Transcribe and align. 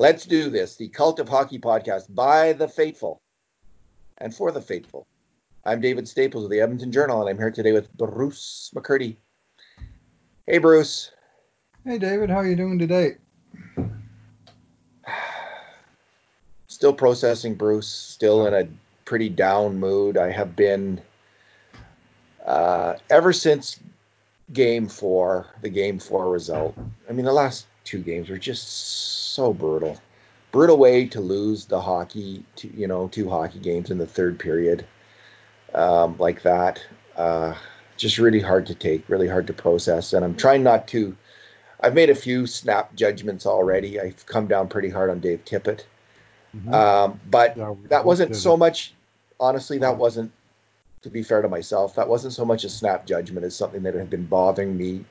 Let's 0.00 0.24
do 0.24 0.48
this. 0.48 0.76
The 0.76 0.88
Cult 0.88 1.20
of 1.20 1.28
Hockey 1.28 1.58
podcast 1.58 2.14
by 2.14 2.54
the 2.54 2.66
faithful 2.66 3.20
and 4.16 4.34
for 4.34 4.50
the 4.50 4.62
faithful. 4.62 5.06
I'm 5.66 5.82
David 5.82 6.08
Staples 6.08 6.44
of 6.44 6.50
the 6.50 6.62
Edmonton 6.62 6.90
Journal, 6.90 7.20
and 7.20 7.28
I'm 7.28 7.36
here 7.36 7.50
today 7.50 7.72
with 7.72 7.92
Bruce 7.92 8.70
McCurdy. 8.74 9.16
Hey, 10.46 10.56
Bruce. 10.56 11.10
Hey, 11.84 11.98
David. 11.98 12.30
How 12.30 12.36
are 12.36 12.46
you 12.46 12.56
doing 12.56 12.78
today? 12.78 13.16
Still 16.66 16.94
processing, 16.94 17.54
Bruce. 17.54 17.88
Still 17.88 18.46
in 18.46 18.54
a 18.54 18.66
pretty 19.04 19.28
down 19.28 19.78
mood. 19.78 20.16
I 20.16 20.30
have 20.30 20.56
been 20.56 20.98
uh, 22.46 22.94
ever 23.10 23.34
since 23.34 23.78
game 24.54 24.88
four, 24.88 25.46
the 25.60 25.68
game 25.68 25.98
four 25.98 26.30
result. 26.30 26.74
I 27.06 27.12
mean, 27.12 27.26
the 27.26 27.34
last 27.34 27.66
two 27.90 27.98
games 27.98 28.28
were 28.28 28.38
just 28.38 28.68
so 29.34 29.52
brutal. 29.52 30.00
Brutal 30.52 30.78
way 30.78 31.06
to 31.06 31.20
lose 31.20 31.64
the 31.66 31.80
hockey, 31.80 32.44
to, 32.56 32.68
you 32.68 32.86
know, 32.86 33.08
two 33.08 33.28
hockey 33.28 33.58
games 33.58 33.90
in 33.90 33.98
the 33.98 34.06
third 34.06 34.38
period 34.38 34.86
um, 35.74 36.16
like 36.18 36.42
that. 36.42 36.84
Uh, 37.16 37.54
just 37.96 38.18
really 38.18 38.40
hard 38.40 38.66
to 38.66 38.74
take, 38.74 39.08
really 39.08 39.28
hard 39.28 39.46
to 39.48 39.52
process. 39.52 40.12
And 40.12 40.24
I'm 40.24 40.36
trying 40.36 40.62
not 40.62 40.88
to. 40.88 41.16
I've 41.80 41.94
made 41.94 42.10
a 42.10 42.14
few 42.14 42.46
snap 42.46 42.94
judgments 42.94 43.46
already. 43.46 44.00
I've 44.00 44.24
come 44.26 44.46
down 44.46 44.68
pretty 44.68 44.90
hard 44.90 45.10
on 45.10 45.20
Dave 45.20 45.44
Tippett. 45.44 45.84
Mm-hmm. 46.56 46.74
Um, 46.74 47.20
but 47.30 47.56
yeah, 47.56 47.74
that 47.88 48.04
wasn't 48.04 48.36
so 48.36 48.56
much, 48.56 48.94
honestly, 49.38 49.78
that 49.78 49.96
wasn't, 49.96 50.32
to 51.02 51.10
be 51.10 51.22
fair 51.22 51.42
to 51.42 51.48
myself, 51.48 51.94
that 51.94 52.08
wasn't 52.08 52.34
so 52.34 52.44
much 52.44 52.64
a 52.64 52.68
snap 52.68 53.06
judgment 53.06 53.46
as 53.46 53.56
something 53.56 53.82
that 53.84 53.94
had 53.94 54.10
been 54.10 54.26
bothering 54.26 54.76
me 54.76 55.04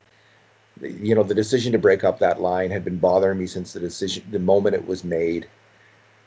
you 0.80 1.14
know, 1.14 1.22
the 1.22 1.34
decision 1.34 1.72
to 1.72 1.78
break 1.78 2.04
up 2.04 2.20
that 2.20 2.40
line 2.40 2.70
had 2.70 2.84
been 2.84 2.98
bothering 2.98 3.38
me 3.38 3.46
since 3.46 3.72
the 3.72 3.80
decision, 3.80 4.24
the 4.30 4.38
moment 4.38 4.74
it 4.74 4.86
was 4.86 5.04
made, 5.04 5.48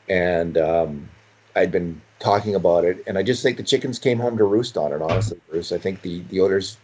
and 0.08 0.56
um, 0.58 1.08
I'd 1.54 1.72
been 1.72 2.00
talking 2.18 2.54
about 2.54 2.84
it, 2.84 3.04
and 3.06 3.18
I 3.18 3.22
just 3.22 3.42
think 3.42 3.56
the 3.56 3.62
chickens 3.62 3.98
came 3.98 4.18
home 4.18 4.38
to 4.38 4.44
roost 4.44 4.76
on 4.76 4.92
it. 4.92 5.02
Honestly, 5.02 5.40
Bruce, 5.50 5.72
I 5.72 5.78
think 5.78 6.02
the 6.02 6.20
the 6.30 6.40
Oilers, 6.40 6.76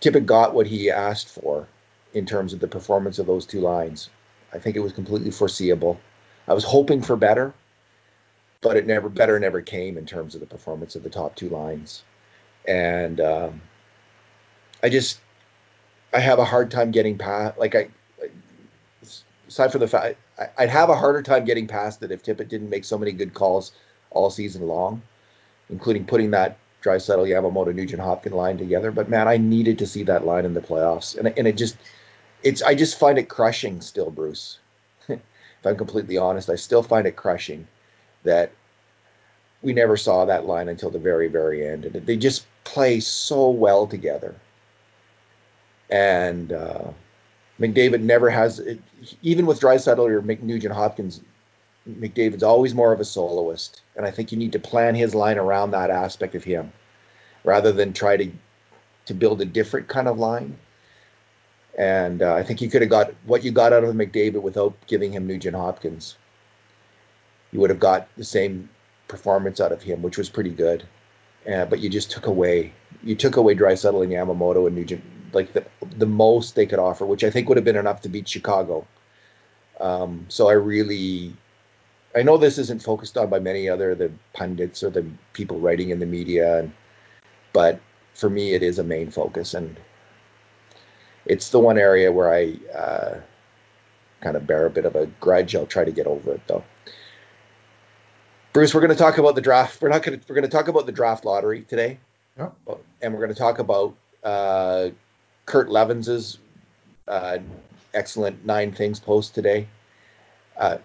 Tippett 0.00 0.26
got 0.26 0.54
what 0.54 0.66
he 0.66 0.90
asked 0.90 1.28
for 1.28 1.66
in 2.14 2.26
terms 2.26 2.52
of 2.52 2.60
the 2.60 2.68
performance 2.68 3.18
of 3.18 3.26
those 3.26 3.46
two 3.46 3.60
lines. 3.60 4.10
I 4.52 4.58
think 4.58 4.76
it 4.76 4.80
was 4.80 4.92
completely 4.92 5.30
foreseeable. 5.30 6.00
I 6.46 6.54
was 6.54 6.64
hoping 6.64 7.02
for 7.02 7.16
better, 7.16 7.52
but 8.60 8.76
it 8.76 8.86
never 8.86 9.08
better 9.08 9.38
never 9.38 9.60
came 9.60 9.98
in 9.98 10.06
terms 10.06 10.34
of 10.34 10.40
the 10.40 10.46
performance 10.46 10.96
of 10.96 11.02
the 11.02 11.10
top 11.10 11.34
two 11.36 11.48
lines, 11.48 12.02
and 12.66 13.20
um, 13.20 13.60
I 14.82 14.88
just 14.88 15.20
I 16.12 16.20
have 16.20 16.38
a 16.38 16.44
hard 16.44 16.70
time 16.70 16.90
getting 16.90 17.18
past. 17.18 17.58
Like 17.58 17.74
I, 17.74 17.88
aside 19.48 19.72
from 19.72 19.80
the 19.80 19.88
fact, 19.88 20.16
I'd 20.56 20.70
have 20.70 20.88
a 20.88 20.94
harder 20.94 21.22
time 21.22 21.44
getting 21.44 21.66
past 21.66 22.02
it 22.02 22.10
if 22.10 22.22
Tippett 22.22 22.48
didn't 22.48 22.70
make 22.70 22.84
so 22.84 22.98
many 22.98 23.12
good 23.12 23.34
calls 23.34 23.72
all 24.10 24.30
season 24.30 24.66
long, 24.66 25.02
including 25.70 26.04
putting 26.04 26.30
that 26.30 26.56
Draisaitl, 26.82 27.28
Yamamoto, 27.28 27.74
Nugent 27.74 28.00
Hopkins 28.00 28.34
line 28.34 28.56
together. 28.56 28.90
But 28.90 29.08
man, 29.08 29.28
I 29.28 29.36
needed 29.36 29.78
to 29.78 29.86
see 29.86 30.04
that 30.04 30.24
line 30.24 30.44
in 30.44 30.54
the 30.54 30.60
playoffs, 30.60 31.16
and 31.16 31.28
and 31.36 31.46
it 31.46 31.56
just, 31.56 31.76
it's 32.42 32.62
I 32.62 32.74
just 32.74 32.98
find 32.98 33.18
it 33.18 33.28
crushing 33.28 33.80
still, 33.80 34.10
Bruce. 34.10 34.58
if 35.08 35.20
I'm 35.64 35.76
completely 35.76 36.16
honest, 36.16 36.48
I 36.48 36.56
still 36.56 36.82
find 36.82 37.06
it 37.06 37.16
crushing 37.16 37.66
that 38.22 38.52
we 39.60 39.72
never 39.72 39.96
saw 39.96 40.24
that 40.24 40.46
line 40.46 40.68
until 40.68 40.90
the 40.90 40.98
very 40.98 41.28
very 41.28 41.66
end, 41.66 41.84
and 41.84 41.94
they 42.06 42.16
just 42.16 42.46
play 42.64 43.00
so 43.00 43.50
well 43.50 43.86
together 43.86 44.34
and 45.90 46.52
uh, 46.52 46.90
McDavid 47.60 48.00
never 48.00 48.30
has, 48.30 48.58
it, 48.58 48.80
even 49.22 49.46
with 49.46 49.60
Draisaitl 49.60 49.98
or 49.98 50.22
McNugent 50.22 50.72
Hopkins, 50.72 51.20
McDavid's 51.88 52.42
always 52.42 52.74
more 52.74 52.92
of 52.92 53.00
a 53.00 53.04
soloist, 53.04 53.82
and 53.96 54.04
I 54.04 54.10
think 54.10 54.30
you 54.30 54.38
need 54.38 54.52
to 54.52 54.58
plan 54.58 54.94
his 54.94 55.14
line 55.14 55.38
around 55.38 55.70
that 55.70 55.90
aspect 55.90 56.34
of 56.34 56.44
him, 56.44 56.72
rather 57.44 57.72
than 57.72 57.92
try 57.92 58.16
to 58.16 58.30
to 59.06 59.14
build 59.14 59.40
a 59.40 59.46
different 59.46 59.88
kind 59.88 60.06
of 60.06 60.18
line. 60.18 60.58
And 61.78 62.20
uh, 62.20 62.34
I 62.34 62.42
think 62.42 62.60
you 62.60 62.68
could 62.68 62.82
have 62.82 62.90
got 62.90 63.14
what 63.24 63.42
you 63.42 63.52
got 63.52 63.72
out 63.72 63.84
of 63.84 63.94
McDavid 63.94 64.42
without 64.42 64.74
giving 64.86 65.12
him 65.12 65.26
Nugent 65.26 65.56
Hopkins. 65.56 66.18
You 67.52 67.60
would 67.60 67.70
have 67.70 67.80
got 67.80 68.08
the 68.16 68.24
same 68.24 68.68
performance 69.06 69.60
out 69.60 69.72
of 69.72 69.80
him, 69.80 70.02
which 70.02 70.18
was 70.18 70.28
pretty 70.28 70.50
good. 70.50 70.86
Uh, 71.50 71.64
but 71.64 71.80
you 71.80 71.88
just 71.88 72.10
took 72.10 72.26
away 72.26 72.74
you 73.02 73.14
took 73.14 73.36
away 73.36 73.54
Draisaitl 73.54 74.02
and 74.02 74.12
Yamamoto 74.12 74.66
and 74.66 74.76
Nugent 74.76 75.02
like 75.32 75.52
the 75.52 75.64
the 75.96 76.06
most 76.06 76.54
they 76.54 76.66
could 76.66 76.78
offer, 76.78 77.04
which 77.06 77.24
I 77.24 77.30
think 77.30 77.48
would 77.48 77.56
have 77.56 77.64
been 77.64 77.76
enough 77.76 78.00
to 78.02 78.08
beat 78.08 78.28
Chicago. 78.28 78.86
Um, 79.80 80.26
so 80.28 80.48
I 80.48 80.54
really, 80.54 81.32
I 82.16 82.22
know 82.22 82.36
this 82.36 82.58
isn't 82.58 82.82
focused 82.82 83.16
on 83.16 83.30
by 83.30 83.38
many 83.38 83.68
other 83.68 83.94
the 83.94 84.10
pundits 84.32 84.82
or 84.82 84.90
the 84.90 85.06
people 85.32 85.60
writing 85.60 85.90
in 85.90 86.00
the 86.00 86.06
media, 86.06 86.58
and, 86.60 86.72
but 87.52 87.80
for 88.14 88.28
me 88.28 88.54
it 88.54 88.62
is 88.62 88.78
a 88.78 88.84
main 88.84 89.10
focus, 89.10 89.54
and 89.54 89.76
it's 91.26 91.50
the 91.50 91.60
one 91.60 91.78
area 91.78 92.10
where 92.10 92.32
I 92.32 92.56
uh, 92.76 93.20
kind 94.20 94.36
of 94.36 94.46
bear 94.46 94.66
a 94.66 94.70
bit 94.70 94.84
of 94.84 94.96
a 94.96 95.06
grudge. 95.20 95.54
I'll 95.54 95.66
try 95.66 95.84
to 95.84 95.92
get 95.92 96.06
over 96.06 96.32
it 96.32 96.40
though. 96.46 96.64
Bruce, 98.52 98.74
we're 98.74 98.80
going 98.80 98.90
to 98.90 98.96
talk 98.96 99.18
about 99.18 99.34
the 99.34 99.40
draft. 99.40 99.80
We're 99.80 99.90
not 99.90 100.02
going 100.02 100.18
to. 100.18 100.26
We're 100.28 100.34
going 100.34 100.48
to 100.48 100.56
talk 100.56 100.68
about 100.68 100.86
the 100.86 100.92
draft 100.92 101.24
lottery 101.24 101.62
today. 101.62 101.98
Yep. 102.38 102.54
And 103.02 103.12
we're 103.12 103.20
going 103.20 103.32
to 103.32 103.38
talk 103.38 103.58
about 103.58 103.94
uh, 104.24 104.88
Kurt 105.48 105.70
Leavins's 105.70 106.38
uh, 107.08 107.38
excellent 107.94 108.44
nine 108.44 108.70
things 108.70 109.00
post 109.00 109.34
today. 109.34 109.66
Uh, 110.58 110.76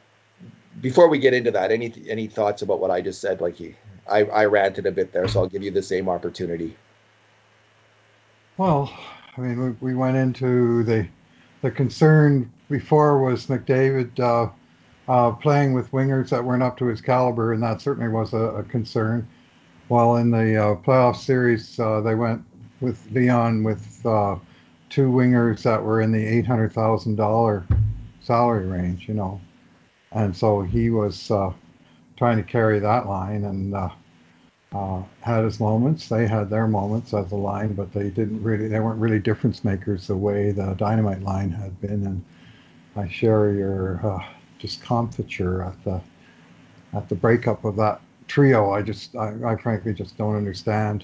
before 0.82 1.10
we 1.10 1.20
get 1.20 1.34
into 1.34 1.52
that, 1.52 1.70
any 1.70 1.94
any 2.08 2.28
thoughts 2.28 2.62
about 2.62 2.80
what 2.80 2.90
I 2.90 3.02
just 3.02 3.20
said? 3.20 3.42
Like 3.42 3.56
he, 3.56 3.76
I, 4.10 4.24
I 4.24 4.46
ranted 4.46 4.86
a 4.86 4.92
bit 4.92 5.12
there, 5.12 5.28
so 5.28 5.42
I'll 5.42 5.50
give 5.50 5.64
you 5.64 5.72
the 5.72 5.84
same 5.84 6.08
opportunity. 6.08 6.78
Well, 8.58 8.92
I 9.38 9.42
mean, 9.42 9.78
we, 9.82 9.92
we 9.92 9.96
went 9.96 10.16
into 10.16 10.84
the 10.84 11.08
the 11.62 11.70
concern 11.70 12.50
before 12.70 13.22
was 13.22 13.48
McDavid 13.48 14.18
uh, 14.20 14.50
uh, 15.12 15.32
playing 15.32 15.74
with 15.74 15.92
wingers 15.92 16.30
that 16.30 16.44
weren't 16.44 16.64
up 16.64 16.78
to 16.78 16.86
his 16.86 17.02
caliber, 17.02 17.52
and 17.52 17.62
that 17.62 17.82
certainly 17.82 18.10
was 18.10 18.32
a, 18.34 18.38
a 18.38 18.64
concern. 18.64 19.28
While 19.90 20.16
in 20.16 20.32
the 20.32 20.56
uh, 20.56 20.76
playoff 20.76 21.18
series, 21.18 21.78
uh, 21.78 22.00
they 22.00 22.16
went 22.16 22.42
with 22.80 23.06
Leon 23.12 23.64
with 23.64 24.06
uh, 24.06 24.38
two 24.94 25.10
wingers 25.10 25.64
that 25.64 25.84
were 25.84 26.02
in 26.02 26.12
the 26.12 26.24
eight 26.24 26.46
hundred 26.46 26.72
thousand 26.72 27.16
dollar 27.16 27.66
salary 28.22 28.68
range, 28.68 29.08
you 29.08 29.16
know, 29.16 29.42
and 30.12 30.36
so 30.36 30.62
he 30.62 30.92
was 30.92 31.32
uh, 31.32 31.52
trying 32.16 32.38
to 32.38 32.44
carry 32.44 32.80
that 32.80 33.08
line 33.08 33.44
and 33.46 33.74
uh, 33.74 33.90
uh, 34.72 35.02
had 35.22 35.44
his 35.44 35.60
moments. 35.60 36.08
They 36.08 36.28
had 36.28 36.48
their 36.48 36.68
moments 36.68 37.12
as 37.14 37.32
a 37.32 37.36
line, 37.36 37.74
but 37.74 37.92
they 37.92 38.10
didn't 38.12 38.44
really. 38.44 38.68
They 38.68 38.80
weren't 38.80 39.00
really 39.00 39.20
difference 39.20 39.64
makers 39.64 40.06
the 40.08 40.16
way 40.16 40.52
the 40.52 40.76
dynamite 40.76 41.24
line 41.24 41.50
had 41.50 41.80
been. 41.82 42.06
And 42.06 42.24
I 42.96 43.08
share 43.08 43.52
your 43.52 44.00
uh, 44.06 44.24
discomfiture 44.60 45.64
at 45.64 45.84
the 45.84 46.02
at 46.94 47.10
the 47.10 47.16
breakup 47.16 47.66
of 47.66 47.76
that 47.78 48.00
trio. 48.28 48.72
I 48.72 48.84
just, 48.84 49.16
I, 49.16 49.34
I 49.44 49.56
frankly 49.56 49.94
just 49.94 50.18
don't 50.18 50.36
understand 50.36 51.04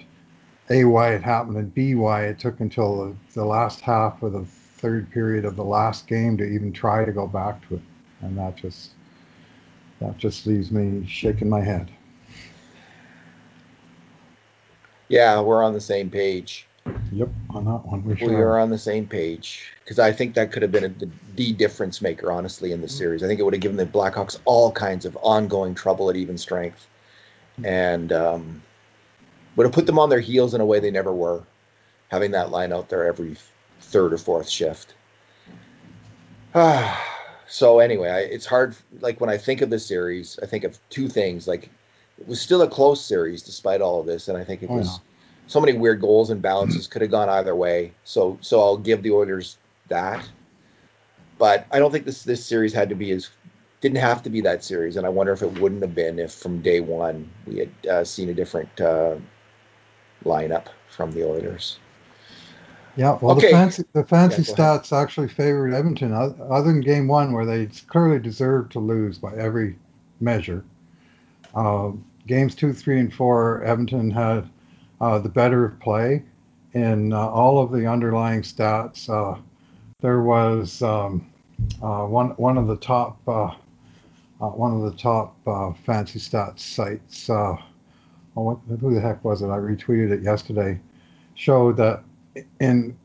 a, 0.70 0.84
why 0.86 1.14
it 1.14 1.24
happened, 1.24 1.58
and 1.58 1.74
B, 1.74 1.96
why 1.96 2.26
it 2.26 2.40
took 2.40 2.60
until 2.60 3.06
the, 3.06 3.16
the 3.34 3.46
last 3.46 3.82
half 3.82 4.22
of 4.22 4.34
the 4.34 4.46
third 4.78 5.12
period 5.12 5.46
of 5.46 5.56
the 5.56 5.64
last 5.64 6.08
game 6.08 6.38
to 6.38 6.44
even 6.44 6.72
try 6.72 7.04
to 7.04 7.12
go 7.12 7.28
back 7.28 7.68
to 7.68 7.76
it. 7.76 7.82
And 8.22 8.38
that 8.38 8.56
just 8.56 8.92
that 10.00 10.18
just 10.18 10.46
leaves 10.46 10.72
me 10.72 11.06
shaking 11.08 11.50
my 11.50 11.62
head. 11.62 11.90
Yeah, 15.10 15.42
we're 15.42 15.64
on 15.64 15.74
the 15.74 15.82
same 15.82 16.10
page. 16.10 16.68
Yep, 17.12 17.30
on 17.50 17.66
that 17.66 17.86
one 17.86 18.04
we, 18.04 18.14
we 18.16 18.36
are 18.36 18.58
on 18.60 18.70
the 18.70 18.78
same 18.78 19.06
page 19.06 19.72
because 19.84 20.00
I 20.00 20.12
think 20.12 20.36
that 20.36 20.52
could 20.52 20.62
have 20.62 20.72
been 20.72 20.86
a, 20.86 20.90
the, 20.90 21.10
the 21.36 21.54
difference 21.54 22.02
maker, 22.02 22.32
honestly, 22.32 22.72
in 22.72 22.82
the 22.82 22.88
series. 22.88 23.24
I 23.24 23.28
think 23.28 23.40
it 23.40 23.44
would 23.44 23.54
have 23.54 23.62
given 23.62 23.78
the 23.78 23.86
Blackhawks 23.86 24.40
all 24.46 24.72
kinds 24.72 25.06
of 25.06 25.18
ongoing 25.22 25.76
trouble 25.76 26.10
at 26.10 26.16
even 26.16 26.38
strength, 26.38 26.88
and 27.64 28.12
um, 28.12 28.62
would 29.60 29.66
have 29.66 29.74
put 29.74 29.86
them 29.86 30.00
on 30.00 30.08
their 30.08 30.22
heels 30.22 30.54
in 30.54 30.62
a 30.62 30.66
way 30.66 30.80
they 30.80 30.90
never 30.90 31.12
were, 31.12 31.44
having 32.08 32.32
that 32.32 32.50
line 32.50 32.72
out 32.72 32.88
there 32.88 33.06
every 33.06 33.36
third 33.82 34.14
or 34.14 34.18
fourth 34.18 34.48
shift. 34.48 34.94
so 37.46 37.80
anyway, 37.80 38.08
I, 38.08 38.20
it's 38.20 38.46
hard. 38.46 38.74
Like 39.02 39.20
when 39.20 39.30
I 39.30 39.38
think 39.38 39.60
of 39.60 39.70
the 39.70 39.78
series, 39.78 40.40
I 40.42 40.46
think 40.46 40.64
of 40.64 40.80
two 40.90 41.10
things. 41.10 41.46
Like 41.46 41.70
it 42.18 42.26
was 42.26 42.40
still 42.40 42.62
a 42.62 42.70
close 42.70 43.04
series 43.04 43.42
despite 43.42 43.82
all 43.82 44.00
of 44.00 44.06
this, 44.06 44.30
and 44.30 44.38
I 44.38 44.46
think 44.46 44.64
it 44.64 44.70
oh, 44.70 44.78
was 44.78 45.02
so 45.48 45.60
many 45.60 45.74
weird 45.74 46.00
goals 46.00 46.30
and 46.30 46.42
balances 46.42 46.88
could 46.92 47.02
have 47.02 47.12
gone 47.12 47.28
either 47.28 47.54
way. 47.54 47.92
So 48.06 48.38
so 48.40 48.62
I'll 48.62 48.78
give 48.78 49.04
the 49.04 49.12
Oilers 49.12 49.58
that. 49.90 50.26
But 51.38 51.68
I 51.70 51.80
don't 51.80 51.92
think 51.92 52.06
this 52.06 52.24
this 52.24 52.46
series 52.46 52.72
had 52.72 52.88
to 52.88 52.96
be 52.96 53.12
as 53.12 53.30
didn't 53.82 53.98
have 53.98 54.24
to 54.24 54.30
be 54.30 54.40
that 54.40 54.64
series, 54.64 54.96
and 54.96 55.06
I 55.06 55.10
wonder 55.10 55.34
if 55.34 55.42
it 55.42 55.60
wouldn't 55.60 55.82
have 55.82 55.96
been 55.96 56.18
if 56.18 56.32
from 56.32 56.62
day 56.62 56.80
one 56.80 57.30
we 57.46 57.58
had 57.58 57.88
uh, 57.92 58.04
seen 58.06 58.30
a 58.30 58.34
different 58.34 58.80
uh, 58.80 59.18
lineup 60.26 60.68
from 60.90 61.12
the 61.12 61.24
Oilers. 61.24 61.80
Yeah, 62.96 63.18
well, 63.22 63.38
okay. 63.38 63.48
the 63.48 63.52
fancy 63.52 63.84
the 63.94 64.04
fancy 64.04 64.42
yeah, 64.42 64.48
stats 64.48 64.52
yeah, 64.52 64.52
well, 64.52 64.52
okay. 64.52 64.52
the 64.52 64.52
fancy 64.52 64.52
the 64.52 64.52
fancy 64.52 64.52
yeah, 64.52 64.78
stats 64.78 64.92
actually 64.92 65.30
favored 65.30 65.74
Edmonton, 65.74 66.14
other 66.14 66.64
than 66.64 66.82
Game 66.82 67.08
One, 67.08 67.32
where 67.32 67.46
they 67.46 67.68
clearly 67.88 68.20
deserved 68.20 68.74
to 68.74 68.80
lose 68.80 69.18
by 69.18 69.34
every 69.36 69.78
measure. 70.20 70.66
Uh, 71.56 71.92
games 72.28 72.56
two, 72.56 72.74
three, 72.74 73.00
and 73.00 73.14
four, 73.14 73.64
Edmonton 73.64 74.12
had 74.12 74.50
uh, 75.00 75.20
the 75.20 75.30
better 75.30 75.66
of 75.66 75.80
play 75.80 76.24
in 76.74 77.14
uh, 77.14 77.28
all 77.28 77.64
of 77.64 77.72
the 77.72 77.88
underlying 77.88 78.42
stats. 78.42 79.10
Uh, 79.10 79.40
there 80.02 80.22
was 80.22 80.82
um, 80.82 81.26
uh, 81.82 82.06
one 82.06 82.32
one 82.32 82.58
of 82.58 82.68
the 82.68 82.78
top 82.78 83.18
uh, 83.28 83.52
one 84.40 84.74
of 84.74 84.92
the 84.92 84.98
top 84.98 85.36
fancy 85.86 86.20
stats 86.20 86.60
sites. 86.60 87.30
Oh, 88.38 88.60
who 88.80 88.94
the 88.94 89.02
heck 89.02 89.24
was 89.24 89.42
it? 89.42 89.48
I 89.48 89.58
retweeted 89.58 90.12
it 90.12 90.22
yesterday. 90.22 90.80
Showed 91.36 91.78
that 91.78 92.04
in 92.60 92.98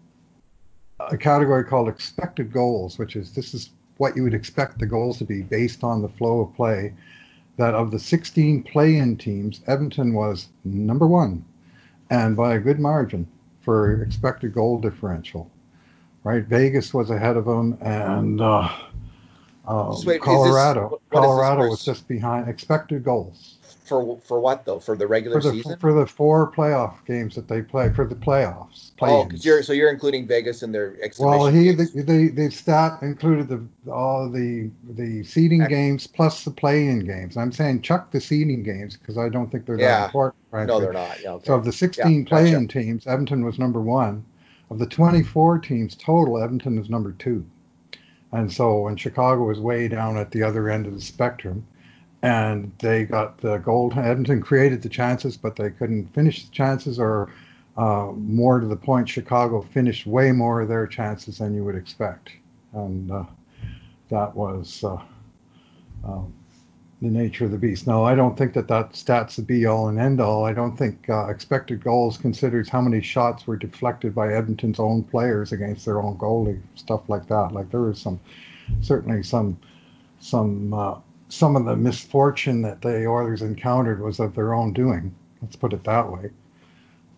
a 1.00 1.16
category 1.16 1.64
called 1.64 1.88
expected 1.88 2.52
goals, 2.52 2.98
which 2.98 3.16
is 3.16 3.32
this 3.32 3.54
is 3.54 3.70
what 3.96 4.16
you 4.16 4.22
would 4.22 4.34
expect 4.34 4.78
the 4.78 4.86
goals 4.86 5.18
to 5.18 5.24
be 5.24 5.42
based 5.42 5.84
on 5.84 6.02
the 6.02 6.08
flow 6.08 6.40
of 6.40 6.54
play. 6.54 6.92
That 7.56 7.74
of 7.74 7.92
the 7.92 8.00
16 8.00 8.64
play 8.64 8.96
in 8.96 9.16
teams, 9.16 9.60
Edmonton 9.68 10.12
was 10.12 10.48
number 10.64 11.06
one 11.06 11.44
and 12.10 12.36
by 12.36 12.54
a 12.54 12.60
good 12.60 12.78
margin 12.78 13.26
for 13.60 14.02
expected 14.02 14.54
goal 14.54 14.78
differential. 14.78 15.50
Right? 16.22 16.44
Vegas 16.44 16.94
was 16.94 17.10
ahead 17.10 17.36
of 17.36 17.44
them, 17.44 17.76
and 17.82 18.40
uh, 18.40 18.70
uh, 19.66 19.96
wait, 20.04 20.20
Colorado, 20.20 20.90
this, 20.90 21.20
Colorado 21.20 21.68
was 21.68 21.84
just 21.84 22.06
behind 22.06 22.48
expected 22.48 23.02
goals. 23.04 23.56
For 23.84 24.18
for 24.24 24.40
what 24.40 24.64
though? 24.64 24.80
For 24.80 24.96
the 24.96 25.06
regular 25.06 25.40
for 25.40 25.46
the, 25.46 25.56
season? 25.56 25.78
For 25.78 25.92
the 25.92 26.06
four 26.06 26.50
playoff 26.50 27.04
games 27.04 27.34
that 27.34 27.48
they 27.48 27.60
play 27.60 27.92
for 27.92 28.06
the 28.06 28.14
playoffs. 28.14 28.92
Oh, 29.02 29.28
you're 29.34 29.62
so 29.62 29.74
you're 29.74 29.90
including 29.90 30.26
Vegas 30.26 30.62
in 30.62 30.72
their. 30.72 30.96
Well, 31.18 31.48
he 31.48 31.70
the, 31.72 31.84
the 31.94 32.28
the 32.28 32.50
stat 32.50 33.02
included 33.02 33.48
the 33.48 33.92
all 33.92 34.30
the 34.30 34.70
the 34.88 35.22
seeding 35.24 35.60
Excellent. 35.60 35.82
games 35.82 36.06
plus 36.06 36.44
the 36.44 36.50
play-in 36.50 37.00
games. 37.00 37.36
I'm 37.36 37.52
saying 37.52 37.82
chuck 37.82 38.10
the 38.10 38.22
seeding 38.22 38.62
games 38.62 38.96
because 38.96 39.18
I 39.18 39.28
don't 39.28 39.52
think 39.52 39.66
they're 39.66 39.78
yeah. 39.78 40.00
that 40.00 40.06
important. 40.06 40.36
Frankly. 40.50 40.74
No, 40.74 40.80
they're 40.80 40.92
not. 40.94 41.22
Yeah, 41.22 41.32
okay. 41.32 41.46
So 41.46 41.54
of 41.54 41.66
the 41.66 41.72
16 41.72 42.22
yeah, 42.22 42.28
play-in 42.28 42.66
gotcha. 42.66 42.80
teams, 42.80 43.06
Edmonton 43.06 43.44
was 43.44 43.58
number 43.58 43.82
one. 43.82 44.24
Of 44.70 44.78
the 44.78 44.86
24 44.86 45.58
teams 45.58 45.94
total, 45.94 46.42
Edmonton 46.42 46.78
is 46.78 46.88
number 46.88 47.12
two. 47.12 47.44
And 48.34 48.52
so 48.52 48.80
when 48.80 48.96
Chicago 48.96 49.44
was 49.44 49.60
way 49.60 49.86
down 49.86 50.16
at 50.16 50.32
the 50.32 50.42
other 50.42 50.68
end 50.68 50.86
of 50.86 50.94
the 50.94 51.00
spectrum, 51.00 51.64
and 52.20 52.72
they 52.80 53.04
got 53.04 53.38
the 53.38 53.58
gold. 53.58 53.96
Edmonton 53.96 54.40
created 54.40 54.82
the 54.82 54.88
chances, 54.88 55.36
but 55.36 55.54
they 55.54 55.70
couldn't 55.70 56.12
finish 56.12 56.44
the 56.44 56.50
chances, 56.50 56.98
or 56.98 57.30
uh, 57.76 58.10
more 58.16 58.58
to 58.58 58.66
the 58.66 58.76
point, 58.76 59.08
Chicago 59.08 59.62
finished 59.62 60.04
way 60.04 60.32
more 60.32 60.62
of 60.62 60.68
their 60.68 60.86
chances 60.86 61.38
than 61.38 61.54
you 61.54 61.62
would 61.62 61.76
expect, 61.76 62.30
and 62.72 63.12
uh, 63.12 63.24
that 64.08 64.34
was 64.34 64.82
uh, 64.82 65.00
um, 66.04 66.32
the 67.04 67.10
nature 67.10 67.44
of 67.44 67.50
the 67.50 67.58
beast. 67.58 67.86
Now, 67.86 68.04
I 68.04 68.14
don't 68.14 68.36
think 68.36 68.54
that 68.54 68.68
that 68.68 68.96
stat's 68.96 69.36
the 69.36 69.42
be 69.42 69.66
all 69.66 69.88
and 69.88 69.98
end 69.98 70.20
all. 70.20 70.44
I 70.44 70.52
don't 70.52 70.76
think 70.76 71.08
uh, 71.08 71.28
expected 71.28 71.84
goals 71.84 72.16
considers 72.16 72.68
how 72.68 72.80
many 72.80 73.00
shots 73.02 73.46
were 73.46 73.56
deflected 73.56 74.14
by 74.14 74.32
Edmonton's 74.32 74.80
own 74.80 75.04
players 75.04 75.52
against 75.52 75.84
their 75.84 76.00
own 76.00 76.16
goalie, 76.16 76.60
stuff 76.74 77.08
like 77.08 77.28
that. 77.28 77.52
Like 77.52 77.70
there 77.70 77.82
was 77.82 78.00
some, 78.00 78.18
certainly 78.80 79.22
some, 79.22 79.58
some 80.18 80.72
uh, 80.72 80.96
some 81.28 81.56
of 81.56 81.64
the 81.64 81.76
misfortune 81.76 82.62
that 82.62 82.80
the 82.80 83.06
Oilers 83.06 83.42
encountered 83.42 84.00
was 84.00 84.20
of 84.20 84.34
their 84.34 84.54
own 84.54 84.72
doing. 84.72 85.14
Let's 85.42 85.56
put 85.56 85.72
it 85.72 85.84
that 85.84 86.10
way. 86.10 86.30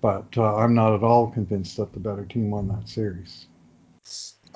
But 0.01 0.27
uh, 0.37 0.57
I'm 0.57 0.75
not 0.75 0.95
at 0.95 1.03
all 1.03 1.31
convinced 1.31 1.77
that 1.77 1.93
the 1.93 2.01
better 2.01 2.25
team 2.25 2.51
won 2.51 2.69
that 2.69 2.89
series. 2.89 3.47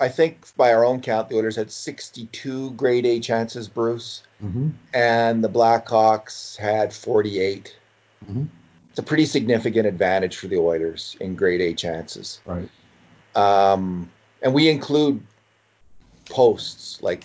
I 0.01 0.09
think 0.09 0.47
by 0.57 0.73
our 0.73 0.85
own 0.85 1.01
count, 1.01 1.29
the 1.29 1.37
Oilers 1.37 1.57
had 1.57 1.71
62 1.71 2.71
grade 2.73 3.05
A 3.05 3.21
chances, 3.21 3.69
Bruce, 3.69 4.23
mm-hmm. 4.43 4.71
and 4.95 5.45
the 5.45 5.49
Blackhawks 5.49 6.57
had 6.57 6.93
48. 6.93 7.77
Mm-hmm. 8.25 8.45
It's 8.89 8.99
a 8.99 9.03
pretty 9.03 9.27
significant 9.27 9.87
advantage 9.87 10.37
for 10.37 10.49
the 10.49 10.57
Oilers 10.57 11.17
in 11.21 11.37
grade 11.37 11.61
A 11.61 11.75
chances. 11.75 12.41
Right. 12.47 12.69
Um, 13.35 14.11
and 14.43 14.55
we 14.55 14.69
include 14.69 15.23
posts 16.31 17.03
like 17.03 17.25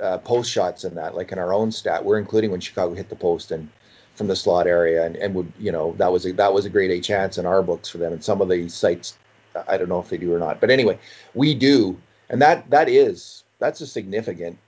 uh, 0.00 0.18
post 0.18 0.50
shots 0.50 0.84
in 0.84 0.94
that, 0.94 1.16
like 1.16 1.32
in 1.32 1.38
our 1.38 1.52
own 1.52 1.72
stat. 1.72 2.04
We're 2.04 2.18
including 2.18 2.50
when 2.52 2.60
Chicago 2.60 2.94
hit 2.94 3.08
the 3.08 3.16
post 3.16 3.50
and 3.50 3.68
from 4.14 4.28
the 4.28 4.36
slot 4.36 4.66
area, 4.66 5.04
and, 5.04 5.16
and 5.16 5.34
would 5.34 5.52
you 5.58 5.72
know 5.72 5.94
that 5.98 6.12
was 6.12 6.26
a, 6.26 6.32
that 6.32 6.52
was 6.52 6.64
a 6.64 6.70
great 6.70 6.90
A 6.90 7.00
chance 7.00 7.38
in 7.38 7.46
our 7.46 7.62
books 7.62 7.88
for 7.88 7.98
them. 7.98 8.12
And 8.12 8.22
some 8.22 8.40
of 8.40 8.48
the 8.48 8.68
sites, 8.68 9.18
I 9.66 9.76
don't 9.76 9.88
know 9.88 10.00
if 10.00 10.08
they 10.08 10.18
do 10.18 10.32
or 10.32 10.38
not, 10.38 10.60
but 10.60 10.70
anyway, 10.70 10.98
we 11.34 11.54
do, 11.54 11.98
and 12.32 12.42
that 12.42 12.68
that 12.70 12.88
is 12.88 13.44
that's 13.60 13.80
a 13.80 13.86
significant 13.86 14.58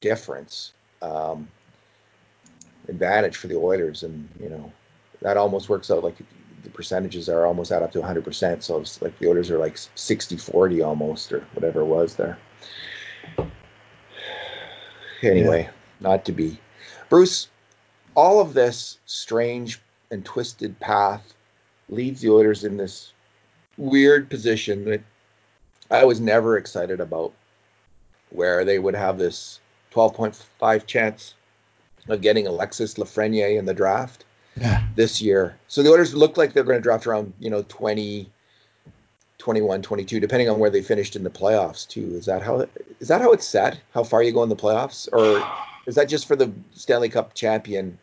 difference 0.00 0.72
um, 1.02 1.48
advantage 2.88 3.36
for 3.36 3.48
the 3.48 3.56
Oilers, 3.56 4.04
and 4.04 4.28
you 4.40 4.48
know 4.48 4.72
that 5.22 5.36
almost 5.36 5.68
works 5.68 5.90
out 5.90 6.04
like 6.04 6.16
the 6.62 6.70
percentages 6.70 7.28
are 7.28 7.46
almost 7.46 7.72
add 7.72 7.82
up 7.82 7.92
to 7.92 8.00
100%. 8.00 8.62
So 8.62 8.80
it's 8.80 9.02
like 9.02 9.18
the 9.18 9.28
Oilers 9.28 9.50
are 9.50 9.58
like 9.58 9.78
60 9.94 10.36
40 10.36 10.82
almost, 10.82 11.32
or 11.32 11.40
whatever 11.54 11.80
it 11.80 11.86
was 11.86 12.14
there 12.14 12.38
anyway, 15.22 15.62
yeah. 15.62 15.70
not 16.00 16.24
to 16.26 16.32
be. 16.32 16.58
Bruce, 17.08 17.48
all 18.14 18.40
of 18.40 18.54
this 18.54 18.98
strange 19.06 19.80
and 20.10 20.24
twisted 20.24 20.78
path 20.80 21.34
leads 21.88 22.20
the 22.20 22.30
Oilers 22.30 22.64
in 22.64 22.76
this 22.76 23.12
weird 23.76 24.28
position 24.28 24.84
that 24.86 25.02
I 25.90 26.04
was 26.04 26.20
never 26.20 26.56
excited 26.56 27.00
about, 27.00 27.32
where 28.30 28.64
they 28.64 28.78
would 28.78 28.94
have 28.94 29.18
this 29.18 29.60
12.5 29.92 30.86
chance 30.86 31.34
of 32.08 32.20
getting 32.20 32.46
Alexis 32.46 32.94
Lafreniere 32.94 33.58
in 33.58 33.64
the 33.64 33.74
draft 33.74 34.24
yeah. 34.56 34.82
this 34.94 35.20
year. 35.20 35.56
So 35.68 35.82
the 35.82 35.90
Oilers 35.90 36.14
look 36.14 36.36
like 36.36 36.52
they're 36.52 36.64
going 36.64 36.78
to 36.78 36.82
draft 36.82 37.06
around, 37.06 37.32
you 37.38 37.50
know, 37.50 37.64
20, 37.68 38.30
21, 39.38 39.82
22, 39.82 40.20
depending 40.20 40.48
on 40.48 40.58
where 40.58 40.70
they 40.70 40.82
finished 40.82 41.16
in 41.16 41.24
the 41.24 41.30
playoffs 41.30 41.86
too. 41.86 42.14
Is 42.14 42.26
that 42.26 42.42
how 42.42 42.66
is 43.00 43.08
that 43.08 43.20
how 43.20 43.32
it's 43.32 43.46
set? 43.46 43.80
How 43.94 44.02
far 44.02 44.22
you 44.22 44.32
go 44.32 44.42
in 44.42 44.48
the 44.48 44.56
playoffs, 44.56 45.08
or 45.12 45.46
is 45.86 45.94
that 45.94 46.08
just 46.08 46.26
for 46.26 46.36
the 46.36 46.52
Stanley 46.74 47.08
Cup 47.08 47.34
champion? 47.34 47.98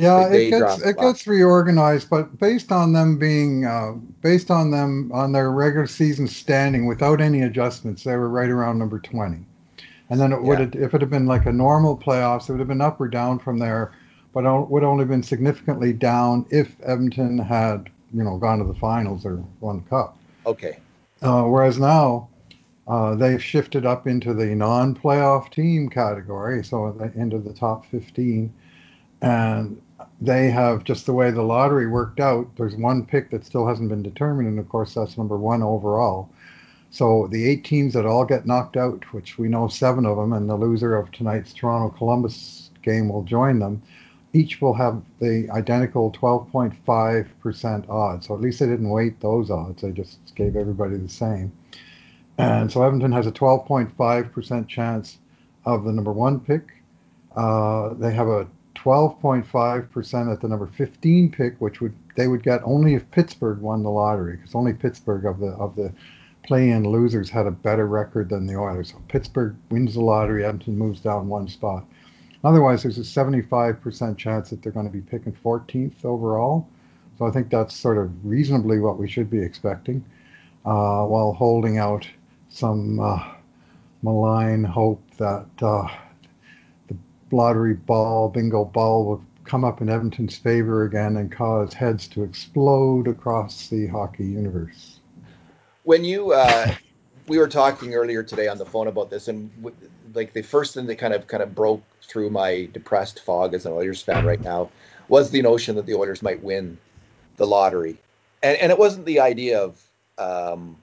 Yeah, 0.00 0.28
it 0.28 0.50
gets 0.50 0.82
it 0.82 0.98
gets 0.98 1.26
reorganized, 1.26 2.10
but 2.10 2.38
based 2.38 2.72
on 2.72 2.92
them 2.92 3.18
being 3.18 3.64
uh, 3.64 3.92
based 4.22 4.50
on 4.50 4.70
them 4.70 5.10
on 5.12 5.32
their 5.32 5.50
regular 5.50 5.86
season 5.86 6.26
standing 6.26 6.86
without 6.86 7.20
any 7.20 7.42
adjustments, 7.42 8.04
they 8.04 8.16
were 8.16 8.28
right 8.28 8.50
around 8.50 8.78
number 8.78 8.98
twenty. 8.98 9.44
And 10.10 10.18
then 10.18 10.32
it 10.32 10.42
would 10.42 10.58
have, 10.58 10.74
if 10.74 10.94
it 10.94 11.02
had 11.02 11.10
been 11.10 11.26
like 11.26 11.44
a 11.44 11.52
normal 11.52 11.96
playoffs, 11.96 12.48
it 12.48 12.52
would 12.52 12.60
have 12.60 12.68
been 12.68 12.80
up 12.80 12.98
or 12.98 13.08
down 13.08 13.38
from 13.38 13.58
there, 13.58 13.92
but 14.32 14.44
it 14.44 14.70
would 14.70 14.82
only 14.82 15.02
have 15.02 15.10
been 15.10 15.22
significantly 15.22 15.92
down 15.92 16.46
if 16.50 16.74
Edmonton 16.82 17.38
had 17.38 17.90
you 18.12 18.22
know 18.22 18.38
gone 18.38 18.58
to 18.58 18.64
the 18.64 18.74
finals 18.74 19.26
or 19.26 19.44
won 19.60 19.82
the 19.82 19.90
cup. 19.90 20.16
Okay. 20.46 20.78
Uh, 21.20 21.42
whereas 21.42 21.78
now 21.78 22.28
uh, 22.86 23.14
they've 23.14 23.42
shifted 23.42 23.84
up 23.84 24.06
into 24.06 24.32
the 24.32 24.46
non-playoff 24.46 25.50
team 25.50 25.90
category, 25.90 26.64
so 26.64 26.88
into 27.14 27.38
the 27.38 27.52
top 27.52 27.84
15, 27.86 28.52
and 29.20 29.82
they 30.20 30.50
have 30.50 30.84
just 30.84 31.06
the 31.06 31.12
way 31.12 31.30
the 31.30 31.42
lottery 31.42 31.86
worked 31.86 32.20
out. 32.20 32.48
There's 32.56 32.76
one 32.76 33.06
pick 33.06 33.30
that 33.30 33.44
still 33.44 33.66
hasn't 33.66 33.88
been 33.88 34.02
determined, 34.02 34.48
and 34.48 34.58
of 34.58 34.68
course 34.68 34.94
that's 34.94 35.16
number 35.18 35.36
one 35.36 35.62
overall. 35.62 36.30
So 36.90 37.28
the 37.30 37.48
eight 37.48 37.64
teams 37.64 37.94
that 37.94 38.06
all 38.06 38.24
get 38.24 38.46
knocked 38.46 38.76
out, 38.76 39.04
which 39.12 39.38
we 39.38 39.48
know 39.48 39.68
seven 39.68 40.06
of 40.06 40.16
them, 40.16 40.32
and 40.32 40.48
the 40.48 40.56
loser 40.56 40.96
of 40.96 41.10
tonight's 41.12 41.52
Toronto 41.52 41.96
Columbus 41.96 42.70
game 42.82 43.08
will 43.08 43.22
join 43.22 43.58
them 43.58 43.82
each 44.32 44.60
will 44.60 44.74
have 44.74 45.02
the 45.20 45.48
identical 45.50 46.12
12.5% 46.12 47.88
odds. 47.88 48.26
So 48.26 48.34
at 48.34 48.40
least 48.40 48.60
they 48.60 48.66
didn't 48.66 48.88
weight 48.88 49.20
those 49.20 49.50
odds, 49.50 49.82
they 49.82 49.90
just 49.90 50.18
gave 50.34 50.56
everybody 50.56 50.96
the 50.96 51.08
same. 51.08 51.52
And 52.36 52.70
so 52.70 52.82
Edmonton 52.82 53.12
has 53.12 53.26
a 53.26 53.32
12.5% 53.32 54.68
chance 54.68 55.18
of 55.64 55.84
the 55.84 55.92
number 55.92 56.12
one 56.12 56.40
pick. 56.40 56.72
Uh, 57.34 57.94
they 57.94 58.12
have 58.12 58.28
a 58.28 58.46
12.5% 58.82 60.32
at 60.32 60.40
the 60.40 60.48
number 60.48 60.66
15 60.66 61.32
pick, 61.32 61.60
which 61.60 61.80
would 61.80 61.94
they 62.16 62.28
would 62.28 62.42
get 62.42 62.60
only 62.64 62.94
if 62.94 63.10
Pittsburgh 63.10 63.60
won 63.60 63.82
the 63.82 63.90
lottery, 63.90 64.36
because 64.36 64.54
only 64.54 64.72
Pittsburgh 64.72 65.24
of 65.24 65.40
the 65.40 65.48
of 65.48 65.74
the 65.76 65.92
play-in 66.44 66.84
losers 66.84 67.28
had 67.28 67.46
a 67.46 67.50
better 67.50 67.86
record 67.86 68.30
than 68.30 68.46
the 68.46 68.56
Oilers. 68.56 68.90
So 68.90 69.02
Pittsburgh 69.08 69.56
wins 69.70 69.94
the 69.94 70.00
lottery, 70.00 70.44
Edmonton 70.44 70.78
moves 70.78 71.00
down 71.00 71.28
one 71.28 71.48
spot. 71.48 71.84
Otherwise, 72.44 72.82
there's 72.82 72.98
a 72.98 73.02
75% 73.02 74.16
chance 74.16 74.50
that 74.50 74.62
they're 74.62 74.72
going 74.72 74.86
to 74.86 74.92
be 74.92 75.00
picking 75.00 75.32
14th 75.32 76.04
overall. 76.04 76.68
So 77.18 77.26
I 77.26 77.32
think 77.32 77.50
that's 77.50 77.74
sort 77.74 77.98
of 77.98 78.10
reasonably 78.24 78.78
what 78.78 78.96
we 78.96 79.08
should 79.08 79.28
be 79.28 79.42
expecting, 79.42 80.04
uh, 80.64 81.04
while 81.04 81.32
holding 81.32 81.78
out 81.78 82.06
some 82.48 83.00
uh, 83.00 83.22
malign 84.02 84.62
hope 84.62 85.02
that 85.18 85.46
uh, 85.60 85.88
lottery 87.32 87.74
ball, 87.74 88.28
bingo 88.28 88.64
ball, 88.64 89.04
will 89.06 89.24
come 89.44 89.64
up 89.64 89.80
in 89.80 89.88
Edmonton's 89.88 90.36
favor 90.36 90.84
again 90.84 91.16
and 91.16 91.32
cause 91.32 91.72
heads 91.74 92.06
to 92.08 92.22
explode 92.22 93.08
across 93.08 93.68
the 93.68 93.86
hockey 93.88 94.24
universe. 94.26 95.00
when 95.84 96.04
you 96.04 96.32
uh, 96.32 96.74
we 97.26 97.38
were 97.38 97.48
talking 97.48 97.94
earlier 97.94 98.22
today 98.22 98.48
on 98.48 98.58
the 98.58 98.66
phone 98.66 98.88
about 98.88 99.10
this, 99.10 99.28
and 99.28 99.50
w- 99.62 99.76
like 100.14 100.34
the 100.34 100.42
first 100.42 100.74
thing 100.74 100.86
that 100.86 100.96
kind 100.96 101.14
of 101.14 101.26
kind 101.26 101.42
of 101.42 101.54
broke 101.54 101.82
through 102.02 102.30
my 102.30 102.68
depressed 102.72 103.20
fog 103.24 103.54
as 103.54 103.66
an 103.66 103.72
Oilers 103.72 104.02
fan 104.02 104.24
right 104.24 104.42
now 104.44 104.70
was 105.08 105.30
the 105.30 105.42
notion 105.42 105.76
that 105.76 105.86
the 105.86 105.94
Oilers 105.94 106.22
might 106.22 106.42
win 106.42 106.78
the 107.38 107.46
lottery, 107.46 107.96
and 108.42 108.58
and 108.58 108.70
it 108.70 108.78
wasn't 108.78 109.06
the 109.06 109.20
idea 109.20 109.60
of 109.62 109.82
um, 110.18 110.76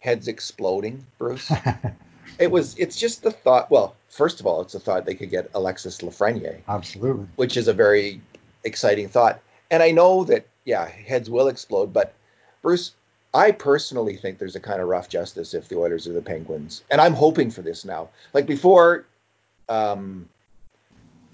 heads 0.00 0.28
exploding, 0.28 1.06
Bruce. 1.18 1.50
it 2.38 2.50
was 2.50 2.76
it's 2.78 2.96
just 2.98 3.22
the 3.22 3.30
thought. 3.30 3.70
Well, 3.70 3.95
first 4.08 4.40
of 4.40 4.46
all, 4.46 4.60
it's 4.60 4.74
a 4.74 4.80
thought 4.80 5.06
they 5.06 5.14
could 5.14 5.30
get 5.30 5.50
Alexis 5.54 5.98
Lafreniere, 5.98 6.60
Absolutely. 6.68 7.26
which 7.36 7.56
is 7.56 7.68
a 7.68 7.72
very 7.72 8.20
exciting 8.64 9.08
thought. 9.08 9.40
And 9.70 9.82
I 9.82 9.90
know 9.90 10.24
that 10.24 10.46
yeah, 10.64 10.88
heads 10.88 11.30
will 11.30 11.48
explode, 11.48 11.92
but 11.92 12.14
Bruce, 12.62 12.92
I 13.34 13.50
personally 13.50 14.16
think 14.16 14.38
there's 14.38 14.56
a 14.56 14.60
kind 14.60 14.80
of 14.80 14.88
rough 14.88 15.08
justice 15.08 15.54
if 15.54 15.68
the 15.68 15.76
Oilers 15.78 16.06
are 16.06 16.12
the 16.12 16.22
Penguins, 16.22 16.82
and 16.90 17.00
I'm 17.00 17.14
hoping 17.14 17.50
for 17.50 17.62
this 17.62 17.84
now. 17.84 18.08
Like 18.32 18.46
before, 18.46 19.06
um, 19.68 20.28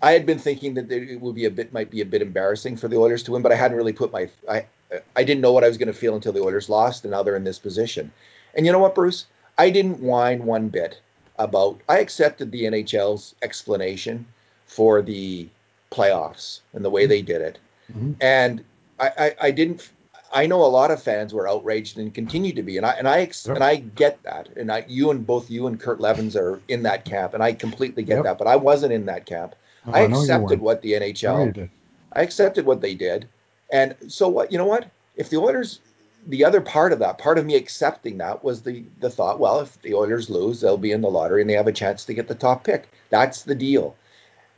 I 0.03 0.13
had 0.13 0.27
been 0.27 0.39
thinking 0.39 0.75
that 0.75 0.91
it 0.91 1.21
would 1.21 1.35
be 1.35 1.45
a 1.45 1.51
bit, 1.51 1.73
might 1.73 1.91
be 1.91 2.01
a 2.01 2.07
bit 2.07 2.23
embarrassing 2.23 2.77
for 2.77 2.89
the 2.89 2.97
Oilers 2.97 3.23
to 3.25 3.33
win, 3.33 3.43
but 3.43 3.53
I 3.53 3.55
hadn't 3.55 3.77
really 3.77 3.93
put 3.93 4.13
my, 4.13 4.29
I, 4.51 4.67
I 5.15 5.25
didn't 5.25 5.41
know 5.41 5.53
what 5.53 5.65
I 5.65 5.69
was 5.69 5.79
going 5.79 5.87
to 5.87 5.99
feel 5.99 6.15
until 6.15 6.33
the 6.33 6.43
Oilers 6.43 6.69
lost, 6.69 7.05
and 7.05 7.13
now 7.13 7.23
they're 7.23 7.37
in 7.37 7.45
this 7.45 7.59
position. 7.59 8.11
And 8.55 8.67
you 8.67 8.73
know 8.73 8.81
what, 8.81 8.95
Bruce? 8.95 9.27
I 9.57 9.71
didn't 9.71 10.01
whine 10.01 10.45
one 10.45 10.69
bit 10.69 11.01
about. 11.45 11.81
I 11.89 11.99
accepted 11.99 12.51
the 12.51 12.65
NHL's 12.65 13.35
explanation 13.43 14.27
for 14.67 15.03
the 15.03 15.49
playoffs 15.91 16.61
and 16.73 16.85
the 16.85 16.91
way 16.91 17.07
they 17.07 17.23
did 17.23 17.41
it, 17.43 17.59
Mhm. 17.93 18.17
and 18.21 18.65
I, 18.99 19.11
I, 19.19 19.35
I 19.49 19.51
didn't 19.51 19.91
I 20.35 20.47
know 20.47 20.65
a 20.65 20.67
lot 20.81 20.91
of 20.91 21.03
fans 21.03 21.35
were 21.35 21.47
outraged 21.47 21.99
and 21.99 22.15
continue 22.15 22.55
to 22.55 22.63
be, 22.63 22.79
and 22.79 22.87
I 22.87 22.93
and 22.93 23.07
I 23.07 23.21
ex- 23.21 23.47
Yep. 23.47 23.57
and 23.57 23.65
I 23.65 23.77
get 23.77 24.23
that, 24.23 24.49
and 24.57 24.73
I 24.73 24.85
you 24.89 25.11
and 25.11 25.27
both 25.27 25.51
you 25.51 25.67
and 25.67 25.79
Kurt 25.79 25.99
Leavins 26.01 26.37
are 26.37 26.59
in 26.69 26.85
that 26.85 27.05
camp, 27.05 27.35
and 27.35 27.43
I 27.43 27.53
completely 27.53 28.03
get 28.03 28.15
Yep. 28.17 28.25
that, 28.25 28.39
but 28.39 28.47
I 28.47 28.57
wasn't 28.57 28.93
in 28.95 29.05
that 29.07 29.27
camp. 29.27 29.55
Oh, 29.87 29.93
I 29.93 30.01
accepted 30.03 30.49
weren't. 30.49 30.63
what 30.63 30.81
the 30.83 30.97
I 30.97 31.01
NHL. 31.01 31.69
I 32.15 32.23
accepted 32.23 32.65
what 32.65 32.81
they 32.81 32.95
did, 32.95 33.29
and 33.71 33.95
so 34.09 34.27
what? 34.29 34.51
You 34.51 34.57
know 34.59 34.67
what? 34.67 34.87
If 35.17 35.29
the 35.29 35.37
Oilers, 35.37 35.81
the 36.27 36.45
other 36.45 36.61
part 36.61 36.93
of 36.93 36.99
that, 37.01 37.19
part 37.19 37.39
of 37.39 37.45
me 37.47 37.55
accepting 37.57 38.19
that 38.19 38.45
was 38.45 38.63
the 38.63 38.85
the 39.01 39.11
thought, 39.11 39.41
well, 39.41 39.61
if 39.61 39.81
the 39.83 39.95
Oilers 39.95 40.31
lose, 40.31 40.61
they'll 40.61 40.77
be 40.77 40.93
in 40.93 41.01
the 41.01 41.11
lottery 41.11 41.41
and 41.41 41.51
they 41.51 41.55
have 41.55 41.67
a 41.67 41.73
chance 41.73 42.05
to 42.05 42.15
get 42.15 42.29
the 42.29 42.35
top 42.35 42.65
pick. 42.65 42.89
That's 43.11 43.43
the 43.43 43.55
deal. 43.55 43.97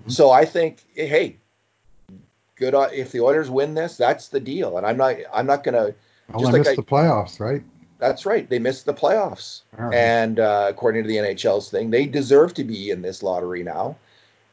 Mhm. 0.06 0.12
So 0.12 0.30
I 0.30 0.44
think, 0.44 0.84
hey, 0.94 1.36
good. 2.56 2.74
on- 2.74 2.92
If 2.92 3.12
the 3.12 3.20
Oilers 3.20 3.50
win 3.50 3.74
this, 3.74 3.96
that's 3.96 4.28
the 4.28 4.40
deal, 4.40 4.76
and 4.76 4.86
I'm 4.86 4.96
not, 4.96 5.16
I'm 5.32 5.46
not 5.46 5.64
gonna. 5.64 5.94
Just 6.38 6.52
they 6.52 6.58
like 6.58 6.68
I- 6.68 6.74
the 6.76 6.82
playoffs, 6.82 7.40
right? 7.40 7.62
That's 7.98 8.26
right. 8.26 8.48
They 8.50 8.58
missed 8.58 8.84
the 8.86 8.92
playoffs. 8.92 9.62
Right. 9.78 9.94
And 9.94 10.40
uh, 10.40 10.66
according 10.68 11.04
to 11.04 11.08
the 11.08 11.16
NHL's 11.16 11.70
thing, 11.70 11.90
they 11.90 12.04
deserve 12.06 12.52
to 12.54 12.64
be 12.64 12.90
in 12.90 13.00
this 13.02 13.22
lottery 13.22 13.62
now. 13.62 13.96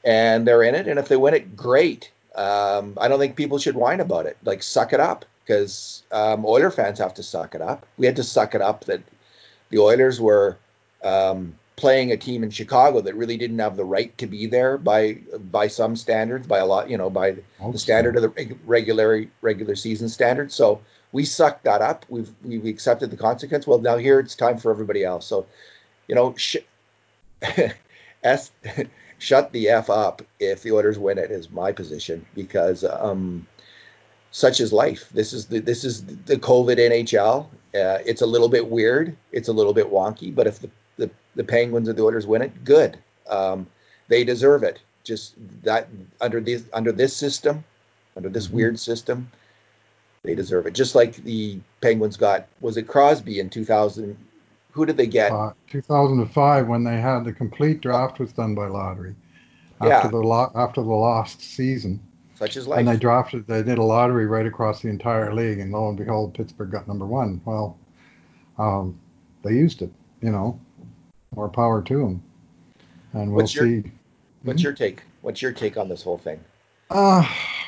And 0.05 0.47
they're 0.47 0.63
in 0.63 0.73
it. 0.75 0.87
And 0.87 0.97
if 0.97 1.09
they 1.09 1.17
win 1.17 1.33
it, 1.33 1.55
great. 1.57 2.11
Um, 2.35 2.93
I 3.01 3.07
don't 3.07 3.19
think 3.19 3.35
people 3.35 3.57
should 3.57 3.75
whine 3.75 3.99
about 3.99 4.25
it. 4.25 4.37
Like, 4.43 4.63
suck 4.63 4.93
it 4.93 4.99
up 4.99 5.25
because 5.43 6.03
um, 6.11 6.45
Oiler 6.45 6.71
fans 6.71 6.99
have 6.99 7.13
to 7.15 7.23
suck 7.23 7.55
it 7.55 7.61
up. 7.61 7.85
We 7.97 8.05
had 8.05 8.15
to 8.17 8.23
suck 8.23 8.55
it 8.55 8.61
up 8.61 8.85
that 8.85 9.01
the 9.69 9.79
Oilers 9.79 10.19
were 10.21 10.57
um, 11.03 11.55
playing 11.75 12.11
a 12.11 12.17
team 12.17 12.43
in 12.43 12.51
Chicago 12.51 13.01
that 13.01 13.15
really 13.15 13.37
didn't 13.37 13.59
have 13.59 13.75
the 13.75 13.85
right 13.85 14.15
to 14.17 14.27
be 14.27 14.45
there 14.45 14.77
by 14.77 15.13
by 15.51 15.67
some 15.67 15.95
standards, 15.95 16.47
by 16.47 16.59
a 16.59 16.65
lot, 16.65 16.89
you 16.89 16.97
know, 16.97 17.09
by 17.09 17.35
the 17.71 17.79
standard 17.79 18.15
of 18.15 18.21
the 18.21 18.55
regular 18.65 19.25
regular 19.41 19.75
season 19.75 20.07
standard. 20.09 20.51
So 20.51 20.81
we 21.11 21.25
sucked 21.25 21.63
that 21.63 21.81
up. 21.81 22.05
We've 22.09 22.31
we 22.43 22.69
accepted 22.69 23.11
the 23.11 23.17
consequence. 23.17 23.65
Well, 23.65 23.79
now 23.79 23.97
here 23.97 24.19
it's 24.19 24.35
time 24.35 24.57
for 24.57 24.71
everybody 24.71 25.03
else. 25.03 25.25
So, 25.25 25.45
you 26.07 26.15
know, 26.15 26.35
sh- 26.37 26.57
s 28.23 28.51
shut 29.17 29.51
the 29.51 29.69
f 29.69 29.89
up 29.89 30.21
if 30.39 30.63
the 30.63 30.71
Oilers 30.71 30.99
win 30.99 31.17
it 31.17 31.31
is 31.31 31.49
my 31.51 31.71
position 31.71 32.25
because 32.35 32.83
um, 32.83 33.47
such 34.31 34.59
is 34.59 34.71
life. 34.73 35.09
This 35.13 35.33
is 35.33 35.45
the 35.47 35.59
this 35.59 35.83
is 35.83 36.03
the 36.05 36.37
COVID 36.37 36.77
NHL. 36.77 37.45
Uh, 37.73 37.99
it's 38.05 38.21
a 38.21 38.25
little 38.25 38.49
bit 38.49 38.67
weird. 38.69 39.15
It's 39.31 39.47
a 39.47 39.53
little 39.53 39.73
bit 39.73 39.87
wonky. 39.91 40.33
But 40.33 40.47
if 40.47 40.59
the 40.59 40.69
the, 40.97 41.09
the 41.35 41.43
Penguins 41.43 41.87
or 41.89 41.93
the 41.93 42.03
Oilers 42.03 42.27
win 42.27 42.41
it, 42.41 42.63
good. 42.63 42.97
Um, 43.29 43.67
they 44.07 44.23
deserve 44.23 44.63
it. 44.63 44.79
Just 45.03 45.35
that 45.63 45.87
under 46.19 46.39
this 46.39 46.63
under 46.73 46.91
this 46.91 47.15
system, 47.15 47.63
under 48.15 48.29
this 48.29 48.47
Mhm. 48.47 48.53
weird 48.53 48.79
system, 48.79 49.29
they 50.23 50.35
deserve 50.35 50.65
it. 50.67 50.73
Just 50.73 50.95
like 50.95 51.15
the 51.23 51.59
Penguins 51.81 52.17
got 52.17 52.47
was 52.61 52.77
it 52.77 52.87
Crosby 52.87 53.39
in 53.39 53.49
2000? 53.49 54.17
Who 54.73 54.85
did 54.85 54.95
they 54.95 55.07
get? 55.07 55.31
Uh, 55.33 55.51
2005, 55.69 56.67
when 56.67 56.85
they 56.85 56.97
had 57.01 57.25
the 57.25 57.33
complete 57.33 57.81
draft, 57.81 58.19
was 58.19 58.31
done 58.31 58.55
by 58.55 58.67
lottery. 58.67 59.15
Yeah. 59.81 59.97
After 59.97 60.09
the 60.09 60.21
lo- 60.23 60.51
after 60.55 60.81
the 60.81 60.87
lost 60.87 61.41
season, 61.41 61.99
Such 62.41 62.57
is 62.57 62.65
and 62.65 62.87
they 62.87 62.97
drafted, 62.97 63.45
they 63.45 63.61
did 63.61 63.77
a 63.77 63.83
lottery 63.83 64.25
right 64.25 64.47
across 64.47 64.81
the 64.81 64.87
entire 64.87 65.31
league, 65.31 65.59
and 65.59 65.71
lo 65.71 65.89
and 65.89 65.95
behold, 65.95 66.33
Pittsburgh 66.33 66.71
got 66.71 66.87
number 66.87 67.05
one. 67.05 67.39
Well, 67.45 67.77
um, 68.57 68.99
they 69.43 69.51
used 69.51 69.83
it, 69.83 69.91
you 70.23 70.31
know. 70.31 70.59
More 71.35 71.49
power 71.49 71.83
to 71.83 71.99
them, 71.99 72.23
and 73.13 73.31
we'll 73.31 73.43
What's 73.43 73.53
your- 73.53 73.65
see. 73.67 73.91
What's 74.41 74.63
your 74.63 74.73
take? 74.73 75.03
What's 75.21 75.39
your 75.39 75.51
take 75.51 75.77
on 75.77 75.87
this 75.87 76.01
whole 76.01 76.17
thing? 76.17 76.39
Uh, 76.89 77.23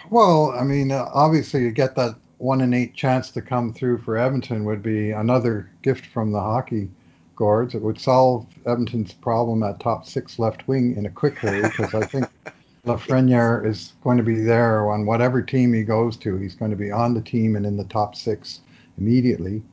well, 0.09 0.49
I 0.57 0.63
mean, 0.63 0.91
uh, 0.91 1.07
obviously, 1.13 1.65
to 1.65 1.71
get 1.71 1.95
that 1.97 2.15
one 2.39 2.59
in 2.59 2.73
eight 2.73 2.95
chance 2.95 3.29
to 3.29 3.43
come 3.43 3.73
through 3.75 3.99
for 3.99 4.17
Edmonton 4.17 4.65
would 4.65 4.81
be 4.81 5.11
another 5.11 5.69
gift 5.83 6.07
from 6.07 6.31
the 6.31 6.41
hockey 6.41 6.89
gourds. 7.35 7.75
It 7.75 7.83
would 7.83 8.01
solve 8.01 8.47
Edmonton's 8.65 9.13
problem 9.13 9.61
at 9.61 9.79
top 9.79 10.07
six 10.07 10.39
left 10.39 10.67
wing 10.67 10.95
in 10.97 11.05
a 11.05 11.11
quick 11.11 11.35
hurry 11.37 11.61
because 11.61 11.93
I 11.93 12.07
think 12.07 12.25
Lafreniere 12.85 13.65
is 13.65 13.93
going 14.03 14.17
to 14.17 14.23
be 14.23 14.41
there 14.41 14.89
on 14.91 15.05
whatever 15.05 15.41
team 15.41 15.71
he 15.73 15.83
goes 15.83 16.17
to. 16.17 16.37
He's 16.37 16.55
going 16.55 16.71
to 16.71 16.77
be 16.77 16.91
on 16.91 17.13
the 17.13 17.21
team 17.21 17.55
and 17.55 17.65
in 17.65 17.77
the 17.77 17.85
top 17.85 18.15
six 18.15 18.61
immediately 18.97 19.63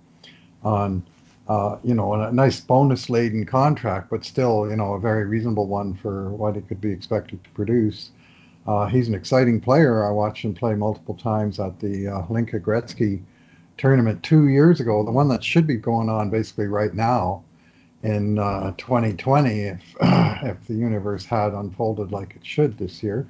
on. 0.62 1.04
Uh, 1.48 1.78
you 1.82 1.94
know, 1.94 2.14
a 2.14 2.32
nice 2.32 2.60
bonus 2.60 3.10
laden 3.10 3.44
contract, 3.44 4.08
but 4.08 4.24
still, 4.24 4.70
you 4.70 4.76
know, 4.76 4.92
a 4.92 5.00
very 5.00 5.24
reasonable 5.24 5.66
one 5.66 5.92
for 5.94 6.30
what 6.30 6.54
he 6.54 6.62
could 6.62 6.80
be 6.80 6.92
expected 6.92 7.42
to 7.42 7.50
produce. 7.50 8.10
Uh, 8.68 8.86
he's 8.86 9.08
an 9.08 9.14
exciting 9.14 9.60
player. 9.60 10.06
I 10.06 10.12
watched 10.12 10.44
him 10.44 10.54
play 10.54 10.76
multiple 10.76 11.16
times 11.16 11.58
at 11.58 11.80
the 11.80 12.06
uh, 12.06 12.22
Hlinka 12.22 12.60
Gretzky 12.60 13.20
tournament 13.78 14.22
two 14.22 14.46
years 14.46 14.78
ago, 14.78 15.02
the 15.02 15.10
one 15.10 15.26
that 15.26 15.42
should 15.42 15.66
be 15.66 15.74
going 15.74 16.08
on 16.08 16.30
basically 16.30 16.68
right 16.68 16.94
now 16.94 17.42
in 18.02 18.38
uh, 18.38 18.72
2020 18.78 19.60
if, 19.60 19.80
if 20.00 20.66
the 20.66 20.74
universe 20.74 21.24
had 21.24 21.52
unfolded 21.52 22.12
like 22.12 22.34
it 22.36 22.44
should 22.44 22.78
this 22.78 23.02
year. 23.02 23.26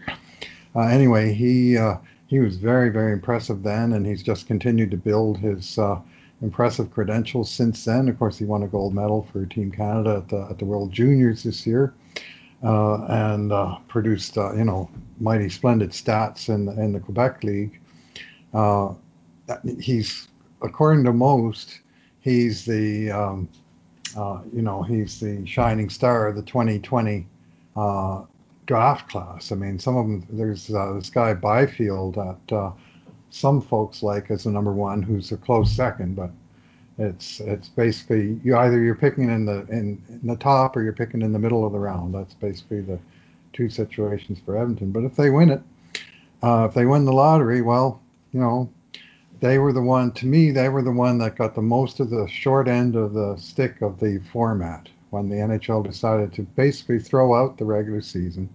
Uh, 0.74 0.82
anyway, 0.82 1.32
he 1.32 1.76
uh, 1.76 1.96
he 2.28 2.38
was 2.38 2.56
very 2.56 2.90
very 2.90 3.12
impressive 3.12 3.62
then, 3.62 3.92
and 3.92 4.06
he's 4.06 4.22
just 4.22 4.46
continued 4.46 4.90
to 4.90 4.96
build 4.96 5.38
his 5.38 5.78
uh, 5.78 5.98
impressive 6.42 6.90
credentials 6.92 7.50
since 7.50 7.84
then. 7.84 8.08
Of 8.08 8.18
course, 8.18 8.38
he 8.38 8.44
won 8.44 8.62
a 8.62 8.68
gold 8.68 8.94
medal 8.94 9.26
for 9.32 9.44
Team 9.46 9.72
Canada 9.72 10.18
at 10.18 10.28
the, 10.28 10.46
at 10.48 10.58
the 10.58 10.64
World 10.64 10.92
Juniors 10.92 11.42
this 11.42 11.66
year, 11.66 11.92
uh, 12.62 13.04
and 13.06 13.52
produced 13.88 14.36
you 14.36 14.64
know 14.64 14.88
mighty 15.18 15.48
splendid 15.48 15.90
stats 15.90 16.48
in 16.48 16.66
the, 16.66 16.72
in 16.80 16.92
the 16.92 17.00
Quebec 17.00 17.42
League. 17.42 17.80
He's 19.80 20.28
according 20.62 21.04
to 21.04 21.12
most, 21.12 21.80
he's 22.20 22.64
the 22.64 23.10
um, 23.10 23.48
you 24.16 24.62
know 24.62 24.82
he's 24.82 25.20
the 25.20 25.46
shining 25.46 25.88
star 25.88 26.28
of 26.28 26.36
the 26.36 26.42
2020 26.42 27.26
uh, 27.76 28.22
draft 28.66 29.08
class. 29.08 29.52
I 29.52 29.54
mean, 29.56 29.78
some 29.78 29.96
of 29.96 30.06
them. 30.06 30.26
There's 30.30 30.72
uh, 30.72 30.92
this 30.94 31.10
guy 31.10 31.34
Byfield 31.34 32.14
that 32.14 32.56
uh, 32.56 32.72
some 33.30 33.60
folks 33.60 34.02
like 34.02 34.30
as 34.30 34.44
the 34.44 34.50
number 34.50 34.72
one, 34.72 35.02
who's 35.02 35.32
a 35.32 35.36
close 35.36 35.72
second, 35.72 36.16
but 36.16 36.30
it's 36.98 37.40
it's 37.40 37.68
basically 37.68 38.38
you 38.44 38.56
either 38.56 38.80
you're 38.80 38.94
picking 38.94 39.30
in 39.30 39.46
the 39.46 39.66
in, 39.70 40.02
in 40.08 40.20
the 40.22 40.36
top 40.36 40.76
or 40.76 40.82
you're 40.82 40.92
picking 40.92 41.22
in 41.22 41.32
the 41.32 41.38
middle 41.38 41.64
of 41.64 41.72
the 41.72 41.78
round. 41.78 42.14
That's 42.14 42.34
basically 42.34 42.82
the 42.82 42.98
two 43.52 43.68
situations 43.68 44.38
for 44.44 44.56
Edmonton. 44.56 44.92
But 44.92 45.04
if 45.04 45.16
they 45.16 45.30
win 45.30 45.50
it, 45.50 45.62
uh, 46.42 46.66
if 46.68 46.74
they 46.74 46.86
win 46.86 47.04
the 47.04 47.12
lottery, 47.12 47.62
well, 47.62 48.00
you 48.32 48.40
know, 48.40 48.70
they 49.40 49.58
were 49.58 49.72
the 49.72 49.82
one. 49.82 50.12
To 50.12 50.26
me, 50.26 50.50
they 50.50 50.68
were 50.68 50.82
the 50.82 50.92
one 50.92 51.18
that 51.18 51.36
got 51.36 51.54
the 51.54 51.62
most 51.62 51.98
of 52.00 52.10
the 52.10 52.28
short 52.28 52.68
end 52.68 52.94
of 52.94 53.14
the 53.14 53.36
stick 53.36 53.80
of 53.82 53.98
the 53.98 54.20
format 54.32 54.88
when 55.10 55.28
the 55.28 55.36
NHL 55.36 55.84
decided 55.84 56.32
to 56.34 56.42
basically 56.42 56.98
throw 56.98 57.34
out 57.34 57.58
the 57.58 57.64
regular 57.64 58.00
season 58.00 58.48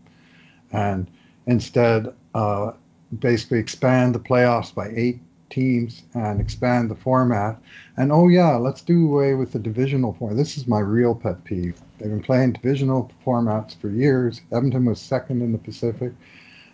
and 0.71 1.09
instead 1.47 2.13
uh, 2.33 2.71
basically 3.19 3.59
expand 3.59 4.15
the 4.15 4.19
playoffs 4.19 4.73
by 4.73 4.89
eight 4.95 5.19
teams 5.49 6.03
and 6.13 6.39
expand 6.39 6.89
the 6.89 6.95
format. 6.95 7.59
And 7.97 8.11
oh 8.11 8.27
yeah, 8.27 8.55
let's 8.55 8.81
do 8.81 9.11
away 9.11 9.33
with 9.33 9.51
the 9.51 9.59
divisional 9.59 10.13
format. 10.13 10.37
This 10.37 10.57
is 10.57 10.67
my 10.67 10.79
real 10.79 11.15
pet 11.15 11.43
peeve. 11.43 11.79
They've 11.97 12.09
been 12.09 12.21
playing 12.21 12.53
divisional 12.53 13.11
formats 13.25 13.75
for 13.79 13.89
years. 13.89 14.41
Edmonton 14.51 14.85
was 14.85 14.99
second 14.99 15.41
in 15.41 15.51
the 15.51 15.57
Pacific, 15.57 16.13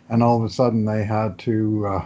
and 0.09 0.23
all 0.23 0.37
of 0.37 0.43
a 0.43 0.49
sudden 0.49 0.85
they 0.85 1.03
had 1.03 1.37
to 1.39 1.87
uh, 1.87 2.05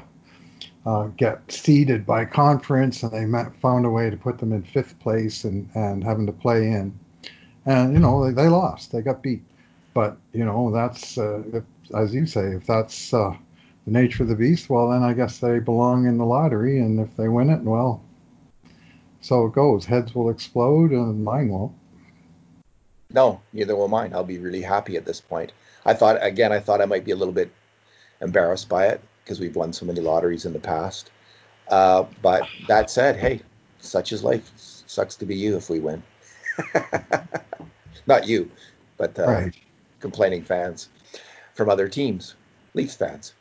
uh, 0.85 1.07
get 1.17 1.51
seeded 1.51 2.05
by 2.05 2.25
conference, 2.25 3.01
and 3.01 3.11
they 3.11 3.25
met, 3.25 3.55
found 3.59 3.85
a 3.85 3.89
way 3.89 4.09
to 4.09 4.17
put 4.17 4.37
them 4.37 4.53
in 4.53 4.61
fifth 4.61 4.99
place 4.99 5.43
and, 5.43 5.69
and 5.73 6.03
having 6.03 6.27
to 6.27 6.31
play 6.31 6.67
in. 6.67 6.97
And, 7.65 7.93
you 7.93 7.99
know, 7.99 8.23
they, 8.23 8.31
they 8.31 8.47
lost, 8.47 8.91
they 8.91 9.01
got 9.01 9.23
beat. 9.23 9.41
But, 9.95 10.17
you 10.33 10.45
know, 10.45 10.71
that's, 10.71 11.17
uh, 11.17 11.41
if, 11.53 11.63
as 11.95 12.13
you 12.13 12.27
say, 12.27 12.49
if 12.49 12.67
that's 12.67 13.13
uh, 13.13 13.35
the 13.85 13.91
nature 13.91 14.23
of 14.23 14.29
the 14.29 14.35
beast, 14.35 14.69
well, 14.69 14.89
then 14.89 15.01
I 15.01 15.13
guess 15.13 15.39
they 15.39 15.59
belong 15.59 16.05
in 16.05 16.17
the 16.17 16.25
lottery. 16.25 16.79
And 16.79 16.99
if 16.99 17.15
they 17.17 17.29
win 17.29 17.49
it, 17.49 17.61
well, 17.61 18.03
so 19.21 19.45
it 19.45 19.53
goes. 19.53 19.85
Heads 19.85 20.13
will 20.13 20.29
explode 20.29 20.91
and 20.91 21.23
mine 21.23 21.49
won't. 21.49 21.71
No, 23.09 23.41
neither 23.53 23.75
will 23.75 23.87
mine. 23.87 24.13
I'll 24.13 24.23
be 24.23 24.37
really 24.37 24.61
happy 24.61 24.97
at 24.97 25.05
this 25.05 25.21
point. 25.21 25.53
I 25.85 25.93
thought, 25.93 26.17
again, 26.21 26.51
I 26.51 26.59
thought 26.59 26.81
I 26.81 26.85
might 26.85 27.05
be 27.05 27.11
a 27.11 27.15
little 27.15 27.33
bit 27.33 27.51
embarrassed 28.21 28.67
by 28.67 28.87
it 28.87 29.01
because 29.25 29.39
we've 29.39 29.55
won 29.55 29.73
so 29.73 29.85
many 29.85 29.99
lotteries 29.99 30.45
in 30.45 30.53
the 30.53 30.59
past. 30.59 31.09
Uh, 31.67 32.05
but 32.21 32.47
that 32.67 32.91
said, 32.91 33.17
hey, 33.17 33.41
such 33.79 34.11
is 34.11 34.23
life. 34.23 34.51
Sucks 34.85 35.15
to 35.15 35.25
be 35.25 35.35
you 35.35 35.57
if 35.57 35.69
we 35.69 35.79
win. 35.79 36.03
Not 38.07 38.27
you, 38.27 38.51
but 38.97 39.17
uh, 39.17 39.25
right. 39.25 39.55
complaining 39.99 40.43
fans 40.43 40.89
from 41.55 41.69
other 41.69 41.89
teams, 41.89 42.35
Leafs 42.75 42.95
fans. 42.95 43.33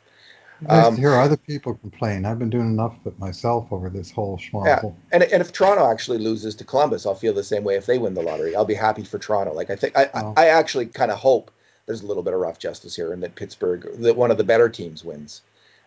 Nice 0.61 0.85
um, 0.85 0.95
to 0.95 1.01
hear 1.01 1.13
other 1.13 1.37
people 1.37 1.75
complain. 1.75 2.25
I've 2.25 2.39
been 2.39 2.49
doing 2.49 2.69
enough 2.69 2.97
of 3.01 3.13
it 3.13 3.19
myself 3.19 3.67
over 3.71 3.89
this 3.89 4.09
whole 4.09 4.37
schmozzle. 4.37 4.65
Yeah. 4.65 4.91
And, 5.11 5.23
and 5.23 5.41
if 5.41 5.51
Toronto 5.51 5.91
actually 5.91 6.17
loses 6.17 6.55
to 6.55 6.63
Columbus, 6.63 7.05
I'll 7.05 7.13
feel 7.13 7.33
the 7.33 7.43
same 7.43 7.63
way 7.63 7.75
if 7.75 7.85
they 7.85 7.99
win 7.99 8.15
the 8.15 8.23
lottery. 8.23 8.55
I'll 8.55 8.65
be 8.65 8.73
happy 8.73 9.03
for 9.03 9.19
Toronto. 9.19 9.53
Like 9.53 9.69
I 9.69 9.75
think 9.75 9.95
I, 9.97 10.09
oh. 10.13 10.33
I, 10.35 10.45
I 10.45 10.47
actually 10.47 10.87
kind 10.87 11.11
of 11.11 11.19
hope 11.19 11.51
there's 11.85 12.01
a 12.01 12.07
little 12.07 12.23
bit 12.23 12.33
of 12.33 12.39
rough 12.39 12.57
justice 12.57 12.95
here 12.95 13.13
and 13.13 13.21
that 13.21 13.35
Pittsburgh, 13.35 13.87
that 13.99 14.15
one 14.15 14.31
of 14.31 14.37
the 14.37 14.43
better 14.43 14.69
teams 14.69 15.03
wins 15.03 15.41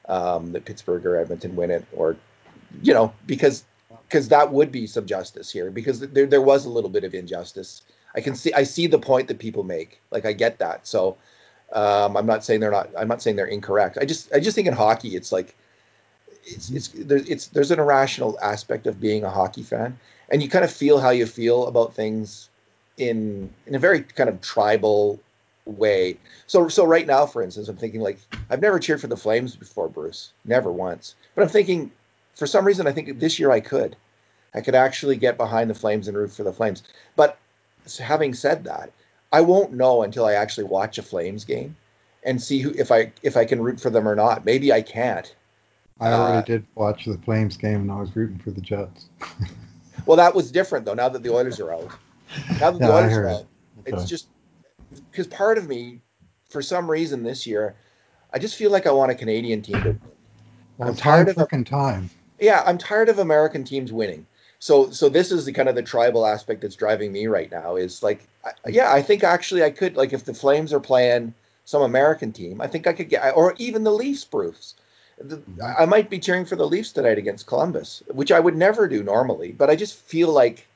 um, 0.09 0.53
that 0.53 0.65
Pittsburgh 0.65 1.05
or 1.07 1.17
Edmonton 1.17 1.55
win 1.55 1.71
it, 1.71 1.85
or 1.93 2.17
you 2.83 2.95
know, 2.95 3.13
because 3.27 3.65
because 4.09 4.29
that 4.29 4.53
would 4.53 4.73
be 4.73 4.87
some 4.87 5.07
justice 5.07 5.51
here 5.51 5.71
because 5.71 6.01
there 6.01 6.27
there 6.27 6.43
was 6.43 6.65
a 6.65 6.71
little 6.71 6.91
bit 6.91 7.05
of 7.05 7.15
injustice. 7.15 7.83
I 8.15 8.21
can 8.21 8.35
see 8.35 8.53
I 8.53 8.63
see 8.63 8.87
the 8.87 8.99
point 8.99 9.29
that 9.29 9.39
people 9.39 9.63
make. 9.63 10.01
Like 10.11 10.25
I 10.25 10.33
get 10.33 10.59
that. 10.59 10.87
So 10.87 11.17
um, 11.73 12.17
I'm 12.17 12.27
not 12.27 12.45
saying 12.45 12.61
they're 12.61 12.71
not. 12.71 12.91
I'm 12.97 13.09
not 13.09 13.23
saying 13.23 13.37
they're 13.37 13.47
incorrect. 13.47 13.99
I 14.01 14.05
just 14.05 14.33
I 14.33 14.41
just 14.41 14.55
think 14.55 14.67
in 14.67 14.75
hockey 14.75 15.15
it's 15.15 15.33
like 15.33 15.55
it's 16.45 16.71
it's 16.71 16.89
there's 16.89 17.29
it's 17.29 17.47
there's 17.49 17.71
an 17.71 17.79
irrational 17.79 18.39
aspect 18.41 18.87
of 18.87 19.01
being 19.01 19.25
a 19.25 19.31
hockey 19.31 19.63
fan, 19.63 19.99
and 20.31 20.43
you 20.43 20.49
kind 20.49 20.65
of 20.65 20.73
feel 20.73 20.99
how 20.99 21.11
you 21.11 21.27
feel 21.27 21.67
about 21.67 21.95
things 21.95 22.49
in 22.97 23.51
in 23.67 23.75
a 23.75 23.79
very 23.79 24.03
kind 24.03 24.29
of 24.31 24.41
tribal 24.41 25.21
way. 25.69 26.17
So 26.47 26.69
so 26.69 26.85
right 26.85 27.07
now, 27.07 27.27
for 27.27 27.43
instance, 27.43 27.69
I'm 27.69 27.77
thinking 27.77 28.01
like 28.01 28.19
I've 28.51 28.61
never 28.61 28.79
cheered 28.79 29.01
for 29.01 29.07
the 29.07 29.17
Flames 29.17 29.57
before, 29.57 29.89
Bruce, 29.89 30.33
never 30.45 30.73
once. 30.73 31.15
But 31.35 31.43
I'm 31.43 31.49
thinking, 31.49 31.91
for 32.35 32.47
some 32.47 32.65
reason, 32.67 32.87
I 32.87 32.93
think 32.93 33.19
this 33.19 33.39
year 33.39 33.51
I 33.51 33.61
could, 33.61 33.97
I 34.55 34.61
could 34.61 34.75
actually 34.75 35.17
get 35.17 35.37
behind 35.37 35.71
the 35.71 35.75
Flames 35.75 36.09
and 36.09 36.17
root 36.17 36.33
for 36.33 36.43
the 36.43 36.53
Flames. 36.53 36.83
But 37.17 37.39
having 37.99 38.35
said 38.35 38.65
that, 38.65 38.91
I 39.33 39.43
won't 39.43 39.73
know 39.73 40.03
until 40.03 40.25
I 40.25 40.35
actually 40.35 40.65
watch 40.65 40.99
a 40.99 41.03
Flames 41.03 41.45
game 41.45 41.77
and 42.23 42.43
see 42.43 42.61
who 42.61 42.71
if 42.71 42.91
I 42.91 43.13
if 43.23 43.37
I 43.37 43.45
can 43.45 43.61
root 43.61 43.81
for 43.81 43.91
them 43.91 44.09
or 44.09 44.15
not. 44.15 44.45
Maybe 44.45 44.73
I 44.73 44.83
can't. 44.83 45.35
I 46.01 46.13
already 46.13 46.39
uh, 46.39 46.43
did 46.43 46.67
watch 46.75 47.07
the 47.07 47.19
Flames 47.19 47.57
game 47.57 47.83
and 47.83 47.91
I 47.91 48.01
was 48.01 48.15
rooting 48.15 48.39
for 48.39 48.51
the 48.51 48.61
Jets. 48.61 49.07
well, 50.07 50.17
that 50.17 50.35
was 50.35 50.51
different 50.51 50.85
though. 50.85 50.95
Now 50.95 51.09
that 51.09 51.23
the 51.23 51.33
Oilers 51.33 51.61
are 51.61 51.73
out, 51.73 51.91
now 52.61 52.71
that 52.71 52.79
the 52.79 52.93
Oilers 52.93 53.17
are 53.17 53.29
out, 53.29 53.47
okay. 53.81 53.93
it's 53.93 54.05
just 54.05 54.29
because 54.99 55.27
part 55.27 55.59
of 55.59 55.69
me, 55.69 56.01
for 56.49 56.63
some 56.63 56.91
reason 56.91 57.23
this 57.23 57.47
year, 57.47 57.75
I 58.33 58.39
just 58.39 58.57
feel 58.57 58.71
like 58.71 58.87
I 58.87 58.91
want 58.91 59.11
a 59.11 59.15
Canadian 59.15 59.63
team 59.63 59.83
to. 59.83 59.97
Well, 60.77 60.89
I'm 60.89 60.97
tired 60.97 61.29
of 61.29 61.37
fucking 61.37 61.65
time. 61.65 62.11
Yeah, 62.41 62.63
I'm 62.65 62.79
tired 62.79 63.09
of 63.09 63.19
American 63.19 63.65
teams 63.65 63.93
winning. 63.93 64.27
So, 64.61 64.91
so 64.91 65.09
this 65.09 65.33
is 65.33 65.45
the 65.45 65.53
kind 65.53 65.69
of 65.69 65.75
the 65.75 65.83
tribal 65.83 66.27
aspect 66.27 66.63
that's 66.63 66.77
driving 66.77 67.13
me 67.13 67.27
right 67.27 67.51
now. 67.51 67.77
Is 67.77 68.03
like, 68.03 68.27
yeah, 68.67 68.93
I 68.93 69.03
think 69.03 69.25
actually 69.25 69.65
I 69.65 69.71
could 69.71 69.97
like 69.97 70.13
if 70.13 70.25
the 70.25 70.35
Flames 70.35 70.73
are 70.73 70.81
playing 70.81 71.35
some 71.65 71.83
American 71.83 72.33
team, 72.33 72.61
I 72.61 72.67
think 72.67 72.87
I 72.87 72.93
could 72.93 73.09
get, 73.09 73.35
or 73.37 73.55
even 73.59 73.85
the 73.85 73.93
Leafs, 73.93 74.25
Bruce. 74.25 74.75
Mm-hmm. 75.23 75.61
I 75.61 75.85
might 75.85 76.09
be 76.09 76.21
cheering 76.21 76.45
for 76.45 76.55
the 76.55 76.67
Leafs 76.67 76.93
tonight 76.93 77.19
against 77.19 77.47
Columbus, 77.47 78.05
which 78.09 78.31
I 78.31 78.39
would 78.39 78.57
never 78.57 78.87
do 78.87 79.03
normally, 79.03 79.51
but 79.51 79.69
I 79.69 79.75
just 79.75 79.97
feel 79.97 80.33
like 80.33 80.68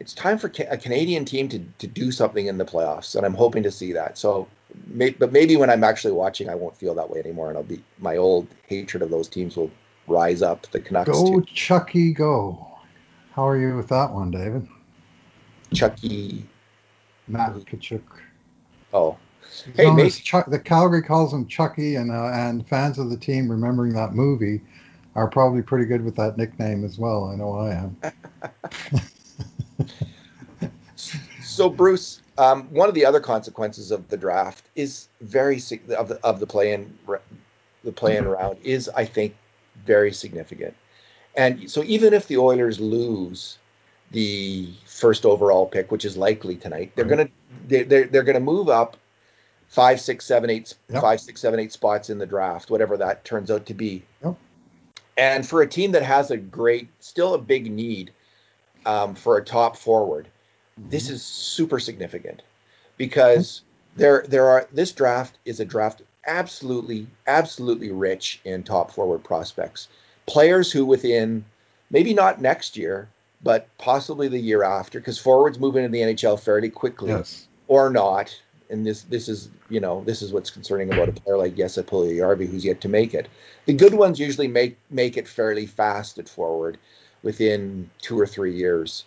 it's 0.00 0.14
time 0.14 0.38
for 0.38 0.50
a 0.70 0.76
Canadian 0.76 1.24
team 1.24 1.48
to, 1.48 1.58
to 1.78 1.86
do 1.86 2.12
something 2.12 2.46
in 2.46 2.56
the 2.56 2.64
playoffs, 2.64 3.16
and 3.16 3.26
I'm 3.26 3.34
hoping 3.34 3.62
to 3.64 3.70
see 3.70 3.92
that. 3.92 4.16
So, 4.16 4.46
may, 4.86 5.10
but 5.10 5.32
maybe 5.32 5.56
when 5.56 5.70
I'm 5.70 5.82
actually 5.82 6.12
watching, 6.12 6.48
I 6.48 6.54
won't 6.54 6.76
feel 6.76 6.94
that 6.94 7.10
way 7.10 7.18
anymore, 7.18 7.48
and 7.48 7.58
I'll 7.58 7.64
be 7.64 7.82
my 7.98 8.16
old 8.16 8.46
hatred 8.66 9.02
of 9.02 9.10
those 9.10 9.28
teams 9.28 9.56
will 9.56 9.70
rise 10.06 10.40
up. 10.40 10.70
The 10.70 10.80
Canucks. 10.80 11.10
Go 11.10 11.40
too. 11.40 11.46
Chucky, 11.52 12.12
go! 12.12 12.64
How 13.32 13.46
are 13.46 13.58
you 13.58 13.76
with 13.76 13.88
that 13.88 14.12
one, 14.12 14.30
David? 14.30 14.68
Chucky. 15.74 16.46
Matt 17.26 17.54
Tkachuk. 17.54 18.02
Oh. 18.92 19.18
Hey, 19.74 20.10
Chuck, 20.10 20.50
the 20.50 20.58
Calgary 20.58 21.02
calls 21.02 21.32
him 21.32 21.46
Chucky, 21.46 21.96
and 21.96 22.12
uh, 22.12 22.30
and 22.32 22.66
fans 22.68 22.98
of 22.98 23.10
the 23.10 23.16
team 23.16 23.50
remembering 23.50 23.94
that 23.94 24.12
movie 24.12 24.60
are 25.14 25.28
probably 25.28 25.62
pretty 25.62 25.86
good 25.86 26.04
with 26.04 26.14
that 26.16 26.36
nickname 26.36 26.84
as 26.84 26.98
well. 26.98 27.24
I 27.24 27.34
know 27.34 27.54
I 27.54 27.74
am. 27.74 27.96
so 31.58 31.68
Bruce, 31.68 32.22
um, 32.38 32.68
one 32.70 32.88
of 32.88 32.94
the 32.94 33.04
other 33.04 33.20
consequences 33.20 33.90
of 33.90 34.08
the 34.08 34.16
draft 34.16 34.64
is 34.76 35.08
very 35.20 35.60
of 35.96 36.08
the 36.08 36.20
of 36.22 36.40
the 36.40 36.46
play 36.46 36.72
in 36.72 36.96
the 37.84 37.92
play 37.92 38.16
in 38.16 38.26
round 38.26 38.58
is 38.62 38.88
I 38.90 39.04
think 39.04 39.34
very 39.84 40.12
significant. 40.12 40.74
And 41.36 41.70
so 41.70 41.82
even 41.84 42.14
if 42.14 42.28
the 42.28 42.38
Oilers 42.38 42.78
lose 42.78 43.58
the 44.12 44.68
first 44.86 45.26
overall 45.26 45.66
pick, 45.66 45.90
which 45.90 46.04
is 46.04 46.16
likely 46.16 46.54
tonight, 46.54 46.92
they're 46.94 47.04
right. 47.04 47.16
gonna 47.16 47.30
they, 47.66 47.82
they're 47.82 48.06
they're 48.06 48.22
gonna 48.22 48.40
move 48.40 48.68
up 48.68 48.96
five, 49.66 50.00
six, 50.00 50.24
seven, 50.24 50.48
eight, 50.48 50.74
yep. 50.88 51.02
five, 51.02 51.20
six, 51.20 51.40
seven, 51.40 51.58
eight 51.58 51.72
spots 51.72 52.08
in 52.08 52.18
the 52.18 52.26
draft, 52.26 52.70
whatever 52.70 52.96
that 52.96 53.24
turns 53.24 53.50
out 53.50 53.66
to 53.66 53.74
be. 53.74 54.02
Yep. 54.24 54.36
And 55.16 55.46
for 55.46 55.62
a 55.62 55.66
team 55.66 55.90
that 55.92 56.04
has 56.04 56.30
a 56.30 56.36
great, 56.36 56.88
still 57.00 57.34
a 57.34 57.38
big 57.38 57.70
need 57.70 58.12
um, 58.86 59.16
for 59.16 59.36
a 59.36 59.44
top 59.44 59.76
forward, 59.76 60.26
mm-hmm. 60.26 60.37
This 60.88 61.06
mm-hmm. 61.06 61.14
is 61.14 61.22
super 61.22 61.78
significant 61.78 62.42
because 62.96 63.62
there 63.96 64.24
there 64.28 64.46
are 64.46 64.66
this 64.72 64.92
draft 64.92 65.38
is 65.44 65.60
a 65.60 65.64
draft 65.64 66.02
absolutely 66.26 67.06
absolutely 67.26 67.90
rich 67.90 68.40
in 68.44 68.62
top 68.62 68.90
forward 68.90 69.24
prospects, 69.24 69.88
players 70.26 70.70
who 70.70 70.84
within 70.84 71.44
maybe 71.90 72.14
not 72.14 72.40
next 72.40 72.76
year 72.76 73.08
but 73.42 73.68
possibly 73.78 74.28
the 74.28 74.38
year 74.38 74.62
after 74.62 74.98
because 74.98 75.18
forwards 75.18 75.58
move 75.58 75.76
into 75.76 75.88
the 75.88 76.00
NHL 76.00 76.40
fairly 76.40 76.70
quickly 76.70 77.10
yes. 77.10 77.46
or 77.68 77.90
not. 77.90 78.36
And 78.70 78.86
this 78.86 79.02
this 79.02 79.28
is 79.28 79.48
you 79.70 79.80
know 79.80 80.02
this 80.04 80.20
is 80.20 80.32
what's 80.32 80.50
concerning 80.50 80.92
about 80.92 81.08
a 81.08 81.12
player 81.12 81.38
like 81.38 81.56
Jesse 81.56 81.82
Puljujarvi 81.82 82.48
who's 82.48 82.64
yet 82.64 82.80
to 82.82 82.88
make 82.88 83.14
it. 83.14 83.28
The 83.66 83.72
good 83.72 83.94
ones 83.94 84.18
usually 84.18 84.48
make 84.48 84.76
make 84.90 85.16
it 85.16 85.26
fairly 85.26 85.66
fast 85.66 86.18
at 86.18 86.28
forward 86.28 86.76
within 87.22 87.88
two 88.00 88.18
or 88.18 88.26
three 88.26 88.54
years. 88.54 89.04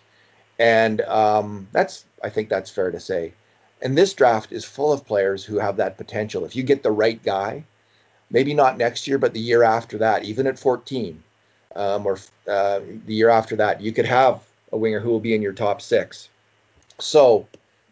And 0.58 1.00
um, 1.02 1.68
that's, 1.72 2.04
I 2.22 2.28
think 2.28 2.48
that's 2.48 2.70
fair 2.70 2.90
to 2.90 3.00
say. 3.00 3.32
And 3.80 3.98
this 3.98 4.14
draft 4.14 4.52
is 4.52 4.64
full 4.64 4.92
of 4.92 5.06
players 5.06 5.44
who 5.44 5.58
have 5.58 5.76
that 5.76 5.96
potential. 5.96 6.44
If 6.44 6.54
you 6.54 6.62
get 6.62 6.82
the 6.82 6.92
right 6.92 7.22
guy, 7.22 7.64
maybe 8.30 8.54
not 8.54 8.78
next 8.78 9.08
year, 9.08 9.18
but 9.18 9.32
the 9.32 9.40
year 9.40 9.62
after 9.62 9.98
that, 9.98 10.24
even 10.24 10.46
at 10.46 10.58
14 10.58 11.22
um, 11.74 12.06
or 12.06 12.18
uh, 12.48 12.80
the 13.06 13.14
year 13.14 13.28
after 13.28 13.56
that, 13.56 13.80
you 13.80 13.92
could 13.92 14.06
have 14.06 14.40
a 14.70 14.76
winger 14.76 15.00
who 15.00 15.10
will 15.10 15.20
be 15.20 15.34
in 15.34 15.42
your 15.42 15.52
top 15.52 15.82
six. 15.82 16.28
So 16.98 17.48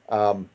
um, 0.09 0.49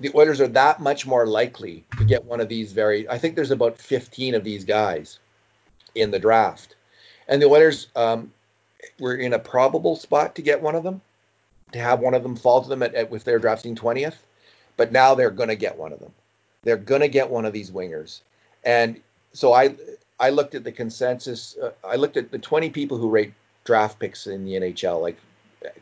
the 0.00 0.10
Oilers 0.14 0.40
are 0.40 0.48
that 0.48 0.80
much 0.80 1.06
more 1.06 1.26
likely 1.26 1.84
to 1.98 2.04
get 2.04 2.24
one 2.24 2.40
of 2.40 2.48
these 2.48 2.72
very, 2.72 3.08
I 3.08 3.18
think 3.18 3.36
there's 3.36 3.50
about 3.50 3.78
15 3.78 4.34
of 4.34 4.44
these 4.44 4.64
guys 4.64 5.18
in 5.94 6.10
the 6.10 6.18
draft. 6.18 6.76
And 7.28 7.40
the 7.40 7.46
Oilers, 7.46 7.88
um, 7.94 8.32
we're 8.98 9.16
in 9.16 9.32
a 9.32 9.38
probable 9.38 9.96
spot 9.96 10.34
to 10.36 10.42
get 10.42 10.62
one 10.62 10.74
of 10.74 10.82
them, 10.82 11.00
to 11.72 11.78
have 11.78 12.00
one 12.00 12.14
of 12.14 12.22
them 12.22 12.36
fall 12.36 12.62
to 12.62 12.68
them 12.68 12.82
at, 12.82 12.94
at 12.94 13.12
if 13.12 13.24
they're 13.24 13.38
drafting 13.38 13.74
20th. 13.74 14.16
But 14.76 14.92
now 14.92 15.14
they're 15.14 15.30
going 15.30 15.48
to 15.48 15.56
get 15.56 15.76
one 15.76 15.92
of 15.92 16.00
them. 16.00 16.12
They're 16.62 16.76
going 16.76 17.00
to 17.00 17.08
get 17.08 17.30
one 17.30 17.44
of 17.44 17.52
these 17.52 17.70
wingers. 17.70 18.20
And 18.64 19.00
so 19.32 19.52
I 19.52 19.74
I 20.18 20.30
looked 20.30 20.54
at 20.54 20.64
the 20.64 20.72
consensus. 20.72 21.56
Uh, 21.56 21.72
I 21.84 21.96
looked 21.96 22.16
at 22.16 22.30
the 22.30 22.38
20 22.38 22.70
people 22.70 22.98
who 22.98 23.08
rate 23.08 23.32
draft 23.64 23.98
picks 23.98 24.26
in 24.26 24.44
the 24.44 24.52
NHL, 24.52 25.00
like 25.00 25.16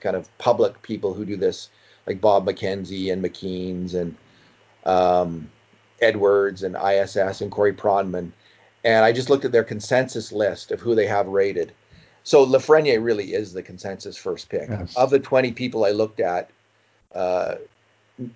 kind 0.00 0.16
of 0.16 0.28
public 0.38 0.80
people 0.82 1.14
who 1.14 1.24
do 1.24 1.36
this, 1.36 1.68
like 2.06 2.20
Bob 2.20 2.46
McKenzie 2.46 3.12
and 3.12 3.22
McKeen's 3.24 3.94
and 3.94 4.16
um, 4.84 5.50
Edwards 6.00 6.62
and 6.62 6.76
ISS 6.76 7.40
and 7.40 7.50
Corey 7.50 7.72
Pronman. 7.72 8.30
And 8.84 9.04
I 9.04 9.12
just 9.12 9.28
looked 9.28 9.44
at 9.44 9.52
their 9.52 9.64
consensus 9.64 10.32
list 10.32 10.70
of 10.70 10.80
who 10.80 10.94
they 10.94 11.06
have 11.06 11.26
rated. 11.26 11.72
So 12.28 12.44
Lafreniere 12.44 13.02
really 13.02 13.32
is 13.32 13.54
the 13.54 13.62
consensus 13.62 14.14
first 14.14 14.50
pick. 14.50 14.68
Yes. 14.68 14.94
Of 14.98 15.08
the 15.08 15.18
20 15.18 15.52
people 15.52 15.86
I 15.86 15.92
looked 15.92 16.20
at, 16.20 16.50
uh, 17.14 17.54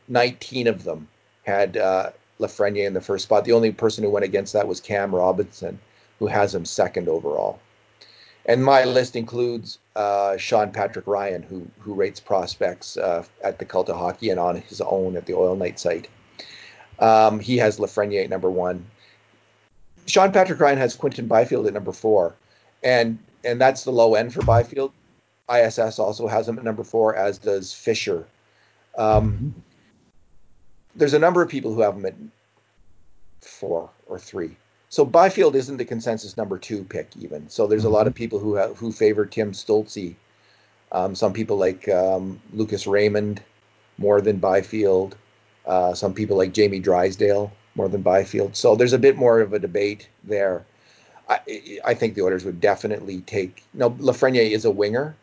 19 0.09 0.67
of 0.67 0.85
them 0.85 1.09
had 1.43 1.77
uh, 1.77 2.13
Lafreniere 2.41 2.87
in 2.87 2.95
the 2.95 3.03
first 3.03 3.25
spot. 3.25 3.45
The 3.45 3.53
only 3.53 3.71
person 3.71 4.03
who 4.03 4.09
went 4.09 4.25
against 4.25 4.55
that 4.55 4.67
was 4.67 4.81
Cam 4.81 5.15
Robinson, 5.15 5.79
who 6.21 6.27
has 6.27 6.55
him 6.55 6.65
second 6.65 7.07
overall. 7.07 7.61
And 8.47 8.65
my 8.65 8.85
list 8.85 9.15
includes 9.15 9.79
uh, 9.95 10.39
Sean 10.39 10.73
Patrick 10.73 11.07
Ryan, 11.07 11.43
who 11.43 11.69
who 11.79 11.93
rates 11.93 12.19
prospects 12.19 12.97
uh, 12.97 13.27
at 13.45 13.59
the 13.59 13.67
Cult 13.67 13.91
of 13.91 13.99
Hockey 13.99 14.31
and 14.31 14.41
on 14.41 14.57
his 14.57 14.81
own 14.81 15.19
at 15.19 15.27
the 15.27 15.35
Oil 15.35 15.55
Knight 15.55 15.79
site. 15.79 16.09
Um, 16.99 17.41
he 17.41 17.59
has 17.59 17.79
Lafreniere 17.79 18.25
at 18.25 18.31
number 18.31 18.51
one. 18.51 18.87
Sean 20.07 20.33
Patrick 20.33 20.61
Ryan 20.61 20.79
has 20.79 20.97
Quinton 20.97 21.27
Byfield 21.27 21.67
at 21.67 21.75
number 21.75 21.93
four, 21.93 22.35
and 22.83 23.19
and 23.45 23.61
that's 23.61 23.85
the 23.85 23.93
low 23.93 24.15
end 24.15 24.33
for 24.33 24.43
Byfield. 24.43 24.93
ISS 25.53 25.99
also 25.99 26.27
has 26.27 26.49
him 26.49 26.59
at 26.59 26.65
number 26.65 26.85
four, 26.85 27.15
as 27.15 27.39
does 27.39 27.73
Fisher. 27.73 28.27
Um. 28.97 29.55
There's 30.95 31.15
a 31.15 31.19
number 31.19 31.41
of 31.41 31.49
people 31.49 31.73
who 31.73 31.81
have 31.81 31.95
him 31.95 32.05
at 32.05 32.15
four 33.41 33.89
or 34.07 34.19
three. 34.19 34.57
So 34.89 35.07
Byfield 35.07 35.57
isn't 35.57 35.79
the 35.79 35.87
consensus 35.87 36.37
number 36.37 36.59
two 36.59 36.85
pick 36.85 37.09
even. 37.19 37.49
So 37.49 37.67
there's 37.67 37.85
a 37.85 37.89
lot 37.89 38.07
of 38.07 38.15
people 38.15 38.39
who 38.39 38.55
have, 38.57 38.77
who 38.77 38.93
favor 38.93 39.25
Tim 39.25 39.53
Stützle. 39.53 40.15
Um, 40.93 41.15
some 41.15 41.33
people 41.33 41.57
like 41.57 41.89
um, 41.89 42.41
Lucas 42.53 42.87
Raymond 42.87 43.43
more 43.97 44.21
than 44.21 44.37
Byfield. 44.37 45.17
Uh, 45.65 45.95
some 45.95 46.13
people 46.13 46.37
like 46.37 46.53
Jamie 46.53 46.79
Drysdale 46.79 47.51
more 47.75 47.89
than 47.89 48.03
Byfield. 48.03 48.55
So 48.55 48.77
there's 48.77 48.93
a 48.93 48.99
bit 48.99 49.17
more 49.17 49.41
of 49.41 49.55
a 49.55 49.59
debate 49.59 50.09
there. 50.25 50.67
I, 51.29 51.81
I 51.85 51.95
think 51.95 52.15
the 52.15 52.23
Oilers 52.23 52.45
would 52.45 52.61
definitely 52.61 53.21
take. 53.23 53.63
No, 53.75 53.91
Lafreniere 53.91 54.51
is 54.51 54.65
a 54.65 54.71
winger, 54.71 55.15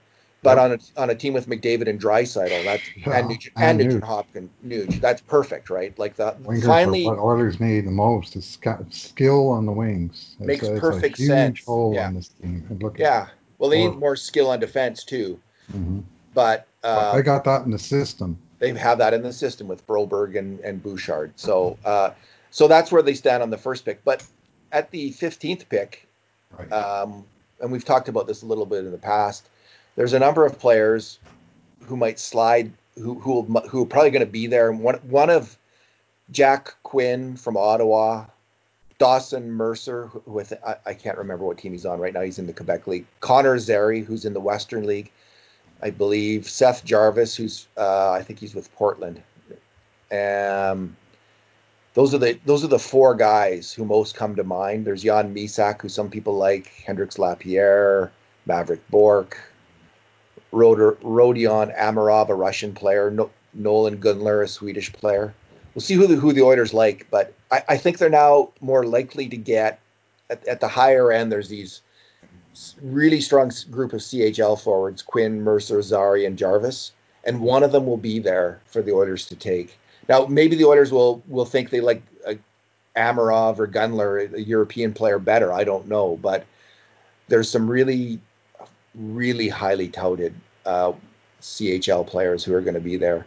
but 0.41 0.57
yep. 0.57 0.65
on 0.65 0.71
a 0.71 1.01
on 1.01 1.09
a 1.09 1.15
team 1.15 1.33
with 1.33 1.47
McDavid 1.47 1.87
and 1.87 1.99
Draisaitl, 1.99 2.63
that's 2.63 2.83
yeah, 2.95 3.17
and 3.17 3.27
Nugent, 3.27 3.53
and, 3.57 3.81
and 3.81 3.89
Nugent 3.89 4.03
Hopkins, 4.03 4.49
Nuge, 4.65 5.01
that's 5.01 5.21
perfect, 5.21 5.69
right? 5.69 5.97
Like 5.99 6.15
that. 6.15 6.41
Wingers 6.41 6.65
finally, 6.65 7.05
what 7.05 7.19
Oilers 7.19 7.59
need 7.59 7.85
the 7.85 7.91
most 7.91 8.35
is 8.35 8.57
skill 8.89 9.49
on 9.49 9.65
the 9.65 9.71
wings. 9.71 10.35
It's 10.39 10.47
makes 10.47 10.67
a, 10.67 10.79
perfect 10.79 11.17
sense. 11.17 11.63
Hole 11.65 11.93
yeah. 11.93 12.11
this 12.11 12.29
team. 12.29 12.65
Look 12.81 12.97
yeah. 12.97 13.27
Well, 13.57 13.69
they 13.69 13.85
need 13.85 13.97
more 13.97 14.15
skill 14.15 14.49
on 14.49 14.59
defense 14.59 15.03
too. 15.03 15.39
Mm-hmm. 15.71 15.99
But, 16.33 16.67
uh, 16.83 17.11
but 17.11 17.15
they 17.17 17.21
got 17.23 17.43
that 17.43 17.65
in 17.65 17.71
the 17.71 17.79
system. 17.79 18.37
They 18.59 18.73
have 18.73 18.97
that 18.99 19.13
in 19.13 19.21
the 19.21 19.33
system 19.33 19.67
with 19.67 19.85
Broberg 19.85 20.37
and 20.37 20.59
and 20.61 20.81
Bouchard. 20.81 21.33
So, 21.35 21.77
uh, 21.83 22.11
so 22.51 22.67
that's 22.67 22.91
where 22.91 23.01
they 23.01 23.13
stand 23.13 23.43
on 23.43 23.49
the 23.49 23.57
first 23.57 23.83
pick. 23.83 24.03
But 24.05 24.25
at 24.71 24.91
the 24.91 25.11
15th 25.11 25.67
pick, 25.69 26.07
right. 26.57 26.71
um, 26.71 27.25
and 27.61 27.71
we've 27.71 27.85
talked 27.85 28.09
about 28.09 28.27
this 28.27 28.41
a 28.41 28.45
little 28.45 28.65
bit 28.65 28.85
in 28.85 28.91
the 28.91 28.97
past, 28.97 29.49
there's 29.95 30.13
a 30.13 30.19
number 30.19 30.45
of 30.45 30.59
players 30.59 31.19
who 31.85 31.97
might 31.97 32.19
slide, 32.19 32.71
who 32.95 33.15
who 33.19 33.43
who 33.69 33.83
are 33.83 33.85
probably 33.85 34.11
going 34.11 34.25
to 34.25 34.31
be 34.31 34.47
there. 34.47 34.71
One 34.71 34.95
one 34.95 35.29
of 35.29 35.57
Jack 36.31 36.75
Quinn 36.83 37.35
from 37.35 37.57
Ottawa, 37.57 38.25
Dawson 38.97 39.51
Mercer 39.51 40.09
with 40.25 40.53
I, 40.65 40.75
I, 40.85 40.93
can't 40.93 41.17
remember 41.17 41.45
what 41.45 41.57
team 41.57 41.71
he's 41.71 41.85
on 41.85 41.99
right 41.99 42.13
now. 42.13 42.21
He's 42.21 42.39
in 42.39 42.47
the 42.47 42.53
Quebec 42.53 42.85
League. 42.87 43.05
Connor 43.21 43.57
Zary, 43.57 44.01
who's 44.01 44.25
in 44.25 44.33
the 44.33 44.39
Western 44.39 44.85
League, 44.85 45.11
I 45.81 45.89
believe. 45.89 46.47
Seth 46.47 46.83
Jarvis, 46.85 47.35
who's 47.35 47.67
uh, 47.77 48.11
I 48.11 48.21
think 48.21 48.39
he's 48.39 48.53
with 48.53 48.73
Portland. 48.75 49.21
Um, 50.11 50.95
those 51.93 52.13
are 52.13 52.17
the 52.17 52.39
those 52.45 52.63
are 52.63 52.67
the 52.67 52.79
four 52.79 53.15
guys 53.15 53.73
who 53.73 53.85
most 53.85 54.15
come 54.15 54.35
to 54.35 54.43
mind. 54.43 54.85
There's 54.85 55.03
Jan 55.03 55.33
Mysak, 55.33 55.81
who 55.81 55.89
some 55.89 56.09
people 56.09 56.35
like, 56.35 56.67
Hendrix 56.85 57.17
Lapierre, 57.17 58.11
Mavrik 58.47 58.81
Bourque, 58.89 59.37
Roder, 60.51 60.93
Rodion 61.03 61.75
Amirov, 61.77 62.29
a 62.29 62.35
Russian 62.35 62.73
player, 62.73 63.11
no, 63.11 63.29
Nolan 63.53 63.99
Gunler, 63.99 64.43
a 64.43 64.47
Swedish 64.47 64.91
player. 64.93 65.33
We'll 65.73 65.81
see 65.81 65.95
who 65.95 66.07
the 66.07 66.15
who 66.15 66.33
the 66.33 66.41
Oilers 66.43 66.73
like, 66.73 67.07
but 67.09 67.33
I, 67.51 67.63
I 67.69 67.77
think 67.77 67.97
they're 67.97 68.09
now 68.09 68.49
more 68.61 68.85
likely 68.85 69.27
to 69.29 69.37
get 69.37 69.79
at, 70.29 70.47
at 70.47 70.59
the 70.59 70.67
higher 70.67 71.11
end. 71.11 71.31
There's 71.31 71.49
these 71.49 71.81
really 72.81 73.21
strong 73.21 73.51
group 73.71 73.93
of 73.93 74.01
CHL 74.01 74.61
forwards: 74.61 75.01
Quinn, 75.01 75.41
Mercer, 75.41 75.81
Zary, 75.81 76.25
and 76.25 76.37
Jarvis, 76.37 76.91
and 77.23 77.41
one 77.41 77.63
of 77.63 77.71
them 77.71 77.85
will 77.85 77.97
be 77.97 78.19
there 78.19 78.61
for 78.65 78.81
the 78.81 78.91
Oilers 78.91 79.25
to 79.27 79.35
take. 79.35 79.78
Now, 80.09 80.25
maybe 80.25 80.55
the 80.55 80.65
Oilers 80.65 80.91
will 80.91 81.23
will 81.27 81.45
think 81.45 81.69
they 81.69 81.79
like 81.79 82.01
uh, 82.27 82.33
Amirov 82.97 83.59
or 83.59 83.67
Gunler, 83.67 84.33
a 84.33 84.41
European 84.41 84.91
player, 84.91 85.19
better. 85.19 85.53
I 85.53 85.63
don't 85.63 85.87
know, 85.87 86.17
but 86.21 86.45
there's 87.27 87.47
some 87.47 87.69
really, 87.69 88.19
really 88.95 89.47
highly 89.47 89.87
touted 89.87 90.33
uh, 90.65 90.93
CHL 91.41 92.07
players 92.07 92.43
who 92.43 92.55
are 92.55 92.61
going 92.61 92.73
to 92.73 92.79
be 92.79 92.97
there. 92.97 93.25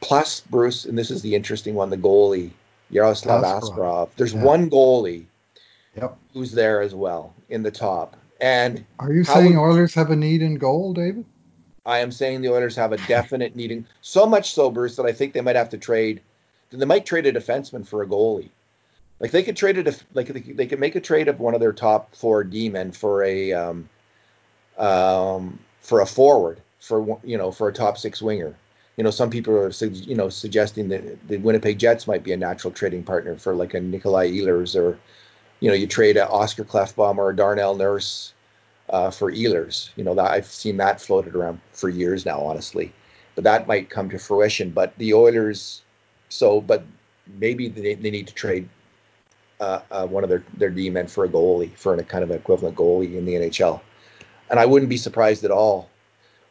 Plus, 0.00 0.40
Bruce, 0.40 0.84
and 0.84 0.98
this 0.98 1.12
is 1.12 1.22
the 1.22 1.34
interesting 1.34 1.74
one: 1.74 1.90
the 1.90 1.96
goalie 1.96 2.50
Yaroslav 2.90 3.44
Askarov. 3.44 4.10
There's 4.16 4.34
yeah. 4.34 4.42
one 4.42 4.68
goalie 4.68 5.26
yep. 5.96 6.18
who's 6.34 6.52
there 6.52 6.80
as 6.82 6.94
well 6.94 7.32
in 7.48 7.62
the 7.62 7.70
top. 7.70 8.16
And 8.40 8.84
are 8.98 9.12
you 9.12 9.22
saying 9.22 9.54
would, 9.56 9.62
Oilers 9.62 9.94
have 9.94 10.10
a 10.10 10.16
need 10.16 10.42
in 10.42 10.56
goal, 10.56 10.92
David? 10.92 11.24
I 11.84 12.00
am 12.00 12.12
saying 12.12 12.42
the 12.42 12.52
Oilers 12.52 12.76
have 12.76 12.92
a 12.92 12.98
definite 13.06 13.56
needing, 13.56 13.86
so 14.02 14.26
much 14.26 14.52
so, 14.52 14.70
Bruce, 14.70 14.96
that 14.96 15.06
I 15.06 15.12
think 15.12 15.32
they 15.32 15.40
might 15.40 15.56
have 15.56 15.70
to 15.70 15.78
trade. 15.78 16.20
They 16.70 16.84
might 16.84 17.06
trade 17.06 17.26
a 17.26 17.32
defenseman 17.32 17.86
for 17.86 18.02
a 18.02 18.06
goalie. 18.06 18.50
Like 19.18 19.32
they 19.32 19.42
could 19.42 19.56
trade 19.56 19.76
it, 19.76 20.02
like 20.14 20.28
they 20.28 20.66
could 20.66 20.80
make 20.80 20.94
a 20.94 21.00
trade 21.00 21.28
of 21.28 21.40
one 21.40 21.54
of 21.54 21.60
their 21.60 21.72
top 21.72 22.14
four 22.14 22.44
D 22.44 22.68
men 22.68 22.92
for 22.92 23.22
a, 23.22 23.52
um, 23.52 23.88
um, 24.78 25.58
for 25.80 26.00
a 26.00 26.06
forward, 26.06 26.60
for 26.78 27.18
you 27.24 27.36
know, 27.36 27.50
for 27.50 27.68
a 27.68 27.72
top 27.72 27.98
six 27.98 28.22
winger. 28.22 28.54
You 28.96 29.04
know, 29.04 29.10
some 29.10 29.30
people 29.30 29.54
are, 29.54 29.70
you 29.70 30.14
know, 30.14 30.28
suggesting 30.28 30.88
that 30.88 31.28
the 31.28 31.38
Winnipeg 31.38 31.78
Jets 31.78 32.06
might 32.06 32.22
be 32.22 32.32
a 32.32 32.36
natural 32.36 32.72
trading 32.72 33.02
partner 33.02 33.36
for 33.36 33.54
like 33.54 33.74
a 33.74 33.80
Nikolai 33.80 34.30
Ehlers 34.30 34.78
or, 34.78 34.98
you 35.60 35.68
know, 35.68 35.74
you 35.74 35.86
trade 35.86 36.16
a 36.16 36.28
Oscar 36.28 36.64
Klefbom 36.64 37.16
or 37.16 37.30
a 37.30 37.36
Darnell 37.36 37.74
Nurse 37.74 38.34
uh, 38.90 39.10
for 39.10 39.32
Ehlers. 39.32 39.90
You 39.96 40.04
know, 40.04 40.14
that 40.14 40.30
I've 40.30 40.46
seen 40.46 40.76
that 40.78 41.00
floated 41.00 41.34
around 41.34 41.60
for 41.72 41.88
years 41.88 42.26
now, 42.26 42.40
honestly. 42.40 42.92
But 43.34 43.44
that 43.44 43.66
might 43.66 43.90
come 43.90 44.10
to 44.10 44.18
fruition. 44.18 44.70
But 44.70 44.96
the 44.98 45.14
Oilers, 45.14 45.82
so, 46.28 46.60
but 46.60 46.84
maybe 47.38 47.68
they, 47.68 47.94
they 47.94 48.10
need 48.10 48.26
to 48.26 48.34
trade 48.34 48.68
uh, 49.60 49.80
uh, 49.90 50.06
one 50.06 50.24
of 50.24 50.30
their 50.30 50.42
their 50.56 50.70
D 50.70 50.90
men 50.90 51.06
for 51.06 51.24
a 51.24 51.28
goalie, 51.28 51.74
for 51.76 51.94
a 51.94 52.02
kind 52.02 52.24
of 52.24 52.30
equivalent 52.30 52.76
goalie 52.76 53.16
in 53.16 53.24
the 53.24 53.34
NHL. 53.34 53.80
And 54.50 54.58
I 54.58 54.66
wouldn't 54.66 54.88
be 54.88 54.96
surprised 54.96 55.44
at 55.44 55.50
all. 55.50 55.88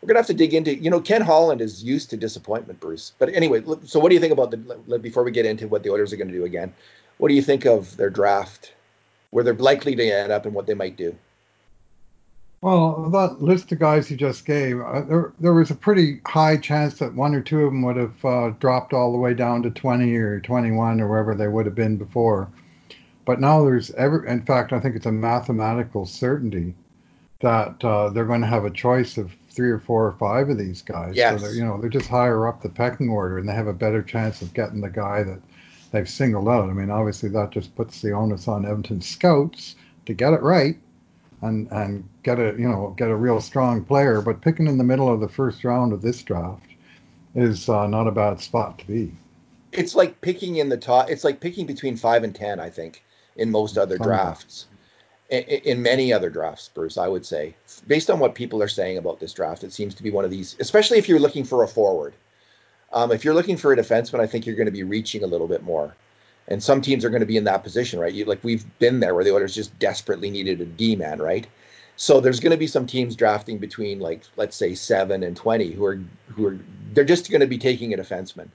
We're 0.01 0.07
gonna 0.07 0.19
have 0.19 0.27
to 0.27 0.33
dig 0.33 0.53
into, 0.53 0.73
you 0.75 0.89
know, 0.89 1.01
Ken 1.01 1.21
Holland 1.21 1.59
is 1.59 1.83
used 1.83 2.09
to 2.11 2.17
disappointment, 2.17 2.79
Bruce. 2.79 3.11
But 3.19 3.33
anyway, 3.33 3.61
so 3.83 3.99
what 3.99 4.09
do 4.09 4.15
you 4.15 4.21
think 4.21 4.31
about 4.31 4.51
the 4.51 4.99
before 4.99 5.23
we 5.23 5.31
get 5.31 5.45
into 5.45 5.67
what 5.67 5.83
the 5.83 5.89
Oilers 5.89 6.13
are 6.13 6.17
going 6.17 6.29
to 6.29 6.33
do 6.33 6.45
again? 6.45 6.73
What 7.17 7.27
do 7.27 7.33
you 7.33 7.41
think 7.41 7.65
of 7.65 7.97
their 7.97 8.09
draft, 8.09 8.73
where 9.31 9.43
they're 9.43 9.53
likely 9.55 9.95
to 9.95 10.03
end 10.03 10.31
up, 10.31 10.45
and 10.45 10.55
what 10.55 10.67
they 10.67 10.73
might 10.73 10.95
do? 10.95 11.13
Well, 12.61 13.09
that 13.11 13.41
list 13.41 13.71
of 13.71 13.79
guys 13.79 14.11
you 14.11 14.17
just 14.17 14.45
gave, 14.45 14.81
uh, 14.81 15.01
there, 15.01 15.33
there 15.39 15.53
was 15.53 15.71
a 15.71 15.75
pretty 15.75 16.19
high 16.25 16.57
chance 16.57 16.99
that 16.99 17.15
one 17.15 17.33
or 17.33 17.41
two 17.41 17.61
of 17.61 17.71
them 17.71 17.83
would 17.83 17.95
have 17.95 18.25
uh, 18.25 18.49
dropped 18.59 18.91
all 18.91 19.13
the 19.13 19.17
way 19.17 19.33
down 19.33 19.63
to 19.63 19.69
20 19.69 20.13
or 20.15 20.41
21 20.41 20.99
or 20.99 21.07
wherever 21.07 21.35
they 21.35 21.47
would 21.47 21.65
have 21.65 21.75
been 21.75 21.95
before. 21.95 22.49
But 23.23 23.39
now 23.39 23.63
there's 23.63 23.91
ever, 23.91 24.25
in 24.25 24.41
fact, 24.41 24.73
I 24.73 24.79
think 24.81 24.97
it's 24.97 25.05
a 25.05 25.11
mathematical 25.11 26.05
certainty 26.05 26.75
that 27.39 27.81
uh, 27.85 28.09
they're 28.09 28.25
going 28.25 28.41
to 28.41 28.47
have 28.47 28.65
a 28.65 28.71
choice 28.71 29.17
of 29.17 29.31
three 29.49 29.69
or 29.69 29.79
four 29.79 30.05
or 30.05 30.13
five 30.13 30.49
of 30.49 30.57
these 30.57 30.81
guys. 30.81 31.15
Yes. 31.15 31.39
So 31.39 31.47
they're, 31.47 31.55
you 31.55 31.63
know, 31.63 31.79
they're 31.79 31.89
just 31.89 32.09
higher 32.09 32.45
up 32.45 32.61
the 32.61 32.69
pecking 32.69 33.07
order 33.07 33.37
and 33.37 33.47
they 33.47 33.53
have 33.53 33.67
a 33.67 33.73
better 33.73 34.03
chance 34.03 34.41
of 34.41 34.53
getting 34.53 34.81
the 34.81 34.89
guy 34.89 35.23
that 35.23 35.39
they've 35.91 36.09
singled 36.09 36.49
out. 36.49 36.69
I 36.69 36.73
mean, 36.73 36.89
obviously 36.89 37.29
that 37.29 37.51
just 37.51 37.73
puts 37.77 38.01
the 38.01 38.11
onus 38.11 38.49
on 38.49 38.65
Edmonton 38.65 39.01
scouts 39.01 39.75
to 40.07 40.13
get 40.13 40.33
it 40.33 40.41
right 40.41 40.77
and 41.41 41.71
and 41.71 42.07
get 42.23 42.39
a 42.39 42.55
you 42.57 42.67
know 42.67 42.93
get 42.97 43.09
a 43.09 43.15
real 43.15 43.41
strong 43.41 43.83
player. 43.83 44.21
But 44.21 44.41
picking 44.41 44.67
in 44.67 44.77
the 44.77 44.83
middle 44.83 45.11
of 45.11 45.19
the 45.19 45.29
first 45.29 45.63
round 45.63 45.93
of 45.93 46.01
this 46.01 46.21
draft 46.23 46.67
is 47.35 47.69
uh, 47.69 47.87
not 47.87 48.07
a 48.07 48.11
bad 48.11 48.39
spot 48.41 48.79
to 48.79 48.87
be. 48.87 49.15
It's 49.71 49.95
like 49.95 50.19
picking 50.21 50.57
in 50.57 50.69
the 50.69 50.77
top. 50.77 51.09
It's 51.09 51.23
like 51.23 51.39
picking 51.39 51.65
between 51.65 51.95
five 51.95 52.23
and 52.23 52.33
ten. 52.33 52.59
I 52.59 52.69
think 52.69 53.03
in 53.35 53.51
most 53.51 53.77
other 53.77 53.97
Some 53.97 54.07
drafts. 54.07 54.67
In, 55.29 55.43
in 55.43 55.81
many 55.83 56.11
other 56.11 56.31
drafts, 56.31 56.69
Bruce, 56.73 56.97
I 56.97 57.07
would 57.07 57.23
say, 57.23 57.55
based 57.87 58.09
on 58.09 58.17
what 58.17 58.33
people 58.33 58.63
are 58.63 58.67
saying 58.67 58.97
about 58.97 59.19
this 59.19 59.31
draft, 59.31 59.63
it 59.63 59.71
seems 59.71 59.93
to 59.95 60.03
be 60.03 60.09
one 60.09 60.25
of 60.25 60.31
these, 60.31 60.55
especially 60.59 60.97
if 60.97 61.07
you're 61.07 61.19
looking 61.19 61.43
for 61.43 61.61
a 61.61 61.67
forward. 61.67 62.15
Um, 62.91 63.11
if 63.11 63.23
you're 63.23 63.35
looking 63.35 63.55
for 63.55 63.71
a 63.71 63.77
defenseman, 63.77 64.21
I 64.21 64.25
think 64.25 64.47
you're 64.47 64.55
going 64.55 64.65
to 64.65 64.71
be 64.71 64.81
reaching 64.81 65.23
a 65.23 65.27
little 65.27 65.47
bit 65.47 65.61
more 65.61 65.95
and 66.49 66.61
some 66.61 66.81
teams 66.81 67.05
are 67.05 67.09
going 67.09 67.21
to 67.21 67.27
be 67.27 67.37
in 67.37 67.43
that 67.45 67.63
position, 67.63 67.99
right? 67.99 68.13
You, 68.13 68.25
like 68.25 68.43
we've 68.43 68.65
been 68.79 68.99
there 68.99 69.15
where 69.15 69.23
the 69.23 69.33
Oilers 69.33 69.55
just 69.55 69.77
desperately 69.79 70.29
needed 70.29 70.59
a 70.59 70.65
D 70.65 70.95
man, 70.95 71.21
right? 71.21 71.47
So 71.95 72.19
there's 72.19 72.39
going 72.39 72.51
to 72.51 72.57
be 72.57 72.67
some 72.67 72.87
teams 72.87 73.15
drafting 73.15 73.59
between 73.59 73.99
like 73.99 74.23
let's 74.35 74.57
say 74.57 74.73
seven 74.73 75.23
and 75.23 75.37
twenty 75.37 75.71
who 75.71 75.85
are 75.85 75.99
who 76.27 76.47
are 76.47 76.59
they're 76.93 77.05
just 77.05 77.29
going 77.29 77.41
to 77.41 77.47
be 77.47 77.57
taking 77.57 77.93
a 77.93 77.97
defenseman, 77.97 78.49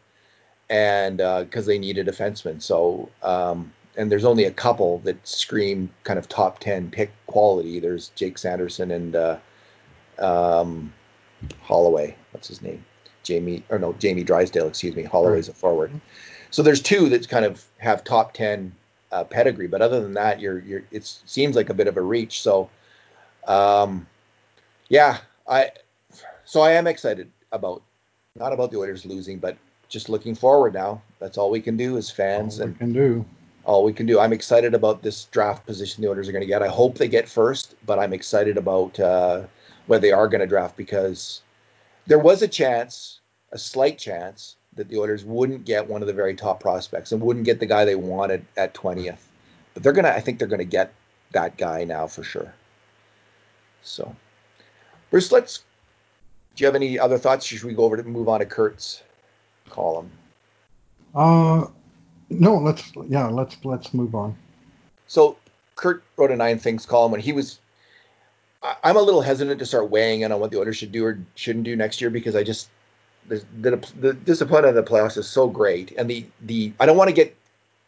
and 0.69 1.19
because 1.19 1.67
uh, 1.67 1.69
they 1.69 1.79
need 1.79 1.99
a 1.99 2.05
defenseman. 2.05 2.61
So 2.61 3.09
um, 3.23 3.73
and 3.97 4.11
there's 4.11 4.25
only 4.25 4.45
a 4.45 4.51
couple 4.51 4.99
that 5.01 5.27
scream 5.27 5.89
kind 6.03 6.19
of 6.19 6.29
top 6.29 6.59
ten 6.59 6.91
pick 6.91 7.13
quality. 7.27 7.79
There's 7.79 8.09
Jake 8.17 8.39
Sanderson 8.39 8.91
and 8.91 9.15
uh, 9.15 9.39
um, 10.19 10.93
Holloway. 11.63 12.17
What's 12.33 12.49
his 12.49 12.61
name? 12.61 12.85
Jamie 13.23 13.63
or 13.69 13.79
no 13.79 13.93
Jamie 13.95 14.25
Drysdale. 14.25 14.67
Excuse 14.67 14.97
me. 14.97 15.05
Holloway's 15.05 15.49
a 15.49 15.55
forward. 15.55 15.93
So 16.55 16.63
there's 16.63 16.81
two 16.81 17.09
that 17.09 17.29
kind 17.29 17.45
of 17.45 17.65
have 17.79 18.05
top 18.05 18.33
ten 18.33 18.73
uh, 19.11 19.25
pedigree. 19.25 19.67
But 19.67 19.83
other 19.83 20.01
than 20.01 20.15
that, 20.15 20.39
you're 20.39 20.61
you're 20.61 20.85
it 20.93 21.05
seems 21.05 21.57
like 21.57 21.69
a 21.69 21.75
bit 21.75 21.89
of 21.89 21.97
a 21.97 22.01
reach. 22.01 22.43
So, 22.43 22.71
um, 23.49 24.07
yeah, 24.89 25.19
I 25.49 25.73
so 26.45 26.61
I 26.61 26.71
am 26.71 26.87
excited 26.87 27.29
about 27.51 27.83
not 28.37 28.53
about 28.53 28.71
the 28.71 28.79
Oilers 28.79 29.05
losing, 29.05 29.41
but 29.41 29.57
just 29.89 30.09
looking 30.09 30.37
forward 30.37 30.75
now. 30.75 31.03
That's 31.19 31.39
all 31.39 31.51
we 31.51 31.61
can 31.61 31.77
do 31.77 31.97
as 31.97 32.09
fans. 32.09 32.61
All 32.61 32.69
we 32.69 32.75
can 32.75 32.93
do. 32.93 33.25
All 33.65 33.83
we 33.83 33.93
can 33.93 34.07
do. 34.07 34.21
I'm 34.21 34.33
excited 34.33 34.75
about 34.75 35.03
this 35.03 35.25
draft 35.33 35.67
position 35.67 36.03
the 36.05 36.09
Oilers 36.09 36.29
are 36.29 36.33
going 36.33 36.43
to 36.43 36.47
get. 36.47 36.63
I 36.63 36.69
hope 36.69 36.99
they 36.99 37.09
get 37.09 37.29
first, 37.29 37.75
but 37.85 37.99
I'm 37.99 38.13
excited 38.13 38.57
about 38.57 39.01
uh, 39.01 39.43
whether 39.89 40.03
they 40.03 40.13
are 40.13 40.29
going 40.29 40.41
to 40.41 40.47
draft 40.47 40.77
because 40.77 41.43
there 42.07 42.21
was 42.21 42.43
a 42.43 42.49
chance, 42.49 43.19
a 43.51 43.59
slight 43.59 43.99
chance, 43.99 44.55
that 44.77 44.89
the 44.89 44.99
Oilers 44.99 45.25
wouldn't 45.25 45.65
get 45.65 45.89
one 45.89 46.03
of 46.03 46.07
the 46.07 46.13
very 46.13 46.35
top 46.35 46.61
prospects 46.61 47.13
and 47.13 47.21
wouldn't 47.21 47.45
get 47.45 47.61
the 47.61 47.67
guy 47.67 47.85
they 47.85 47.95
wanted 47.95 48.45
at 48.57 48.75
20th. 48.75 49.19
But 49.73 49.83
they're 49.83 49.93
gonna. 49.93 50.09
I 50.09 50.21
think 50.21 50.39
they're 50.39 50.49
gonna 50.49 50.65
get 50.65 50.93
that 51.33 51.57
guy 51.57 51.85
now 51.85 52.07
for 52.07 52.23
sure. 52.23 52.55
So, 53.83 54.15
Bruce, 55.11 55.33
let's. 55.33 55.59
Do 56.55 56.63
you 56.63 56.67
have 56.67 56.77
any 56.77 56.99
other 56.99 57.19
thoughts? 57.19 57.45
Should 57.47 57.65
we 57.65 57.75
go 57.75 57.85
over 57.85 57.97
to 57.97 58.05
move 58.05 58.29
on 58.29 58.41
to 58.41 58.47
Kurt's 58.47 59.03
column? 59.69 60.11
Uh, 61.15 61.67
no. 62.31 62.57
Let's 62.57 62.93
yeah. 63.09 63.27
Let's 63.27 63.57
let's 63.65 63.93
move 63.93 64.15
on. 64.15 64.37
So 65.09 65.37
Kurt 65.75 66.05
wrote 66.17 66.31
a 66.31 66.37
nine 66.37 66.59
things 66.59 66.87
column 66.87 67.11
when 67.13 67.21
he 67.21 67.33
was. 67.33 67.59
I'm 68.83 68.97
a 68.97 69.03
little 69.03 69.21
hesitant 69.21 69.59
to 69.59 69.67
start 69.67 69.91
weighing 69.91 70.23
in 70.23 70.33
on 70.33 70.41
what 70.41 70.51
the 70.51 70.59
Oilers 70.59 70.79
should 70.79 70.93
do 70.93 71.05
or 71.05 71.19
shouldn't 71.35 71.67
do 71.67 71.77
next 71.77 72.01
year 72.01 72.09
because 72.09 72.35
I 72.35 72.43
just 72.43 72.69
the, 73.29 73.45
the, 73.61 73.93
the 74.01 74.13
disappointment 74.13 74.77
of 74.77 74.85
the 74.85 74.91
playoffs 74.91 75.17
is 75.17 75.27
so 75.27 75.49
great, 75.49 75.93
and 75.93 76.09
the 76.09 76.27
the 76.43 76.73
I 76.79 76.87
don't 76.87 76.97
want 76.97 77.09
to 77.09 77.15
get 77.15 77.37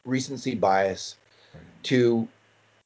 recency 0.05 0.55
bias 0.55 1.17
to 1.85 2.29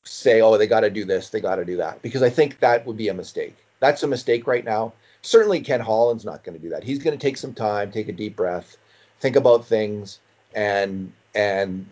say, 0.05 0.41
oh, 0.41 0.57
they 0.59 0.67
got 0.67 0.81
to 0.81 0.91
do 0.91 1.05
this, 1.05 1.31
they 1.31 1.41
got 1.41 1.57
to 1.57 1.65
do 1.65 1.77
that, 1.77 2.03
because 2.03 2.23
I 2.23 2.31
think 2.31 2.61
that 2.61 2.87
would 2.87 2.97
be 2.97 3.09
a 3.09 3.15
mistake. 3.15 3.57
That's 3.79 4.03
a 4.03 4.07
mistake 4.07 4.47
right 4.47 4.65
now. 4.65 4.93
Certainly, 5.23 5.61
Ken 5.61 5.81
Holland's 5.81 6.25
not 6.25 6.45
going 6.45 6.57
to 6.57 6.63
do 6.63 6.71
that. 6.71 6.83
He's 6.83 6.99
going 6.99 7.17
to 7.17 7.23
take 7.23 7.37
some 7.37 7.55
time, 7.55 7.93
take 7.93 8.09
a 8.09 8.13
deep 8.13 8.37
breath, 8.37 8.77
think 9.21 9.37
about 9.37 9.67
things, 9.67 10.19
and 10.55 11.13
and 11.35 11.87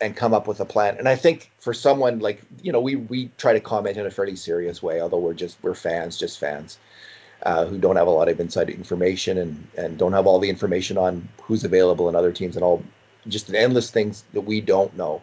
and 0.00 0.16
come 0.16 0.34
up 0.34 0.46
with 0.46 0.60
a 0.60 0.64
plan. 0.64 0.96
And 0.98 1.08
I 1.08 1.16
think 1.16 1.50
for 1.58 1.72
someone 1.72 2.18
like 2.18 2.42
you 2.62 2.72
know, 2.72 2.80
we 2.80 2.96
we 2.96 3.30
try 3.38 3.52
to 3.52 3.60
comment 3.60 3.96
in 3.96 4.06
a 4.06 4.10
fairly 4.10 4.36
serious 4.36 4.82
way, 4.82 5.00
although 5.00 5.18
we're 5.18 5.34
just 5.34 5.56
we're 5.62 5.74
fans, 5.74 6.18
just 6.18 6.38
fans 6.38 6.78
uh, 7.42 7.66
who 7.66 7.78
don't 7.78 7.96
have 7.96 8.06
a 8.06 8.10
lot 8.10 8.28
of 8.28 8.40
inside 8.40 8.70
information 8.70 9.38
and 9.38 9.66
and 9.76 9.98
don't 9.98 10.12
have 10.12 10.26
all 10.26 10.38
the 10.38 10.50
information 10.50 10.98
on 10.98 11.28
who's 11.42 11.64
available 11.64 12.08
in 12.08 12.16
other 12.16 12.32
teams 12.32 12.56
and 12.56 12.64
all 12.64 12.82
just 13.28 13.52
endless 13.52 13.90
things 13.90 14.24
that 14.32 14.42
we 14.42 14.60
don't 14.60 14.96
know 14.96 15.20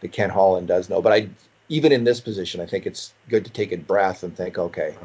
that 0.00 0.12
Ken 0.12 0.30
Holland 0.30 0.68
does 0.68 0.88
know. 0.88 1.02
But 1.02 1.12
I 1.12 1.28
even 1.68 1.92
in 1.92 2.04
this 2.04 2.20
position, 2.20 2.60
I 2.60 2.66
think 2.66 2.86
it's 2.86 3.12
good 3.28 3.44
to 3.44 3.50
take 3.50 3.72
a 3.72 3.76
breath 3.76 4.22
and 4.22 4.36
think, 4.36 4.58
okay, 4.58 4.96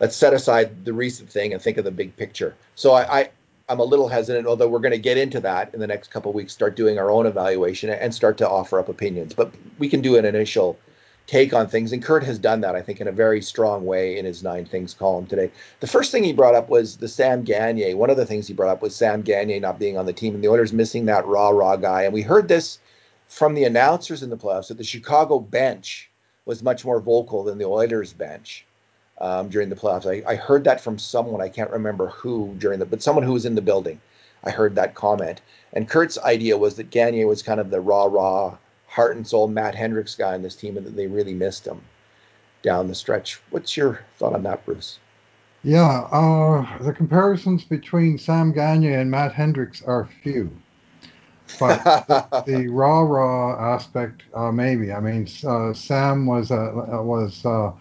let's 0.00 0.14
set 0.16 0.34
aside 0.34 0.84
the 0.84 0.92
recent 0.92 1.30
thing 1.30 1.52
and 1.52 1.62
think 1.62 1.78
of 1.78 1.84
the 1.84 1.90
big 1.90 2.16
picture. 2.16 2.54
So 2.74 2.92
I, 2.92 3.20
I 3.20 3.30
I'm 3.70 3.80
a 3.80 3.84
little 3.84 4.08
hesitant, 4.08 4.46
although 4.46 4.68
we're 4.68 4.78
going 4.78 4.92
to 4.92 4.98
get 4.98 5.18
into 5.18 5.40
that 5.40 5.74
in 5.74 5.80
the 5.80 5.86
next 5.86 6.10
couple 6.10 6.32
weeks, 6.32 6.54
start 6.54 6.74
doing 6.74 6.98
our 6.98 7.10
own 7.10 7.26
evaluation 7.26 7.90
and 7.90 8.14
start 8.14 8.38
to 8.38 8.48
offer 8.48 8.78
up 8.78 8.88
opinions. 8.88 9.34
But 9.34 9.52
we 9.78 9.88
can 9.88 10.00
do 10.00 10.16
an 10.16 10.24
initial 10.24 10.78
take 11.28 11.52
on 11.52 11.68
things. 11.68 11.92
And 11.92 12.02
Kurt 12.02 12.24
has 12.24 12.38
done 12.38 12.62
that, 12.62 12.74
I 12.74 12.82
think, 12.82 13.00
in 13.00 13.06
a 13.06 13.12
very 13.12 13.40
strong 13.40 13.84
way 13.84 14.18
in 14.18 14.24
his 14.24 14.42
Nine 14.42 14.64
Things 14.64 14.94
column 14.94 15.26
today. 15.26 15.50
The 15.80 15.86
first 15.86 16.10
thing 16.10 16.24
he 16.24 16.32
brought 16.32 16.54
up 16.54 16.70
was 16.70 16.96
the 16.96 17.06
Sam 17.06 17.44
Gagner. 17.44 17.96
One 17.96 18.10
of 18.10 18.16
the 18.16 18.26
things 18.26 18.48
he 18.48 18.54
brought 18.54 18.70
up 18.70 18.82
was 18.82 18.96
Sam 18.96 19.22
Gagner 19.22 19.60
not 19.60 19.78
being 19.78 19.98
on 19.98 20.06
the 20.06 20.12
team 20.12 20.34
and 20.34 20.42
the 20.42 20.48
Oilers 20.48 20.72
missing 20.72 21.04
that 21.04 21.26
raw, 21.26 21.50
raw 21.50 21.76
guy. 21.76 22.02
And 22.02 22.14
we 22.14 22.22
heard 22.22 22.48
this 22.48 22.78
from 23.28 23.54
the 23.54 23.64
announcers 23.64 24.22
in 24.22 24.30
the 24.30 24.38
playoffs 24.38 24.68
that 24.68 24.78
the 24.78 24.84
Chicago 24.84 25.38
bench 25.38 26.10
was 26.46 26.62
much 26.62 26.84
more 26.84 26.98
vocal 26.98 27.44
than 27.44 27.58
the 27.58 27.66
Oilers 27.66 28.14
bench. 28.14 28.64
Um, 29.20 29.48
during 29.48 29.68
the 29.68 29.76
playoffs, 29.76 30.06
I, 30.06 30.26
I 30.30 30.36
heard 30.36 30.62
that 30.64 30.80
from 30.80 30.96
someone 30.96 31.42
I 31.42 31.48
can't 31.48 31.70
remember 31.70 32.06
who 32.06 32.54
during 32.58 32.78
the, 32.78 32.86
but 32.86 33.02
someone 33.02 33.24
who 33.24 33.32
was 33.32 33.44
in 33.44 33.56
the 33.56 33.60
building. 33.60 34.00
I 34.44 34.50
heard 34.50 34.76
that 34.76 34.94
comment, 34.94 35.40
and 35.72 35.88
Kurt's 35.88 36.16
idea 36.18 36.56
was 36.56 36.76
that 36.76 36.90
Gagner 36.90 37.26
was 37.26 37.42
kind 37.42 37.58
of 37.58 37.70
the 37.70 37.80
raw, 37.80 38.04
raw 38.04 38.56
heart 38.88 39.16
and 39.16 39.26
soul 39.26 39.46
Matt 39.48 39.74
Hendricks 39.74 40.14
guy 40.14 40.34
on 40.34 40.42
this 40.42 40.56
team 40.56 40.76
and 40.76 40.86
that 40.86 40.96
they 40.96 41.06
really 41.06 41.34
missed 41.34 41.66
him 41.66 41.80
down 42.62 42.88
the 42.88 42.94
stretch. 42.94 43.40
What's 43.50 43.76
your 43.76 44.00
thought 44.16 44.34
on 44.34 44.42
that, 44.44 44.64
Bruce? 44.64 44.98
Yeah, 45.62 46.06
uh, 46.12 46.82
the 46.82 46.92
comparisons 46.92 47.64
between 47.64 48.18
Sam 48.18 48.52
Gagner 48.52 48.98
and 48.98 49.10
Matt 49.10 49.32
Hendricks 49.32 49.82
are 49.82 50.08
few. 50.22 50.50
But 51.58 51.82
the, 52.46 52.68
raw 52.68 53.00
raw 53.00 53.74
aspect, 53.74 54.22
uh, 54.34 54.52
maybe. 54.52 54.92
I 54.92 55.00
mean, 55.00 55.26
uh, 55.44 55.72
Sam 55.72 56.26
was 56.26 56.50
a 56.50 57.02
was 57.02 57.44
uh, 57.44 57.72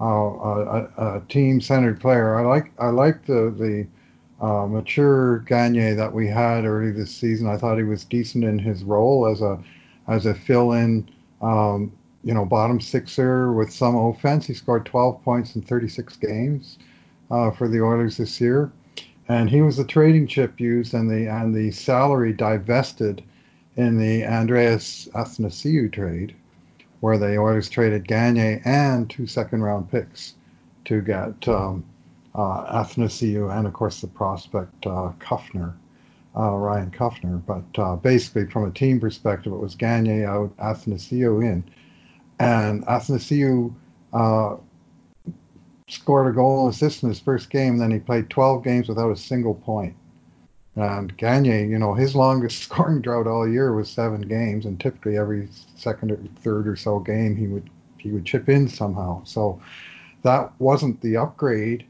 a, 0.00 0.88
a 0.96 1.22
team 1.28 1.60
centered 1.60 2.00
player. 2.00 2.38
I 2.38 2.42
like 2.42 2.72
I 2.78 2.88
like 2.88 3.26
the 3.26 3.50
the 3.50 3.86
uh, 4.44 4.66
mature 4.66 5.40
Gagner 5.40 5.94
that 5.96 6.12
we 6.12 6.28
had 6.28 6.64
early 6.64 6.92
this 6.92 7.14
season. 7.14 7.48
I 7.48 7.56
thought 7.56 7.78
he 7.78 7.84
was 7.84 8.04
decent 8.04 8.44
in 8.44 8.58
his 8.58 8.84
role 8.84 9.26
as 9.26 9.42
a 9.42 9.58
as 10.10 10.26
a 10.26 10.34
fill-in, 10.34 11.08
um, 11.40 11.92
you 12.24 12.34
know, 12.34 12.44
bottom 12.44 12.80
sixer 12.80 13.52
with 13.52 13.72
some 13.72 13.96
offense. 13.96 14.44
He 14.44 14.54
scored 14.54 14.84
12 14.84 15.22
points 15.22 15.54
in 15.54 15.62
36 15.62 16.16
games 16.16 16.78
uh, 17.30 17.52
for 17.52 17.68
the 17.68 17.80
Oilers 17.80 18.16
this 18.16 18.40
year, 18.40 18.72
and 19.28 19.48
he 19.48 19.62
was 19.62 19.76
the 19.76 19.84
trading 19.84 20.26
chip 20.26 20.60
used 20.60 20.92
and 20.92 21.08
the 21.08 21.30
and 21.30 21.54
the 21.54 21.70
salary 21.70 22.32
divested 22.32 23.22
in 23.76 23.98
the 23.98 24.26
Andreas 24.26 25.08
Athanasiou 25.14 25.90
trade, 25.92 26.34
where 26.98 27.16
the 27.16 27.38
Oilers 27.38 27.70
traded 27.70 28.06
Gagne 28.06 28.60
and 28.64 29.08
two 29.08 29.28
second-round 29.28 29.90
picks 29.90 30.34
to 30.86 31.00
get 31.00 31.46
um, 31.46 31.84
uh, 32.34 32.82
Athanasiou 32.82 33.56
and, 33.56 33.66
of 33.66 33.72
course, 33.72 34.00
the 34.00 34.08
prospect 34.08 34.86
uh, 34.86 35.12
Kuffner 35.20 35.70
uh, 35.70 35.79
Ryan 36.34 36.90
Kuffner. 36.90 37.42
But 37.44 37.82
uh, 37.82 37.96
basically, 37.96 38.46
from 38.46 38.64
a 38.64 38.70
team 38.70 39.00
perspective, 39.00 39.52
it 39.52 39.58
was 39.58 39.74
Gagne 39.74 40.24
out, 40.24 40.56
Athanasiou 40.58 41.44
in. 41.44 41.64
And 42.38 42.84
Athanasiou 42.86 43.74
uh, 44.12 44.56
scored 45.88 46.28
a 46.28 46.34
goal 46.34 46.66
and 46.66 46.74
assist 46.74 47.02
in 47.02 47.08
his 47.08 47.20
first 47.20 47.50
game. 47.50 47.78
Then 47.78 47.90
he 47.90 47.98
played 47.98 48.30
12 48.30 48.64
games 48.64 48.88
without 48.88 49.10
a 49.10 49.16
single 49.16 49.54
point. 49.54 49.94
And 50.76 51.14
Gagne, 51.16 51.66
you 51.66 51.78
know, 51.78 51.94
his 51.94 52.14
longest 52.14 52.58
scoring 52.62 53.02
drought 53.02 53.26
all 53.26 53.48
year 53.48 53.74
was 53.74 53.90
seven 53.90 54.22
games, 54.22 54.66
and 54.66 54.78
typically 54.78 55.18
every 55.18 55.48
second 55.76 56.12
or 56.12 56.18
third 56.42 56.68
or 56.68 56.76
so 56.76 57.00
game 57.00 57.36
he 57.36 57.46
would 57.46 57.68
he 57.98 58.10
would 58.10 58.24
chip 58.24 58.48
in 58.48 58.66
somehow. 58.66 59.22
So 59.24 59.60
that 60.22 60.52
wasn't 60.58 61.00
the 61.02 61.18
upgrade 61.18 61.84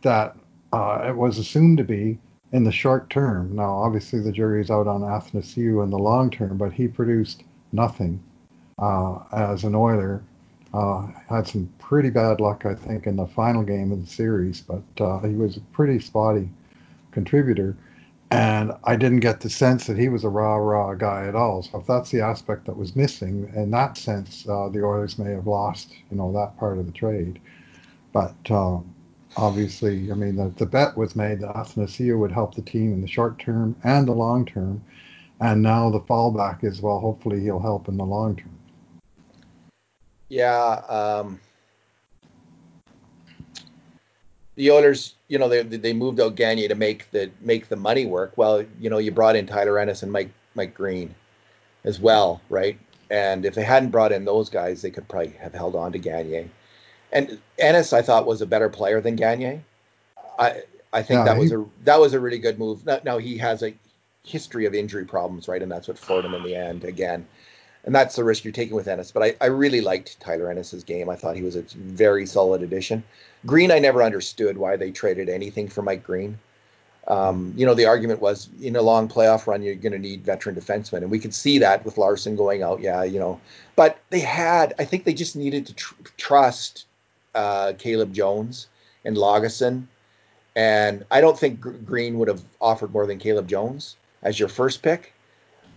that 0.00 0.36
uh, 0.72 1.04
it 1.06 1.14
was 1.14 1.38
assumed 1.38 1.78
to 1.78 1.84
be 1.84 2.18
in 2.52 2.64
the 2.64 2.72
short 2.72 3.08
term. 3.10 3.54
Now, 3.56 3.70
obviously, 3.70 4.20
the 4.20 4.32
jury's 4.32 4.70
out 4.70 4.86
on 4.86 5.00
Athanasiou 5.00 5.82
in 5.82 5.90
the 5.90 5.98
long 5.98 6.30
term, 6.30 6.58
but 6.58 6.72
he 6.72 6.86
produced 6.86 7.42
nothing 7.72 8.22
uh, 8.78 9.18
as 9.32 9.64
an 9.64 9.74
Oiler. 9.74 10.22
Uh, 10.74 11.06
had 11.28 11.46
some 11.46 11.70
pretty 11.78 12.08
bad 12.08 12.40
luck, 12.40 12.64
I 12.64 12.74
think, 12.74 13.06
in 13.06 13.16
the 13.16 13.26
final 13.26 13.62
game 13.62 13.92
of 13.92 14.00
the 14.00 14.10
series, 14.10 14.62
but 14.62 14.82
uh, 15.04 15.18
he 15.20 15.34
was 15.34 15.58
a 15.58 15.60
pretty 15.72 15.98
spotty 15.98 16.48
contributor. 17.10 17.76
And 18.30 18.72
I 18.84 18.96
didn't 18.96 19.20
get 19.20 19.40
the 19.40 19.50
sense 19.50 19.86
that 19.86 19.98
he 19.98 20.08
was 20.08 20.24
a 20.24 20.30
raw, 20.30 20.56
raw 20.56 20.94
guy 20.94 21.26
at 21.26 21.34
all. 21.34 21.62
So 21.62 21.80
if 21.80 21.86
that's 21.86 22.10
the 22.10 22.22
aspect 22.22 22.64
that 22.64 22.76
was 22.78 22.96
missing, 22.96 23.52
in 23.54 23.70
that 23.72 23.98
sense, 23.98 24.46
uh, 24.48 24.70
the 24.70 24.82
Oilers 24.82 25.18
may 25.18 25.32
have 25.32 25.46
lost, 25.46 25.92
you 26.10 26.16
know, 26.16 26.32
that 26.32 26.56
part 26.58 26.78
of 26.78 26.86
the 26.86 26.92
trade. 26.92 27.38
But 28.14 28.34
um, 28.50 28.91
obviously, 29.36 30.10
I 30.10 30.14
mean, 30.14 30.36
the, 30.36 30.52
the 30.56 30.66
bet 30.66 30.96
was 30.96 31.16
made 31.16 31.40
that 31.40 31.54
Athanasiou 31.54 32.18
would 32.18 32.32
help 32.32 32.54
the 32.54 32.62
team 32.62 32.92
in 32.92 33.00
the 33.00 33.08
short 33.08 33.38
term 33.38 33.76
and 33.84 34.06
the 34.06 34.12
long 34.12 34.44
term. 34.44 34.82
And 35.40 35.62
now 35.62 35.90
the 35.90 36.00
fallback 36.00 36.62
is, 36.62 36.80
well, 36.80 37.00
hopefully 37.00 37.40
he'll 37.40 37.60
help 37.60 37.88
in 37.88 37.96
the 37.96 38.04
long 38.04 38.36
term. 38.36 38.56
Yeah. 40.28 40.82
Um, 40.88 41.40
the 44.54 44.70
Oilers, 44.70 45.14
you 45.28 45.38
know, 45.38 45.48
they 45.48 45.62
they 45.62 45.92
moved 45.92 46.20
out 46.20 46.36
Gagner 46.36 46.68
to 46.68 46.74
make 46.74 47.10
the 47.10 47.30
make 47.40 47.68
the 47.68 47.76
money 47.76 48.06
work. 48.06 48.34
Well, 48.36 48.64
you 48.78 48.90
know, 48.90 48.98
you 48.98 49.10
brought 49.10 49.36
in 49.36 49.46
Tyler 49.46 49.78
Ennis 49.78 50.02
and 50.02 50.12
Mike 50.12 50.30
Mike 50.54 50.74
Green 50.74 51.14
as 51.84 52.00
well, 52.00 52.40
right? 52.48 52.78
And 53.10 53.44
if 53.44 53.54
they 53.54 53.64
hadn't 53.64 53.90
brought 53.90 54.12
in 54.12 54.24
those 54.24 54.48
guys, 54.48 54.82
they 54.82 54.90
could 54.90 55.08
probably 55.08 55.30
have 55.40 55.52
held 55.52 55.74
on 55.74 55.92
to 55.92 55.98
Gagner. 55.98 56.48
And 57.12 57.38
Ennis, 57.58 57.92
I 57.92 58.02
thought, 58.02 58.26
was 58.26 58.40
a 58.40 58.46
better 58.46 58.68
player 58.68 59.00
than 59.00 59.16
Gagne. 59.16 59.60
I 60.38 60.62
I 60.92 61.02
think 61.02 61.18
yeah, 61.18 61.24
that 61.24 61.36
he, 61.36 61.42
was 61.42 61.52
a 61.52 61.64
that 61.84 62.00
was 62.00 62.14
a 62.14 62.20
really 62.20 62.38
good 62.38 62.58
move. 62.58 62.84
Now, 62.84 63.00
now, 63.04 63.18
he 63.18 63.38
has 63.38 63.62
a 63.62 63.74
history 64.24 64.66
of 64.66 64.74
injury 64.74 65.04
problems, 65.04 65.48
right? 65.48 65.62
And 65.62 65.70
that's 65.70 65.88
what 65.88 65.98
floored 65.98 66.24
him 66.24 66.34
in 66.34 66.42
the 66.42 66.54
end 66.54 66.84
again. 66.84 67.26
And 67.84 67.94
that's 67.94 68.14
the 68.14 68.22
risk 68.22 68.44
you're 68.44 68.52
taking 68.52 68.76
with 68.76 68.86
Ennis. 68.86 69.10
But 69.10 69.22
I, 69.24 69.34
I 69.40 69.46
really 69.46 69.80
liked 69.80 70.20
Tyler 70.20 70.50
Ennis's 70.50 70.84
game. 70.84 71.10
I 71.10 71.16
thought 71.16 71.34
he 71.34 71.42
was 71.42 71.56
a 71.56 71.62
very 71.62 72.26
solid 72.26 72.62
addition. 72.62 73.02
Green, 73.44 73.72
I 73.72 73.80
never 73.80 74.02
understood 74.04 74.56
why 74.56 74.76
they 74.76 74.92
traded 74.92 75.28
anything 75.28 75.68
for 75.68 75.82
Mike 75.82 76.04
Green. 76.04 76.38
Um, 77.08 77.52
you 77.56 77.66
know, 77.66 77.74
the 77.74 77.86
argument 77.86 78.20
was 78.20 78.48
in 78.60 78.76
a 78.76 78.82
long 78.82 79.08
playoff 79.08 79.48
run, 79.48 79.62
you're 79.62 79.74
going 79.74 79.92
to 79.92 79.98
need 79.98 80.24
veteran 80.24 80.54
defensemen, 80.54 80.98
and 80.98 81.10
we 81.10 81.18
could 81.18 81.34
see 81.34 81.58
that 81.58 81.84
with 81.84 81.98
Larsson 81.98 82.36
going 82.36 82.62
out. 82.62 82.80
Yeah, 82.80 83.02
you 83.02 83.18
know, 83.18 83.40
but 83.74 83.98
they 84.10 84.20
had, 84.20 84.72
I 84.78 84.84
think 84.84 85.02
they 85.02 85.12
just 85.12 85.34
needed 85.34 85.66
to 85.66 85.74
tr- 85.74 85.94
trust 86.16 86.86
uh, 87.34 87.72
Caleb 87.78 88.12
Jones 88.12 88.68
and 89.04 89.16
Lagesson, 89.16 89.86
and 90.54 91.04
I 91.10 91.20
don't 91.20 91.38
think 91.38 91.60
Green 91.60 92.18
would 92.18 92.28
have 92.28 92.42
offered 92.60 92.92
more 92.92 93.06
than 93.06 93.18
Caleb 93.18 93.48
Jones 93.48 93.96
as 94.22 94.38
your 94.38 94.48
first 94.48 94.82
pick. 94.82 95.12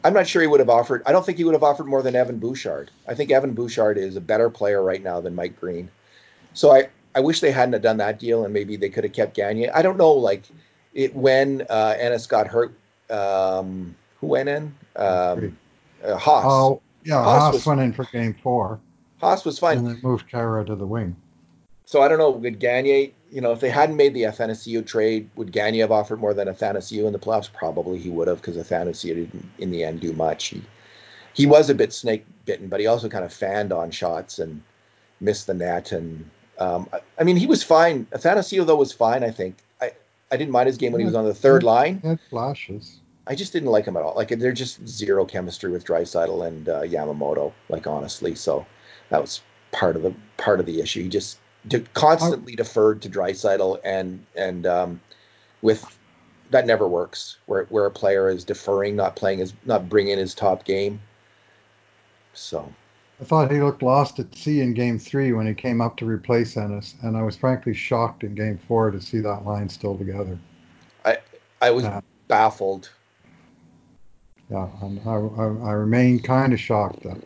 I'm 0.04 0.14
not 0.14 0.28
sure 0.28 0.42
he 0.42 0.48
would 0.48 0.60
have 0.60 0.70
offered. 0.70 1.02
I 1.08 1.12
don't 1.12 1.26
think 1.26 1.40
he 1.40 1.44
would 1.44 1.56
have 1.56 1.64
offered 1.64 1.88
more 1.88 2.04
than 2.04 2.16
Evan 2.16 2.38
Bouchard. 2.38 2.92
I 3.08 3.16
think 3.16 3.32
Evan 3.32 3.54
Bouchard 3.54 3.98
is 3.98 4.16
a 4.16 4.22
better 4.22 4.52
player 4.52 4.84
right 4.84 5.02
now 5.02 5.20
than 5.20 5.34
Mike 5.34 5.60
Green. 5.60 5.90
So 6.54 6.72
I, 6.72 6.90
I 7.16 7.22
wish 7.22 7.40
they 7.40 7.52
hadn't 7.52 7.74
have 7.74 7.82
done 7.82 7.98
that 7.98 8.20
deal 8.20 8.46
and 8.46 8.54
maybe 8.54 8.76
they 8.76 8.90
could 8.90 9.04
have 9.04 9.14
kept 9.14 9.34
Gagne. 9.34 9.70
I 9.70 9.82
don't 9.82 9.98
know, 9.98 10.12
like 10.12 10.44
it 10.94 11.16
when 11.16 11.66
uh, 11.70 11.96
Ennis 11.98 12.28
got 12.28 12.48
hurt. 12.48 12.78
Um, 13.10 13.96
who 14.22 14.28
went 14.28 14.48
in? 14.50 14.76
Um, 14.96 15.58
uh, 16.04 16.18
Haas. 16.18 16.46
Oh, 16.48 16.82
yeah, 17.04 17.24
Haas, 17.24 17.42
Haas 17.42 17.54
was, 17.54 17.66
went 17.66 17.82
in 17.82 17.94
for 17.94 18.06
game 18.06 18.36
four. 18.44 18.80
Haas 19.22 19.44
was 19.44 19.58
fine. 19.58 19.80
And 19.80 19.88
they 19.88 20.02
moved 20.02 20.30
Kara 20.30 20.64
to 20.66 20.76
the 20.76 20.86
wing. 20.86 21.16
So 21.86 22.02
I 22.02 22.08
don't 22.08 22.18
know. 22.18 22.32
Would 22.32 22.60
Gagner, 22.60 23.12
you 23.32 23.42
know, 23.42 23.52
if 23.52 23.60
they 23.60 23.70
hadn't 23.70 23.96
made 23.96 24.14
the 24.14 24.24
Athanasiou 24.24 24.86
trade, 24.86 25.30
would 25.36 25.52
Gagner 25.52 25.82
have 25.82 25.92
offered 25.92 26.20
more 26.20 26.34
than 26.34 26.48
Athanasiou 26.48 27.06
in 27.06 27.14
the 27.14 27.20
playoffs? 27.20 27.52
Probably 27.52 28.00
he 28.00 28.10
would 28.10 28.28
have, 28.28 28.42
because 28.42 28.58
Athanasiou 28.58 29.16
didn't, 29.16 29.46
in 29.60 29.72
the 29.72 29.84
end, 29.84 30.02
do 30.02 30.12
much. 30.14 30.48
He 30.48 30.64
he 31.34 31.46
was 31.46 31.70
a 31.70 31.76
bit 31.76 31.94
snake 31.94 32.26
bitten, 32.46 32.70
but 32.70 32.80
he 32.80 32.88
also 32.88 33.10
kind 33.10 33.26
of 33.26 33.32
fanned 33.32 33.72
on 33.72 33.92
shots 33.92 34.40
and 34.40 34.64
missed 35.20 35.48
the 35.48 35.54
net. 35.54 35.92
And 35.92 36.30
um, 36.58 36.90
I, 36.92 37.02
I, 37.20 37.24
mean, 37.24 37.36
he 37.36 37.46
was 37.46 37.62
fine. 37.62 38.06
Athanasiou 38.12 38.66
though 38.66 38.78
was 38.78 38.92
fine. 38.92 39.24
I 39.24 39.32
think 39.32 39.58
I 39.82 39.92
I 40.32 40.38
didn't 40.38 40.52
mind 40.52 40.68
his 40.68 40.78
game 40.78 40.92
when 40.92 41.02
he 41.02 41.06
was 41.06 41.16
on 41.16 41.26
the 41.26 41.36
third 41.36 41.62
line. 41.62 42.00
Had 42.00 42.20
flashes. 42.30 43.00
I 43.28 43.36
just 43.36 43.54
didn't 43.54 43.70
like 43.70 43.86
him 43.86 43.98
at 43.98 44.04
all. 44.04 44.16
Like 44.16 44.30
they're 44.30 44.54
just 44.54 44.88
zero 44.88 45.26
chemistry 45.26 45.72
with 45.72 45.86
Draisaitl 45.86 46.48
and 46.48 46.70
uh, 46.70 46.82
Yamamoto. 46.82 47.54
Like 47.70 47.86
honestly, 47.86 48.34
so 48.34 48.66
that 49.10 49.22
was 49.22 49.42
part 49.72 49.96
of 49.96 50.04
the 50.04 50.16
part 50.38 50.60
of 50.60 50.66
the 50.66 50.80
issue. 50.80 51.04
He 51.04 51.10
just 51.10 51.40
to 51.70 51.80
constantly 51.94 52.56
deferred 52.56 53.02
to 53.02 53.10
Draisaitl 53.10 53.80
and 53.84 54.26
and 54.36 54.66
um, 54.66 55.02
with 55.62 55.98
that 56.52 56.66
never 56.66 56.88
works 56.88 57.38
where 57.46 57.66
where 57.66 57.86
a 57.86 57.92
player 57.92 58.30
is 58.30 58.44
deferring, 58.44 58.96
not 58.96 59.16
playing 59.16 59.40
his 59.40 59.54
not 59.66 59.90
bringing 59.90 60.18
his 60.18 60.34
top 60.34 60.66
game. 60.66 61.00
So. 62.34 62.72
I 63.20 63.24
thought 63.24 63.50
he 63.50 63.62
looked 63.62 63.82
lost 63.82 64.20
at 64.20 64.36
sea 64.36 64.60
in 64.60 64.74
Game 64.74 65.00
Three 65.00 65.32
when 65.32 65.48
he 65.48 65.54
came 65.54 65.80
up 65.80 65.96
to 65.98 66.06
replace 66.06 66.58
Ennis, 66.58 66.96
and 67.02 67.16
I 67.16 67.24
was 67.24 67.38
frankly 67.38 67.74
shocked 67.74 68.26
in 68.26 68.36
Game 68.36 68.60
Four 68.68 68.92
to 68.92 69.02
see 69.02 69.20
that 69.20 69.46
line 69.46 69.70
still 69.70 69.98
together. 69.98 70.38
I 71.06 71.20
I 71.62 71.72
was 71.72 71.86
baffled. 72.28 72.90
Yeah, 74.52 74.68
I, 74.82 75.10
I, 75.10 75.16
I 75.16 75.72
remain 75.72 76.20
kind 76.20 76.52
of 76.52 76.60
shocked 76.60 77.04
that 77.04 77.18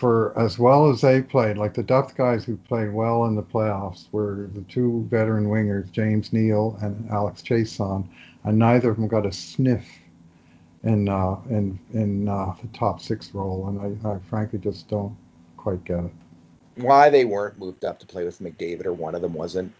for 0.00 0.36
as 0.38 0.58
well 0.58 0.88
as 0.88 1.02
they 1.02 1.20
played, 1.20 1.58
like 1.58 1.74
the 1.74 1.82
depth 1.82 2.16
guys 2.16 2.42
who 2.42 2.56
played 2.56 2.90
well 2.90 3.26
in 3.26 3.36
the 3.36 3.42
playoffs 3.42 4.06
were 4.12 4.48
the 4.54 4.62
two 4.62 5.06
veteran 5.10 5.44
wingers, 5.44 5.92
James 5.92 6.32
Neal 6.32 6.78
and 6.80 7.08
Alex 7.10 7.42
Chiasson, 7.42 8.08
and 8.44 8.58
neither 8.58 8.90
of 8.90 8.96
them 8.96 9.08
got 9.08 9.26
a 9.26 9.32
sniff 9.32 9.86
in 10.84 11.06
uh, 11.10 11.36
in 11.50 11.78
in 11.92 12.28
uh, 12.28 12.54
the 12.62 12.68
top 12.68 13.02
six 13.02 13.34
role, 13.34 13.68
and 13.68 14.02
I, 14.06 14.08
I, 14.08 14.18
frankly 14.30 14.58
just 14.58 14.88
don't 14.88 15.14
quite 15.58 15.84
get 15.84 16.04
it. 16.04 16.12
Why 16.76 17.10
they 17.10 17.26
weren't 17.26 17.58
moved 17.58 17.84
up 17.84 17.98
to 17.98 18.06
play 18.06 18.24
with 18.24 18.40
McDavid, 18.40 18.86
or 18.86 18.94
one 18.94 19.14
of 19.14 19.20
them 19.20 19.34
wasn't 19.34 19.70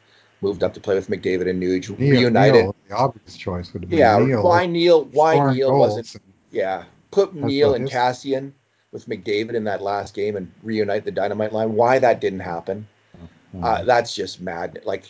moved 0.43 0.63
up 0.63 0.75
to 0.75 0.81
play 0.81 0.97
with 0.97 1.09
McDavid 1.09 1.49
and 1.49 1.63
Nuge 1.63 1.99
Neal, 1.99 2.11
reunited. 2.11 2.65
Neal, 2.65 2.77
the 2.89 2.95
obvious 2.95 3.39
choice 3.39 3.73
would 3.73 3.85
have 3.85 3.91
been 3.91 3.99
yeah. 3.99 4.19
Neal. 4.19 4.43
Why 4.43 4.67
Neal? 4.67 5.05
Why 5.07 5.55
Neal 5.55 5.79
wasn't? 5.79 6.15
Yeah, 6.51 6.85
put 7.11 7.35
Neal 7.35 7.73
and 7.73 7.89
Kassian 7.89 8.53
with 8.93 9.09
McDavid 9.09 9.55
in 9.55 9.65
that 9.65 9.83
last 9.83 10.15
game 10.15 10.37
and 10.37 10.51
reunite 10.63 11.05
the 11.05 11.11
dynamite 11.11 11.53
line. 11.53 11.75
Why 11.75 11.99
that 11.99 12.21
didn't 12.21 12.41
happen? 12.41 12.87
Mm-hmm. 13.17 13.65
Uh, 13.65 13.85
that's 13.85 14.15
just 14.15 14.41
mad. 14.41 14.81
Like 14.85 15.05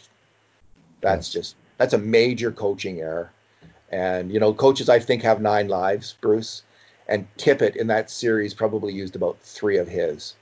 that's 1.01 1.29
yes. 1.29 1.33
just 1.33 1.57
that's 1.79 1.95
a 1.95 1.99
major 1.99 2.53
coaching 2.53 3.01
error. 3.01 3.33
And 3.91 4.31
you 4.31 4.39
know, 4.39 4.53
coaches 4.53 4.89
I 4.89 4.99
think 4.99 5.23
have 5.23 5.41
nine 5.41 5.69
lives, 5.69 6.17
Bruce, 6.21 6.63
and 7.09 7.27
Tippett 7.37 7.77
in 7.77 7.87
that 7.89 8.11
series 8.11 8.55
probably 8.55 8.93
used 8.93 9.17
about 9.17 9.39
three 9.41 9.79
of 9.79 9.89
his. 9.89 10.35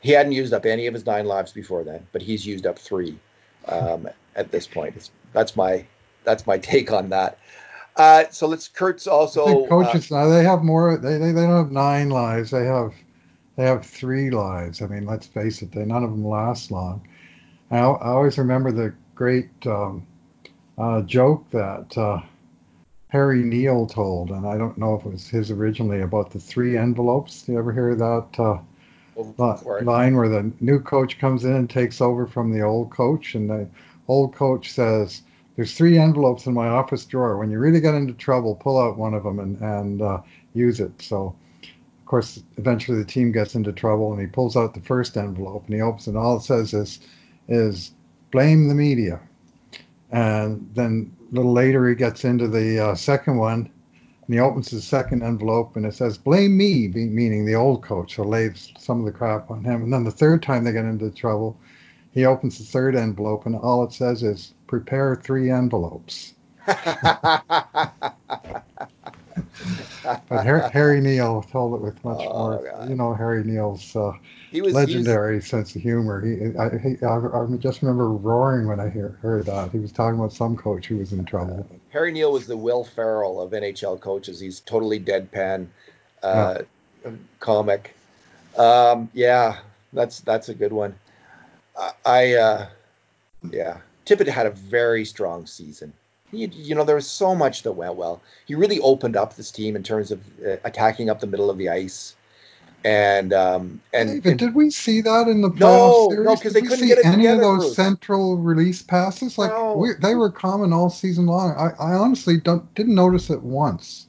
He 0.00 0.12
hadn't 0.12 0.32
used 0.32 0.52
up 0.52 0.64
any 0.64 0.86
of 0.86 0.94
his 0.94 1.06
nine 1.06 1.26
lives 1.26 1.52
before 1.52 1.82
then, 1.82 2.06
but 2.12 2.22
he's 2.22 2.46
used 2.46 2.66
up 2.66 2.78
three 2.78 3.18
um, 3.66 4.08
at 4.34 4.50
this 4.50 4.66
point. 4.66 4.96
It's, 4.96 5.10
that's 5.32 5.56
my 5.56 5.84
that's 6.24 6.46
my 6.46 6.58
take 6.72 6.92
on 6.92 7.10
that. 7.10 7.38
Uh, 7.96 8.24
so 8.30 8.46
let's. 8.46 8.68
Kurt's 8.68 9.06
also 9.06 9.64
uh, 9.64 9.68
coaches. 9.68 10.12
Uh, 10.12 10.28
they 10.28 10.44
have 10.44 10.62
more. 10.62 10.98
They, 10.98 11.18
they 11.18 11.32
they 11.32 11.42
don't 11.42 11.64
have 11.64 11.72
nine 11.72 12.10
lives. 12.10 12.50
They 12.50 12.64
have 12.66 12.92
they 13.56 13.64
have 13.64 13.86
three 13.86 14.30
lives. 14.30 14.82
I 14.82 14.86
mean, 14.86 15.06
let's 15.06 15.26
face 15.26 15.62
it. 15.62 15.72
They 15.72 15.84
none 15.84 16.04
of 16.04 16.10
them 16.10 16.26
last 16.26 16.70
long. 16.70 17.06
I, 17.70 17.78
I 17.78 18.08
always 18.08 18.38
remember 18.38 18.70
the 18.70 18.94
great 19.14 19.48
um, 19.66 20.06
uh, 20.76 21.02
joke 21.02 21.48
that 21.50 21.96
uh, 21.96 22.20
Harry 23.08 23.42
Neale 23.42 23.86
told, 23.86 24.30
and 24.30 24.46
I 24.46 24.58
don't 24.58 24.76
know 24.76 24.94
if 24.94 25.06
it 25.06 25.12
was 25.12 25.28
his 25.28 25.50
originally 25.50 26.02
about 26.02 26.30
the 26.30 26.40
three 26.40 26.76
envelopes. 26.76 27.42
Do 27.42 27.52
you 27.52 27.58
ever 27.58 27.72
hear 27.72 27.94
that? 27.94 28.26
Uh, 28.38 28.58
line 29.80 30.14
where 30.14 30.28
the 30.28 30.52
new 30.60 30.78
coach 30.78 31.18
comes 31.18 31.44
in 31.44 31.52
and 31.52 31.70
takes 31.70 32.02
over 32.02 32.26
from 32.26 32.52
the 32.52 32.60
old 32.60 32.90
coach, 32.90 33.34
and 33.34 33.48
the 33.48 33.66
old 34.08 34.34
coach 34.34 34.72
says, 34.72 35.22
there's 35.56 35.74
three 35.74 35.98
envelopes 35.98 36.46
in 36.46 36.54
my 36.54 36.68
office 36.68 37.04
drawer. 37.04 37.38
When 37.38 37.50
you 37.50 37.58
really 37.58 37.80
get 37.80 37.94
into 37.94 38.12
trouble, 38.12 38.54
pull 38.54 38.78
out 38.78 38.98
one 38.98 39.14
of 39.14 39.24
them 39.24 39.38
and, 39.38 39.60
and 39.60 40.02
uh, 40.02 40.20
use 40.52 40.80
it. 40.80 41.00
So, 41.00 41.34
of 41.62 42.06
course, 42.06 42.42
eventually 42.58 42.98
the 42.98 43.04
team 43.04 43.32
gets 43.32 43.54
into 43.54 43.72
trouble 43.72 44.12
and 44.12 44.20
he 44.20 44.26
pulls 44.26 44.56
out 44.56 44.74
the 44.74 44.80
first 44.80 45.16
envelope 45.16 45.64
and 45.66 45.74
he 45.74 45.80
opens 45.80 46.06
it. 46.06 46.10
And 46.10 46.18
all 46.18 46.36
it 46.36 46.42
says 46.42 46.74
is, 46.74 47.00
is 47.48 47.92
blame 48.30 48.68
the 48.68 48.74
media. 48.74 49.18
And 50.12 50.70
then 50.74 51.16
a 51.32 51.34
little 51.34 51.52
later 51.52 51.88
he 51.88 51.94
gets 51.94 52.24
into 52.24 52.48
the 52.48 52.90
uh, 52.90 52.94
second 52.94 53.38
one 53.38 53.70
and 54.26 54.34
he 54.34 54.40
opens 54.40 54.70
the 54.70 54.80
second 54.80 55.22
envelope 55.22 55.74
and 55.76 55.86
it 55.86 55.94
says 55.94 56.18
blame 56.18 56.56
me, 56.56 56.88
meaning 56.88 57.46
the 57.46 57.54
old 57.54 57.82
coach. 57.82 58.16
So 58.16 58.24
lays 58.24 58.72
some 58.78 59.00
of 59.00 59.06
the 59.06 59.12
crap 59.12 59.50
on 59.50 59.64
him. 59.64 59.84
And 59.84 59.92
then 59.92 60.04
the 60.04 60.10
third 60.10 60.42
time 60.42 60.64
they 60.64 60.72
get 60.72 60.84
into 60.84 61.10
trouble, 61.10 61.58
he 62.12 62.24
opens 62.24 62.58
the 62.58 62.64
third 62.64 62.96
envelope, 62.96 63.44
and 63.44 63.54
all 63.54 63.84
it 63.84 63.92
says 63.92 64.22
is 64.22 64.54
prepare 64.66 65.16
three 65.16 65.50
envelopes. 65.50 66.34
but 66.66 66.74
Harry, 70.30 70.70
Harry, 70.72 71.00
Neale 71.00 71.42
told 71.50 71.74
it 71.74 71.80
with 71.80 72.02
much 72.04 72.18
oh, 72.20 72.38
more, 72.38 72.70
God. 72.70 72.88
you 72.88 72.96
know, 72.96 73.14
Harry 73.14 73.44
Neale's 73.44 73.94
uh, 73.94 74.12
he 74.50 74.60
was, 74.60 74.74
legendary 74.74 75.40
sense 75.40 75.74
of 75.76 75.82
humor. 75.82 76.24
He, 76.24 76.56
I, 76.58 76.78
he, 76.78 76.96
I, 77.04 77.18
I, 77.18 77.46
just 77.58 77.82
remember 77.82 78.08
roaring 78.08 78.66
when 78.66 78.80
I 78.80 78.88
hear, 78.90 79.16
heard 79.20 79.46
that. 79.46 79.70
He 79.70 79.78
was 79.78 79.92
talking 79.92 80.18
about 80.18 80.32
some 80.32 80.56
coach 80.56 80.86
who 80.86 80.96
was 80.96 81.12
in 81.12 81.24
trouble. 81.24 81.66
Uh, 81.70 81.76
Harry 81.90 82.12
Neale 82.12 82.32
was 82.32 82.46
the 82.46 82.56
Will 82.56 82.84
Ferrell 82.84 83.40
of 83.40 83.52
NHL 83.52 84.00
coaches. 84.00 84.40
He's 84.40 84.60
totally 84.60 84.98
deadpan, 84.98 85.66
uh, 86.22 86.62
yeah. 87.04 87.10
comic. 87.40 87.94
Um, 88.56 89.10
yeah, 89.12 89.58
that's 89.92 90.20
that's 90.20 90.48
a 90.48 90.54
good 90.54 90.72
one. 90.72 90.94
I, 92.04 92.34
uh, 92.34 92.66
yeah, 93.50 93.78
Tippett 94.06 94.28
had 94.28 94.46
a 94.46 94.50
very 94.50 95.04
strong 95.04 95.46
season. 95.46 95.92
He, 96.30 96.46
you 96.46 96.74
know, 96.74 96.84
there 96.84 96.96
was 96.96 97.08
so 97.08 97.34
much 97.34 97.62
that 97.64 97.72
went 97.72 97.96
well. 97.96 98.22
He 98.46 98.54
really 98.54 98.80
opened 98.80 99.16
up 99.16 99.36
this 99.36 99.50
team 99.50 99.76
in 99.76 99.82
terms 99.82 100.10
of 100.10 100.20
uh, 100.44 100.56
attacking 100.64 101.10
up 101.10 101.20
the 101.20 101.26
middle 101.26 101.50
of 101.50 101.58
the 101.58 101.68
ice. 101.68 102.14
And 102.84 103.32
um 103.32 103.80
and, 103.92 104.08
David, 104.08 104.26
and 104.26 104.38
did 104.38 104.54
we 104.54 104.70
see 104.70 105.00
that 105.00 105.26
in 105.26 105.40
the 105.40 105.50
playoff 105.50 105.58
no, 105.58 106.08
series? 106.10 106.26
No, 106.26 106.36
because 106.36 106.52
they 106.52 106.60
couldn't 106.60 106.86
get 106.86 107.04
any 107.04 107.16
together, 107.16 107.34
of 107.34 107.40
those 107.40 107.64
Bruce. 107.64 107.76
central 107.76 108.36
release 108.36 108.82
passes. 108.82 109.38
Like 109.38 109.50
no. 109.50 109.76
we, 109.76 109.94
they 110.00 110.14
were 110.14 110.30
common 110.30 110.72
all 110.72 110.88
season 110.88 111.26
long. 111.26 111.52
I, 111.56 111.70
I 111.82 111.94
honestly 111.94 112.38
don't 112.38 112.72
didn't 112.76 112.94
notice 112.94 113.28
it 113.28 113.42
once 113.42 114.06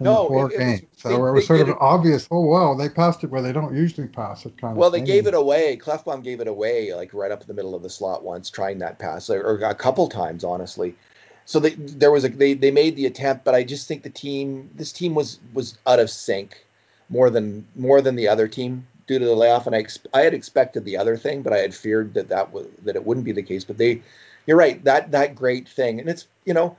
no, 0.00 0.28
four 0.28 0.52
it, 0.52 0.58
games. 0.58 0.80
Was, 0.80 0.88
so 0.96 1.08
they, 1.08 1.14
it 1.14 1.18
was 1.18 1.46
sort 1.46 1.60
of 1.60 1.68
it, 1.68 1.76
obvious. 1.80 2.26
Oh 2.30 2.40
wow, 2.40 2.74
they 2.74 2.88
passed 2.88 3.22
it 3.24 3.30
where 3.30 3.42
they 3.42 3.52
don't 3.52 3.74
usually 3.76 4.08
pass 4.08 4.44
it. 4.44 4.56
Kind 4.60 4.76
well, 4.76 4.88
of. 4.88 4.92
Well, 4.92 5.00
they 5.00 5.00
gave 5.00 5.26
it 5.26 5.34
away. 5.34 5.76
Klefbom 5.76 6.22
gave 6.22 6.40
it 6.40 6.48
away, 6.48 6.94
like 6.94 7.14
right 7.14 7.30
up 7.30 7.44
the 7.46 7.54
middle 7.54 7.74
of 7.74 7.82
the 7.82 7.90
slot 7.90 8.24
once, 8.24 8.50
trying 8.50 8.78
that 8.78 8.98
pass, 8.98 9.30
or, 9.30 9.58
a 9.58 9.74
couple 9.74 10.08
times, 10.08 10.44
honestly. 10.44 10.94
So 11.46 11.60
they, 11.60 11.70
there 11.70 12.10
was 12.10 12.24
a 12.24 12.28
they 12.28 12.54
they 12.54 12.70
made 12.70 12.96
the 12.96 13.06
attempt, 13.06 13.44
but 13.44 13.54
I 13.54 13.64
just 13.64 13.86
think 13.86 14.02
the 14.02 14.10
team 14.10 14.70
this 14.74 14.92
team 14.92 15.14
was 15.14 15.38
was 15.52 15.78
out 15.86 16.00
of 16.00 16.10
sync 16.10 16.64
more 17.08 17.30
than 17.30 17.66
more 17.76 18.00
than 18.00 18.16
the 18.16 18.28
other 18.28 18.48
team 18.48 18.86
due 19.06 19.18
to 19.18 19.24
the 19.24 19.34
layoff, 19.34 19.66
and 19.66 19.76
I 19.76 19.84
I 20.12 20.22
had 20.22 20.34
expected 20.34 20.84
the 20.84 20.96
other 20.96 21.16
thing, 21.16 21.42
but 21.42 21.52
I 21.52 21.58
had 21.58 21.74
feared 21.74 22.14
that 22.14 22.28
that 22.28 22.52
was 22.52 22.66
that 22.84 22.96
it 22.96 23.04
wouldn't 23.04 23.26
be 23.26 23.32
the 23.32 23.42
case. 23.42 23.64
But 23.64 23.78
they, 23.78 24.02
you're 24.46 24.56
right 24.56 24.82
that 24.84 25.12
that 25.12 25.34
great 25.34 25.68
thing, 25.68 26.00
and 26.00 26.08
it's 26.08 26.26
you 26.44 26.54
know, 26.54 26.76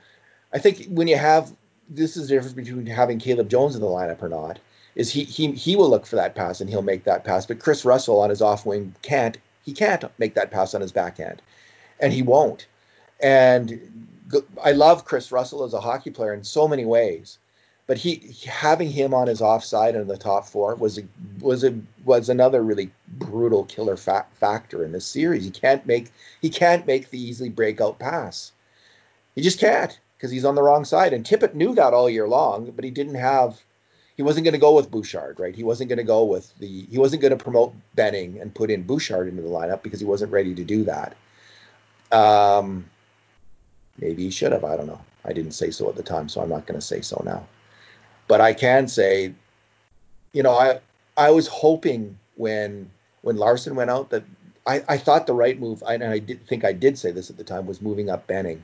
I 0.52 0.58
think 0.58 0.86
when 0.88 1.08
you 1.08 1.16
have 1.16 1.52
this 1.88 2.16
is 2.16 2.28
the 2.28 2.34
difference 2.34 2.54
between 2.54 2.86
having 2.86 3.18
Caleb 3.18 3.48
Jones 3.48 3.74
in 3.74 3.80
the 3.80 3.86
lineup 3.86 4.22
or 4.22 4.28
not. 4.28 4.58
Is 4.94 5.10
he 5.10 5.24
he 5.24 5.52
he 5.52 5.76
will 5.76 5.90
look 5.90 6.06
for 6.06 6.16
that 6.16 6.34
pass 6.34 6.60
and 6.60 6.70
he'll 6.70 6.82
make 6.82 7.04
that 7.04 7.24
pass, 7.24 7.44
but 7.46 7.58
Kris 7.58 7.84
Russell 7.84 8.20
on 8.20 8.30
his 8.30 8.42
off 8.42 8.64
wing 8.64 8.94
can't. 9.02 9.36
He 9.64 9.72
can't 9.72 10.04
make 10.18 10.34
that 10.34 10.50
pass 10.50 10.74
on 10.74 10.80
his 10.80 10.92
backhand, 10.92 11.42
and 12.00 12.12
he 12.12 12.22
won't. 12.22 12.66
And 13.20 14.14
I 14.62 14.72
love 14.72 15.04
Kris 15.04 15.30
Russell 15.30 15.64
as 15.64 15.74
a 15.74 15.80
hockey 15.80 16.10
player 16.10 16.32
in 16.32 16.44
so 16.44 16.66
many 16.66 16.84
ways, 16.84 17.38
but 17.86 17.98
he 17.98 18.34
having 18.46 18.90
him 18.90 19.12
on 19.12 19.26
his 19.26 19.42
offside 19.42 19.94
in 19.94 20.06
the 20.06 20.16
top 20.16 20.46
four 20.46 20.74
was 20.76 20.98
a, 20.98 21.02
was 21.40 21.62
a, 21.62 21.74
was 22.04 22.28
another 22.28 22.62
really 22.62 22.90
brutal 23.08 23.64
killer 23.64 23.96
fa- 23.96 24.26
factor 24.40 24.84
in 24.84 24.92
this 24.92 25.06
series. 25.06 25.44
He 25.44 25.50
can't 25.50 25.84
make 25.86 26.10
he 26.40 26.48
can't 26.48 26.86
make 26.86 27.10
the 27.10 27.20
easily 27.20 27.50
breakout 27.50 27.98
pass. 27.98 28.52
He 29.34 29.42
just 29.42 29.60
can't 29.60 29.98
because 30.16 30.30
he's 30.30 30.44
on 30.44 30.54
the 30.54 30.62
wrong 30.62 30.84
side. 30.84 31.12
And 31.12 31.24
Tippett 31.24 31.54
knew 31.54 31.74
that 31.74 31.94
all 31.94 32.08
year 32.08 32.28
long, 32.28 32.70
but 32.70 32.84
he 32.84 32.90
didn't 32.90 33.16
have 33.16 33.60
he 34.16 34.22
wasn't 34.22 34.44
going 34.44 34.54
to 34.54 34.58
go 34.58 34.74
with 34.74 34.90
Bouchard, 34.90 35.38
right? 35.38 35.54
He 35.54 35.62
wasn't 35.62 35.90
going 35.90 35.98
to 35.98 36.04
go 36.04 36.24
with 36.24 36.56
the 36.58 36.86
he 36.90 36.98
wasn't 36.98 37.22
going 37.22 37.36
to 37.36 37.42
promote 37.42 37.74
Benning 37.94 38.40
and 38.40 38.54
put 38.54 38.70
in 38.70 38.82
Bouchard 38.82 39.28
into 39.28 39.42
the 39.42 39.48
lineup 39.48 39.82
because 39.82 40.00
he 40.00 40.06
wasn't 40.06 40.32
ready 40.32 40.54
to 40.54 40.64
do 40.64 40.84
that. 40.84 41.16
Um, 42.12 42.86
maybe 43.98 44.24
he 44.24 44.30
should 44.30 44.52
have. 44.52 44.64
I 44.64 44.76
don't 44.76 44.86
know. 44.86 45.00
I 45.24 45.32
didn't 45.32 45.52
say 45.52 45.70
so 45.70 45.88
at 45.88 45.96
the 45.96 46.02
time, 46.02 46.28
so 46.28 46.40
I'm 46.40 46.48
not 46.48 46.66
going 46.66 46.80
to 46.80 46.86
say 46.86 47.00
so 47.00 47.20
now. 47.24 47.46
But 48.28 48.40
I 48.40 48.54
can 48.54 48.88
say, 48.88 49.34
you 50.32 50.42
know, 50.42 50.52
I 50.52 50.80
I 51.16 51.30
was 51.30 51.46
hoping 51.46 52.18
when 52.36 52.90
when 53.20 53.36
Larsson 53.36 53.74
went 53.74 53.90
out 53.90 54.10
that 54.10 54.24
I, 54.66 54.82
I 54.88 54.96
thought 54.98 55.26
the 55.26 55.34
right 55.34 55.58
move, 55.60 55.82
and 55.86 56.02
I 56.02 56.18
did 56.20 56.46
think 56.46 56.64
I 56.64 56.72
did 56.72 56.98
say 56.98 57.10
this 57.10 57.28
at 57.28 57.36
the 57.36 57.44
time, 57.44 57.66
was 57.66 57.82
moving 57.82 58.08
up 58.08 58.26
Benning 58.26 58.62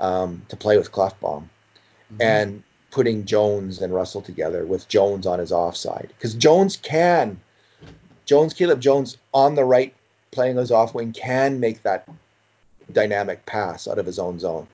um, 0.00 0.42
to 0.48 0.56
play 0.56 0.76
with 0.76 0.92
Klefbom. 0.92 1.48
Mm-hmm. 2.12 2.22
And 2.22 2.62
putting 2.96 3.26
Jones 3.26 3.82
and 3.82 3.92
Russell 3.92 4.22
together 4.22 4.64
with 4.64 4.88
Jones 4.88 5.26
on 5.26 5.38
his 5.38 5.52
offside 5.52 6.08
because 6.16 6.34
Jones 6.34 6.78
can, 6.78 7.38
Jones, 8.24 8.54
Caleb 8.54 8.80
Jones 8.80 9.18
on 9.34 9.54
the 9.54 9.64
right 9.64 9.94
playing 10.30 10.56
his 10.56 10.70
off 10.70 10.94
wing 10.94 11.12
can 11.12 11.60
make 11.60 11.82
that 11.82 12.08
dynamic 12.92 13.44
pass 13.44 13.86
out 13.86 13.98
of 13.98 14.06
his 14.06 14.18
own 14.18 14.38
zone. 14.38 14.66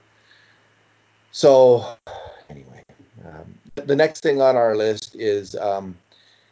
So, 1.32 1.96
anyway, 2.50 2.84
um, 3.24 3.58
the 3.74 3.96
next 3.96 4.22
thing 4.22 4.40
on 4.40 4.56
our 4.56 4.76
list 4.76 5.16
is 5.16 5.56
um, 5.56 5.96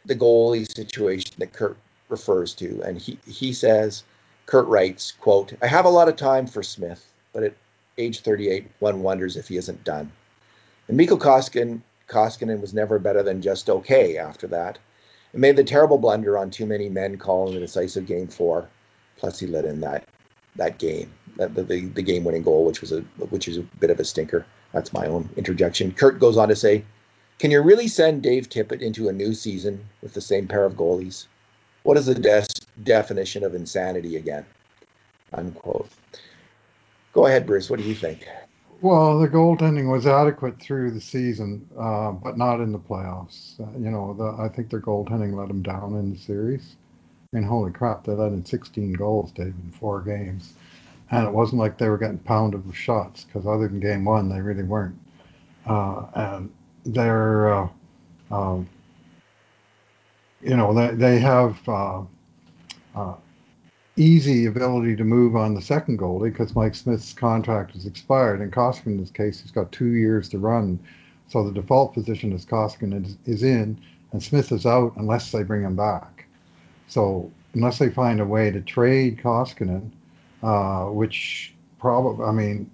the 0.05 0.15
goalie 0.15 0.69
situation 0.69 1.35
that 1.37 1.53
Kurt 1.53 1.77
refers 2.09 2.53
to, 2.55 2.81
and 2.83 2.97
he 2.97 3.17
he 3.25 3.53
says, 3.53 4.03
Kurt 4.45 4.67
writes, 4.67 5.11
"quote 5.11 5.53
I 5.61 5.67
have 5.67 5.85
a 5.85 5.89
lot 5.89 6.09
of 6.09 6.15
time 6.15 6.47
for 6.47 6.63
Smith, 6.63 7.13
but 7.31 7.43
at 7.43 7.53
age 7.97 8.21
38, 8.21 8.67
one 8.79 9.03
wonders 9.03 9.37
if 9.37 9.47
he 9.47 9.57
isn't 9.57 9.83
done." 9.83 10.11
And 10.87 10.97
Mikko 10.97 11.17
Koskinen, 11.17 11.81
Koskinen 12.07 12.61
was 12.61 12.73
never 12.73 12.99
better 12.99 13.23
than 13.23 13.41
just 13.41 13.69
okay 13.69 14.17
after 14.17 14.47
that. 14.47 14.77
It 15.33 15.39
made 15.39 15.55
the 15.55 15.63
terrible 15.63 15.97
blunder 15.97 16.37
on 16.37 16.51
too 16.51 16.65
many 16.65 16.89
men 16.89 17.17
calling 17.17 17.53
the 17.53 17.61
decisive 17.61 18.05
game 18.05 18.27
four. 18.27 18.67
Plus, 19.17 19.39
he 19.39 19.47
let 19.47 19.65
in 19.65 19.79
that 19.81 20.05
that 20.57 20.77
game, 20.77 21.13
that, 21.37 21.55
the, 21.55 21.63
the, 21.63 21.85
the 21.85 22.01
game 22.01 22.25
winning 22.25 22.43
goal, 22.43 22.65
which 22.65 22.81
was 22.81 22.91
a 22.91 23.01
which 23.29 23.47
is 23.47 23.57
a 23.57 23.61
bit 23.79 23.89
of 23.89 23.99
a 23.99 24.03
stinker. 24.03 24.45
That's 24.73 24.93
my 24.93 25.05
own 25.05 25.29
interjection. 25.37 25.91
Kurt 25.91 26.19
goes 26.19 26.37
on 26.37 26.49
to 26.49 26.55
say, 26.55 26.83
"Can 27.39 27.51
you 27.51 27.61
really 27.61 27.87
send 27.87 28.23
Dave 28.23 28.49
Tippett 28.49 28.81
into 28.81 29.07
a 29.07 29.13
new 29.13 29.33
season 29.33 29.85
with 30.01 30.13
the 30.13 30.21
same 30.21 30.47
pair 30.47 30.65
of 30.65 30.73
goalies? 30.73 31.27
What 31.83 31.97
is 31.97 32.07
the 32.07 32.15
des- 32.15 32.65
definition 32.83 33.43
of 33.43 33.55
insanity 33.55 34.17
again?" 34.17 34.45
Unquote. 35.33 35.89
Go 37.13 37.25
ahead, 37.25 37.45
Bruce. 37.45 37.69
What 37.69 37.79
do 37.79 37.85
you 37.85 37.95
think? 37.95 38.27
Well, 38.81 39.19
the 39.19 39.27
goaltending 39.27 39.91
was 39.91 40.07
adequate 40.07 40.59
through 40.59 40.91
the 40.91 41.01
season, 41.01 41.67
uh, 41.77 42.11
but 42.11 42.37
not 42.37 42.61
in 42.61 42.71
the 42.71 42.79
playoffs. 42.79 43.59
Uh, 43.59 43.77
you 43.77 43.91
know, 43.91 44.13
the, 44.13 44.41
I 44.41 44.47
think 44.49 44.69
their 44.69 44.81
goaltending 44.81 45.35
let 45.35 45.49
them 45.49 45.61
down 45.61 45.95
in 45.95 46.11
the 46.11 46.17
series. 46.17 46.75
Mean, 47.33 47.43
holy 47.43 47.71
crap, 47.71 48.03
they 48.03 48.11
let 48.11 48.33
in 48.33 48.43
16 48.43 48.93
goals, 48.93 49.31
Dave, 49.31 49.53
in 49.63 49.73
four 49.79 50.01
games. 50.01 50.53
And 51.11 51.25
it 51.27 51.31
wasn't 51.31 51.59
like 51.59 51.77
they 51.77 51.89
were 51.89 51.97
getting 51.97 52.17
pounded 52.17 52.65
with 52.65 52.75
shots, 52.75 53.23
because 53.23 53.45
other 53.45 53.67
than 53.67 53.79
game 53.79 54.03
one, 54.03 54.27
they 54.27 54.41
really 54.41 54.63
weren't. 54.63 54.97
Uh, 55.65 56.07
and 56.15 56.51
they're, 56.85 57.53
uh, 57.53 57.69
um, 58.31 58.67
you 60.41 60.57
know, 60.57 60.73
they, 60.73 60.95
they 60.95 61.19
have 61.19 61.57
uh, 61.69 62.01
uh, 62.95 63.15
easy 63.97 64.45
ability 64.45 64.95
to 64.95 65.03
move 65.03 65.35
on 65.35 65.53
the 65.53 65.61
second 65.61 65.99
goalie 65.99 66.31
because 66.31 66.55
Mike 66.55 66.75
Smith's 66.75 67.13
contract 67.13 67.73
has 67.73 67.85
expired. 67.85 68.41
In 68.41 68.51
Koskinen's 68.51 69.11
case, 69.11 69.41
he's 69.41 69.51
got 69.51 69.71
two 69.71 69.93
years 69.93 70.29
to 70.29 70.39
run. 70.39 70.79
So 71.27 71.43
the 71.43 71.51
default 71.51 71.93
position 71.93 72.31
is 72.33 72.45
Koskinen 72.45 73.05
is, 73.05 73.17
is 73.25 73.43
in 73.43 73.79
and 74.11 74.21
Smith 74.21 74.51
is 74.51 74.65
out 74.65 74.93
unless 74.97 75.31
they 75.31 75.43
bring 75.43 75.63
him 75.63 75.75
back. 75.75 76.25
So 76.87 77.31
unless 77.53 77.79
they 77.79 77.89
find 77.89 78.19
a 78.19 78.25
way 78.25 78.51
to 78.51 78.61
trade 78.61 79.19
Koskinen, 79.21 79.89
uh, 80.43 80.85
which 80.85 81.53
probably, 81.79 82.25
I 82.25 82.31
mean, 82.31 82.69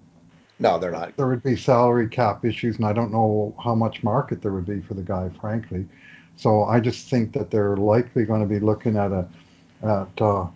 no, 0.60 0.78
they're 0.78 0.90
not. 0.90 1.16
There 1.16 1.28
would 1.28 1.44
be 1.44 1.56
salary 1.56 2.08
cap 2.08 2.44
issues, 2.44 2.76
and 2.76 2.84
I 2.84 2.92
don't 2.92 3.12
know 3.12 3.54
how 3.62 3.76
much 3.76 4.02
market 4.02 4.42
there 4.42 4.50
would 4.52 4.66
be 4.66 4.80
for 4.80 4.94
the 4.94 5.02
guy, 5.02 5.30
frankly. 5.40 5.86
So 6.36 6.64
I 6.64 6.80
just 6.80 7.08
think 7.08 7.32
that 7.34 7.50
they're 7.50 7.76
likely 7.76 8.24
going 8.24 8.40
to 8.40 8.46
be 8.46 8.58
looking 8.58 8.96
at 8.96 9.12
a 9.12 9.28
at 9.82 10.20
uh, 10.20 10.46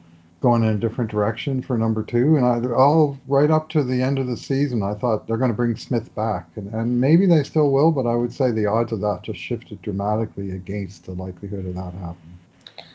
going 0.43 0.65
in 0.65 0.71
a 0.71 0.79
different 0.79 1.11
direction 1.11 1.63
for 1.63 1.79
number 1.79 2.03
two. 2.03 2.37
And 2.37 2.45
I, 2.45 2.75
all 2.75 3.19
right 3.27 3.51
up 3.51 3.69
to 3.71 3.83
the 3.83 4.03
end 4.03 4.19
of 4.19 4.27
the 4.27 4.37
season, 4.37 4.83
I 4.83 4.95
thought 4.95 5.27
they're 5.27 5.39
going 5.39 5.51
to 5.51 5.57
bring 5.57 5.77
Smith 5.77 6.15
back, 6.15 6.49
and, 6.57 6.73
and 6.75 7.01
maybe 7.01 7.27
they 7.27 7.45
still 7.45 7.71
will. 7.71 7.93
But 7.93 8.07
I 8.07 8.15
would 8.15 8.33
say 8.33 8.51
the 8.51 8.67
odds 8.67 8.93
of 8.93 9.01
that 9.01 9.21
just 9.23 9.39
shifted 9.39 9.81
dramatically 9.83 10.51
against 10.51 11.07
the 11.07 11.13
likelihood 11.13 11.67
of 11.67 11.75
that 11.77 11.95
happening. 11.95 12.39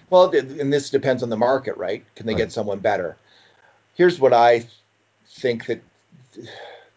Well, 0.10 0.30
and 0.30 0.72
this 0.72 0.90
depends 0.90 1.24
on 1.24 1.30
the 1.30 1.38
market, 1.38 1.76
right? 1.78 2.04
Can 2.16 2.28
they 2.28 2.34
right. 2.34 2.40
get 2.40 2.52
someone 2.52 2.80
better? 2.80 3.18
Here's 3.96 4.20
what 4.20 4.34
I 4.34 4.66
think 5.28 5.66
that 5.66 5.82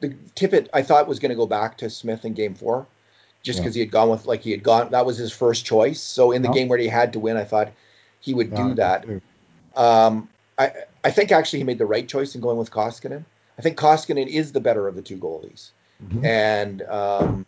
the 0.01 0.11
Tippett 0.37 0.69
I 0.73 0.83
thought 0.83 1.09
was 1.09 1.19
going 1.19 1.31
to 1.31 1.37
go 1.37 1.47
back 1.47 1.79
to 1.79 1.91
Smith 1.91 2.25
in 2.25 2.35
Game 2.35 2.55
Four, 2.55 2.87
just 3.43 3.59
because 3.59 3.77
yeah. 3.77 3.81
he 3.81 3.87
had 3.87 3.91
gone 3.91 4.11
with 4.11 4.27
like 4.27 4.43
he 4.43 4.51
had 4.51 4.63
gone. 4.63 4.91
That 4.91 5.07
was 5.07 5.17
his 5.17 5.33
first 5.33 5.65
choice. 5.65 6.01
So 6.01 6.33
in 6.33 6.43
the 6.43 6.51
game 6.51 6.69
where 6.69 6.79
he 6.79 6.89
had 6.89 7.13
to 7.15 7.21
win, 7.21 7.37
I 7.37 7.45
thought 7.45 7.73
he 8.21 8.35
would 8.35 8.51
yeah, 8.51 8.69
do 8.69 8.75
that. 8.75 9.07
Um, 9.77 10.29
I, 10.61 10.73
I 11.03 11.11
think 11.11 11.33
actually 11.33 11.61
he 11.61 11.65
made 11.65 11.79
the 11.79 11.87
right 11.87 12.07
choice 12.07 12.35
in 12.35 12.41
going 12.41 12.59
with 12.59 12.71
Koskinen. 12.71 13.25
I 13.59 13.63
think 13.63 13.79
Koskinen 13.79 14.27
is 14.27 14.53
the 14.53 14.61
better 14.61 14.87
of 14.87 14.95
the 14.95 15.03
two 15.03 15.17
goalies. 15.17 15.71
Mm-hmm. 16.05 16.25
And, 16.25 16.83
um, 16.83 17.47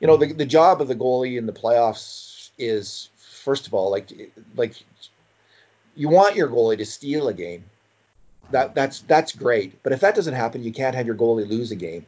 you 0.00 0.06
know, 0.06 0.16
the, 0.16 0.32
the 0.32 0.46
job 0.46 0.80
of 0.80 0.88
the 0.88 0.96
goalie 0.96 1.38
in 1.38 1.46
the 1.46 1.52
playoffs 1.52 2.50
is, 2.58 3.10
first 3.16 3.66
of 3.66 3.74
all, 3.74 3.90
like, 3.90 4.10
like 4.56 4.74
you 5.94 6.08
want 6.08 6.36
your 6.36 6.48
goalie 6.48 6.78
to 6.78 6.86
steal 6.86 7.28
a 7.28 7.34
game. 7.34 7.64
That, 8.50 8.74
that's 8.74 9.02
that's 9.02 9.32
great, 9.32 9.80
but 9.84 9.92
if 9.92 10.00
that 10.00 10.16
doesn't 10.16 10.34
happen, 10.34 10.64
you 10.64 10.72
can't 10.72 10.96
have 10.96 11.06
your 11.06 11.14
goalie 11.14 11.48
lose 11.48 11.70
a 11.70 11.76
game. 11.76 12.04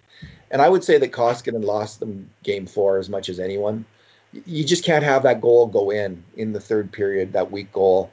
And 0.51 0.61
I 0.61 0.69
would 0.69 0.83
say 0.83 0.99
that 0.99 1.13
Koskinen 1.13 1.63
lost 1.63 2.01
them 2.01 2.31
game 2.43 2.67
four 2.67 2.99
as 2.99 3.09
much 3.09 3.29
as 3.29 3.39
anyone. 3.39 3.85
You 4.33 4.65
just 4.65 4.85
can't 4.85 5.05
have 5.05 5.23
that 5.23 5.41
goal 5.41 5.69
go 5.69 5.91
in 5.91 6.25
in 6.37 6.53
the 6.53 6.59
third 6.59 6.91
period, 6.91 7.35
that 7.35 7.53
weak 7.53 7.73
goal, 7.73 8.11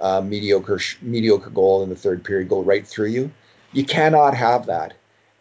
uh, 0.00 0.20
mediocre 0.20 0.80
mediocre 1.02 1.50
goal 1.50 1.82
in 1.82 1.88
the 1.88 1.96
third 1.96 2.24
period 2.24 2.48
go 2.48 2.62
right 2.62 2.86
through 2.86 3.08
you. 3.08 3.30
You 3.72 3.84
cannot 3.84 4.34
have 4.34 4.66
that. 4.66 4.94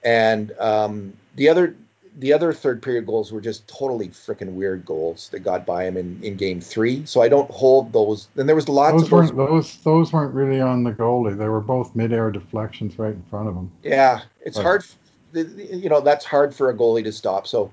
And 0.04 0.52
um, 0.60 1.14
the 1.36 1.50
other 1.50 1.76
the 2.18 2.32
other 2.32 2.54
third 2.54 2.82
period 2.82 3.06
goals 3.06 3.32
were 3.32 3.42
just 3.42 3.68
totally 3.68 4.08
freaking 4.10 4.54
weird 4.54 4.86
goals 4.86 5.30
that 5.30 5.40
got 5.40 5.66
by 5.66 5.84
him 5.84 5.98
in, 5.98 6.20
in 6.24 6.36
game 6.36 6.62
three. 6.62 7.06
So 7.06 7.22
I 7.22 7.28
don't 7.28 7.50
hold 7.52 7.92
those. 7.92 8.30
And 8.38 8.48
there 8.48 8.56
was 8.56 8.70
lots 8.70 8.94
those 8.94 9.04
of 9.04 9.12
weren't, 9.12 9.36
those. 9.36 9.78
Those 9.78 10.14
weren't 10.14 10.34
really 10.34 10.62
on 10.62 10.84
the 10.84 10.92
goalie. 10.92 11.38
They 11.38 11.50
were 11.50 11.62
both 11.62 11.96
midair 11.96 12.32
deflections 12.32 12.98
right 12.98 13.14
in 13.14 13.24
front 13.24 13.50
of 13.50 13.56
him. 13.56 13.72
Yeah, 13.84 14.22
it's 14.42 14.58
but. 14.58 14.64
hard. 14.64 14.86
You 15.34 15.90
know 15.90 16.00
that's 16.00 16.24
hard 16.24 16.56
for 16.56 16.70
a 16.70 16.74
goalie 16.74 17.04
to 17.04 17.12
stop. 17.12 17.46
So 17.46 17.72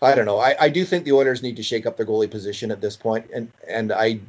I 0.00 0.14
don't 0.14 0.26
know. 0.26 0.38
I, 0.38 0.54
I 0.60 0.68
do 0.68 0.84
think 0.84 1.04
the 1.04 1.12
Oilers 1.12 1.42
need 1.42 1.56
to 1.56 1.62
shake 1.62 1.86
up 1.86 1.96
their 1.96 2.06
goalie 2.06 2.30
position 2.30 2.70
at 2.70 2.80
this 2.80 2.96
point, 2.96 3.28
and 3.34 3.50
and 3.66 3.90
I 3.90 4.20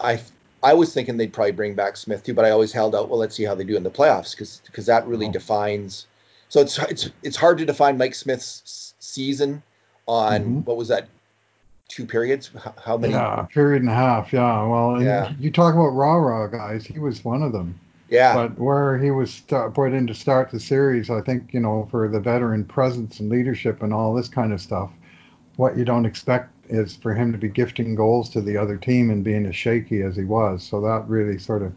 I 0.00 0.20
I 0.62 0.74
was 0.74 0.92
thinking 0.92 1.16
they'd 1.16 1.32
probably 1.32 1.52
bring 1.52 1.74
back 1.74 1.96
Smith 1.96 2.24
too, 2.24 2.34
but 2.34 2.44
I 2.44 2.50
always 2.50 2.72
held 2.72 2.94
out. 2.94 3.08
Well, 3.08 3.18
let's 3.18 3.36
see 3.36 3.44
how 3.44 3.54
they 3.54 3.64
do 3.64 3.76
in 3.76 3.82
the 3.82 3.90
playoffs 3.90 4.32
because 4.32 4.60
because 4.66 4.86
that 4.86 5.06
really 5.06 5.26
oh. 5.26 5.32
defines. 5.32 6.06
So 6.48 6.60
it's 6.60 6.78
it's 6.78 7.10
it's 7.22 7.36
hard 7.36 7.58
to 7.58 7.64
define 7.64 7.98
Mike 7.98 8.14
Smith's 8.14 8.94
season 8.98 9.62
on 10.06 10.40
mm-hmm. 10.40 10.60
what 10.60 10.76
was 10.76 10.88
that 10.88 11.08
two 11.88 12.06
periods? 12.06 12.50
How 12.84 12.96
many? 12.96 13.12
Yeah, 13.12 13.46
period 13.52 13.82
and 13.82 13.90
a 13.90 13.94
half. 13.94 14.32
Yeah. 14.32 14.66
Well, 14.66 15.02
yeah. 15.02 15.32
you 15.38 15.50
talk 15.50 15.74
about 15.74 15.88
raw 15.88 16.14
raw 16.14 16.46
guys. 16.46 16.84
He 16.84 16.98
was 16.98 17.24
one 17.24 17.42
of 17.42 17.52
them. 17.52 17.78
Yeah. 18.08 18.34
But 18.34 18.58
where 18.58 18.98
he 18.98 19.10
was 19.10 19.32
st- 19.32 19.74
put 19.74 19.92
in 19.92 20.06
to 20.06 20.14
start 20.14 20.50
the 20.50 20.60
series, 20.60 21.10
I 21.10 21.20
think 21.20 21.52
you 21.52 21.60
know 21.60 21.86
for 21.90 22.08
the 22.08 22.20
veteran 22.20 22.64
presence 22.64 23.20
and 23.20 23.28
leadership 23.28 23.82
and 23.82 23.92
all 23.92 24.14
this 24.14 24.28
kind 24.28 24.52
of 24.52 24.60
stuff, 24.60 24.90
what 25.56 25.76
you 25.76 25.84
don't 25.84 26.06
expect 26.06 26.50
is 26.68 26.96
for 26.96 27.14
him 27.14 27.32
to 27.32 27.38
be 27.38 27.48
gifting 27.48 27.94
goals 27.94 28.28
to 28.30 28.40
the 28.40 28.56
other 28.56 28.76
team 28.76 29.10
and 29.10 29.24
being 29.24 29.46
as 29.46 29.56
shaky 29.56 30.02
as 30.02 30.16
he 30.16 30.24
was. 30.24 30.62
So 30.62 30.80
that 30.80 31.08
really 31.08 31.38
sort 31.38 31.62
of 31.62 31.72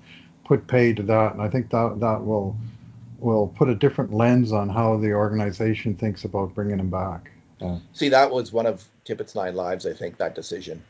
put 0.46 0.68
pay 0.68 0.94
to 0.94 1.04
that, 1.04 1.34
and 1.34 1.42
I 1.42 1.50
think 1.50 1.70
that 1.70 2.00
that 2.00 2.26
will 2.26 2.56
will 3.20 3.48
put 3.56 3.70
a 3.70 3.76
different 3.76 4.14
lens 4.14 4.52
on 4.52 4.68
how 4.68 4.98
the 4.98 5.14
organization 5.14 5.96
thinks 5.96 6.26
about 6.26 6.56
bringing 6.56 6.80
him 6.80 6.90
back. 6.90 7.32
Yeah. 7.60 7.78
See, 7.94 8.10
that 8.10 8.32
was 8.32 8.52
one 8.52 8.66
of 8.66 8.84
Tippett's 9.06 9.36
nine 9.36 9.56
lives. 9.56 9.86
I 9.86 9.94
think 9.94 10.18
that 10.18 10.34
decision, 10.34 10.84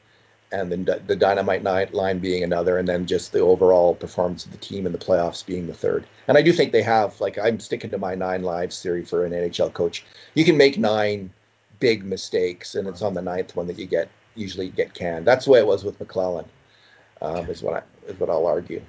and 0.51 0.71
then 0.71 0.85
the 1.05 1.15
dynamite 1.15 1.93
line 1.93 2.19
being 2.19 2.43
another, 2.43 2.77
and 2.77 2.87
then 2.87 3.05
just 3.05 3.33
the 3.33 3.41
overall 3.41 3.93
performance 3.93 4.45
of 4.45 4.51
the 4.51 4.57
team 4.57 4.85
in 4.85 4.93
the 4.93 4.97
playoffs 4.97 5.45
being 5.45 5.67
the 5.67 5.73
third. 5.73 6.05
And 6.27 6.37
I 6.37 6.41
do 6.41 6.53
think 6.53 6.71
they 6.71 6.81
have 6.81 7.19
like 7.19 7.37
I'm 7.37 7.59
sticking 7.59 7.91
to 7.91 7.97
my 7.97 8.15
nine 8.15 8.43
lives 8.43 8.81
theory 8.81 9.03
for 9.03 9.25
an 9.25 9.33
NHL 9.33 9.73
coach. 9.73 10.05
You 10.33 10.45
can 10.45 10.57
make 10.57 10.77
nine 10.77 11.31
big 11.81 12.05
mistakes, 12.05 12.75
and 12.75 12.87
it's 12.87 13.01
on 13.01 13.13
the 13.13 13.21
ninth 13.21 13.57
one 13.57 13.67
that 13.67 13.77
you 13.77 13.85
get 13.85 14.09
usually 14.35 14.69
get 14.69 14.93
canned. 14.93 15.27
That's 15.27 15.45
the 15.45 15.51
way 15.51 15.59
it 15.59 15.67
was 15.67 15.83
with 15.83 15.99
McLellan, 15.99 16.45
Um, 17.21 17.49
is 17.49 17.61
what 17.61 17.73
I 17.73 18.09
is 18.09 18.17
what 18.17 18.29
I'll 18.29 18.47
argue. 18.47 18.81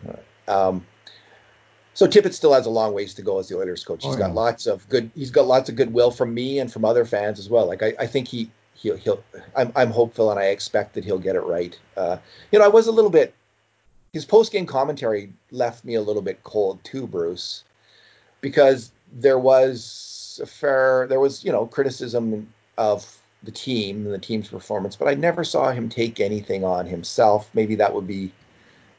Um, 0.47 0.87
so 1.95 2.07
Tippett 2.07 2.33
still 2.33 2.53
has 2.55 2.67
a 2.67 2.71
long 2.71 2.95
ways 2.95 3.15
to 3.15 3.23
go 3.23 3.39
as 3.39 3.49
the 3.49 3.59
Oilers 3.59 3.85
coach. 3.85 4.05
He's 4.05 4.15
oh, 4.15 4.19
got 4.19 4.29
yeah. 4.29 4.35
lots 4.35 4.67
of 4.67 4.89
good. 4.89 5.11
He's 5.17 5.31
got 5.31 5.47
lots 5.47 5.69
of 5.69 5.77
goodwill 5.77 6.13
from 6.13 6.33
me 6.33 6.61
and 6.61 6.73
from 6.73 6.85
other 6.85 7.05
fans 7.05 7.41
as 7.41 7.51
well. 7.51 7.67
Like 7.67 7.83
I, 7.83 7.95
I 7.99 8.07
think 8.07 8.29
he 8.29 8.51
he'll 8.75 8.97
he'll. 8.97 9.23
I'm 9.57 9.73
I'm 9.75 9.91
hopeful 9.91 10.31
and 10.31 10.39
I 10.39 10.45
expect 10.45 10.95
that 10.95 11.05
he'll 11.05 11.19
get 11.19 11.35
it 11.35 11.43
right. 11.43 11.79
Uh, 11.97 12.19
you 12.53 12.59
know, 12.59 12.65
I 12.65 12.69
was 12.69 12.87
a 12.87 12.93
little 12.93 13.11
bit. 13.11 13.35
His 14.13 14.25
post 14.27 14.53
game 14.53 14.67
commentary 14.67 15.33
left 15.51 15.85
me 15.85 15.95
a 15.95 16.03
little 16.03 16.21
bit 16.21 16.45
cold 16.45 16.85
too, 16.85 17.07
Bruce, 17.07 17.65
because 18.43 18.93
there 19.11 19.39
was 19.39 20.41
a 20.43 20.47
fair 20.47 21.07
there 21.09 21.21
was 21.21 21.45
you 21.45 21.53
know 21.53 21.67
criticism 21.67 22.49
of 22.83 23.19
the 23.43 23.51
team 23.51 24.05
and 24.05 24.15
the 24.15 24.19
team's 24.19 24.49
performance, 24.49 24.97
but 24.97 25.09
I 25.09 25.15
never 25.15 25.45
saw 25.45 25.71
him 25.71 25.89
take 25.89 26.21
anything 26.21 26.65
on 26.65 26.87
himself. 26.87 27.51
Maybe 27.55 27.75
that 27.77 27.95
would 27.95 28.07
be 28.07 28.33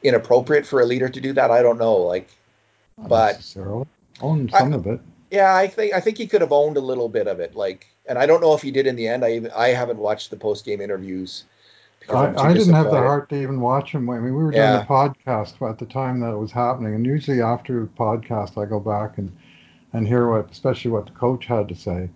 inappropriate 0.02 0.66
for 0.66 0.80
a 0.80 0.86
leader 0.86 1.08
to 1.08 1.20
do 1.20 1.32
that. 1.32 1.50
I 1.50 1.62
don't 1.62 1.78
know. 1.78 1.96
Like 1.96 2.28
not 2.98 3.08
but 3.08 3.36
necessarily. 3.36 3.86
own 4.20 4.48
some 4.50 4.72
I, 4.72 4.76
of 4.76 4.86
it. 4.86 5.00
Yeah, 5.30 5.54
I 5.56 5.66
think 5.66 5.94
I 5.94 6.00
think 6.00 6.18
he 6.18 6.26
could 6.26 6.40
have 6.40 6.52
owned 6.52 6.76
a 6.76 6.80
little 6.80 7.08
bit 7.08 7.26
of 7.26 7.40
it. 7.40 7.54
Like, 7.54 7.86
and 8.06 8.18
I 8.18 8.26
don't 8.26 8.40
know 8.40 8.54
if 8.54 8.62
he 8.62 8.70
did 8.70 8.86
in 8.86 8.96
the 8.96 9.08
end. 9.08 9.24
I 9.24 9.32
even, 9.32 9.50
I 9.52 9.68
haven't 9.68 9.98
watched 9.98 10.30
the 10.30 10.36
post 10.36 10.64
game 10.64 10.80
interviews. 10.80 11.44
I, 12.10 12.34
I 12.36 12.52
didn't 12.52 12.74
have 12.74 12.90
the 12.90 12.98
heart 12.98 13.30
to 13.30 13.36
even 13.40 13.60
watch 13.60 13.92
him. 13.92 14.10
I 14.10 14.16
mean, 14.16 14.24
we 14.24 14.44
were 14.44 14.50
doing 14.50 14.62
yeah. 14.62 14.82
a 14.82 14.86
podcast 14.86 15.68
at 15.68 15.78
the 15.78 15.86
time 15.86 16.20
that 16.20 16.32
it 16.32 16.36
was 16.36 16.52
happening, 16.52 16.94
and 16.94 17.06
usually 17.06 17.40
after 17.40 17.80
the 17.80 17.86
podcast, 17.86 18.62
I 18.62 18.66
go 18.66 18.78
back 18.78 19.16
and 19.16 19.34
and 19.94 20.06
hear 20.06 20.28
what, 20.28 20.50
especially 20.50 20.90
what 20.90 21.06
the 21.06 21.12
coach 21.12 21.46
had 21.46 21.68
to 21.68 21.74
say. 21.74 22.10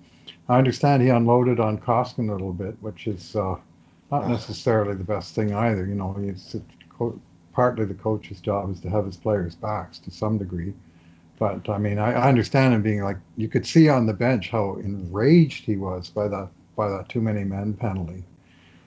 I 0.49 0.57
understand 0.57 1.03
he 1.03 1.11
unloaded 1.11 1.61
on 1.61 1.78
Koskinen 1.78 2.30
a 2.30 2.32
little 2.32 2.53
bit, 2.53 2.76
which 2.80 3.07
is 3.07 3.36
uh, 3.36 3.57
not 4.11 4.28
necessarily 4.28 4.94
the 4.94 5.05
best 5.05 5.34
thing 5.34 5.55
either. 5.55 5.84
You 5.84 5.94
know, 5.94 6.16
it's, 6.18 6.57
partly 7.53 7.84
the 7.84 7.94
coach's 7.94 8.40
job 8.40 8.70
is 8.70 8.80
to 8.80 8.88
have 8.88 9.05
his 9.05 9.16
players' 9.16 9.57
backs 9.57 9.99
to 9.99 10.11
some 10.11 10.38
degree. 10.38 10.72
But 11.38 11.68
I 11.68 11.78
mean, 11.78 11.99
I, 11.99 12.12
I, 12.12 12.28
understand 12.28 12.72
him 12.72 12.82
being 12.82 13.03
like 13.03 13.16
you 13.36 13.49
could 13.49 13.66
see 13.66 13.88
on 13.88 14.07
the 14.07 14.12
bench 14.12 14.49
how 14.49 14.76
enraged 14.76 15.64
he 15.64 15.76
was 15.76 16.09
by 16.09 16.28
that 16.28 16.49
by 16.76 16.88
that 16.88 17.09
too 17.09 17.20
many 17.20 17.44
men 17.44 17.74
penalty. 17.74 18.24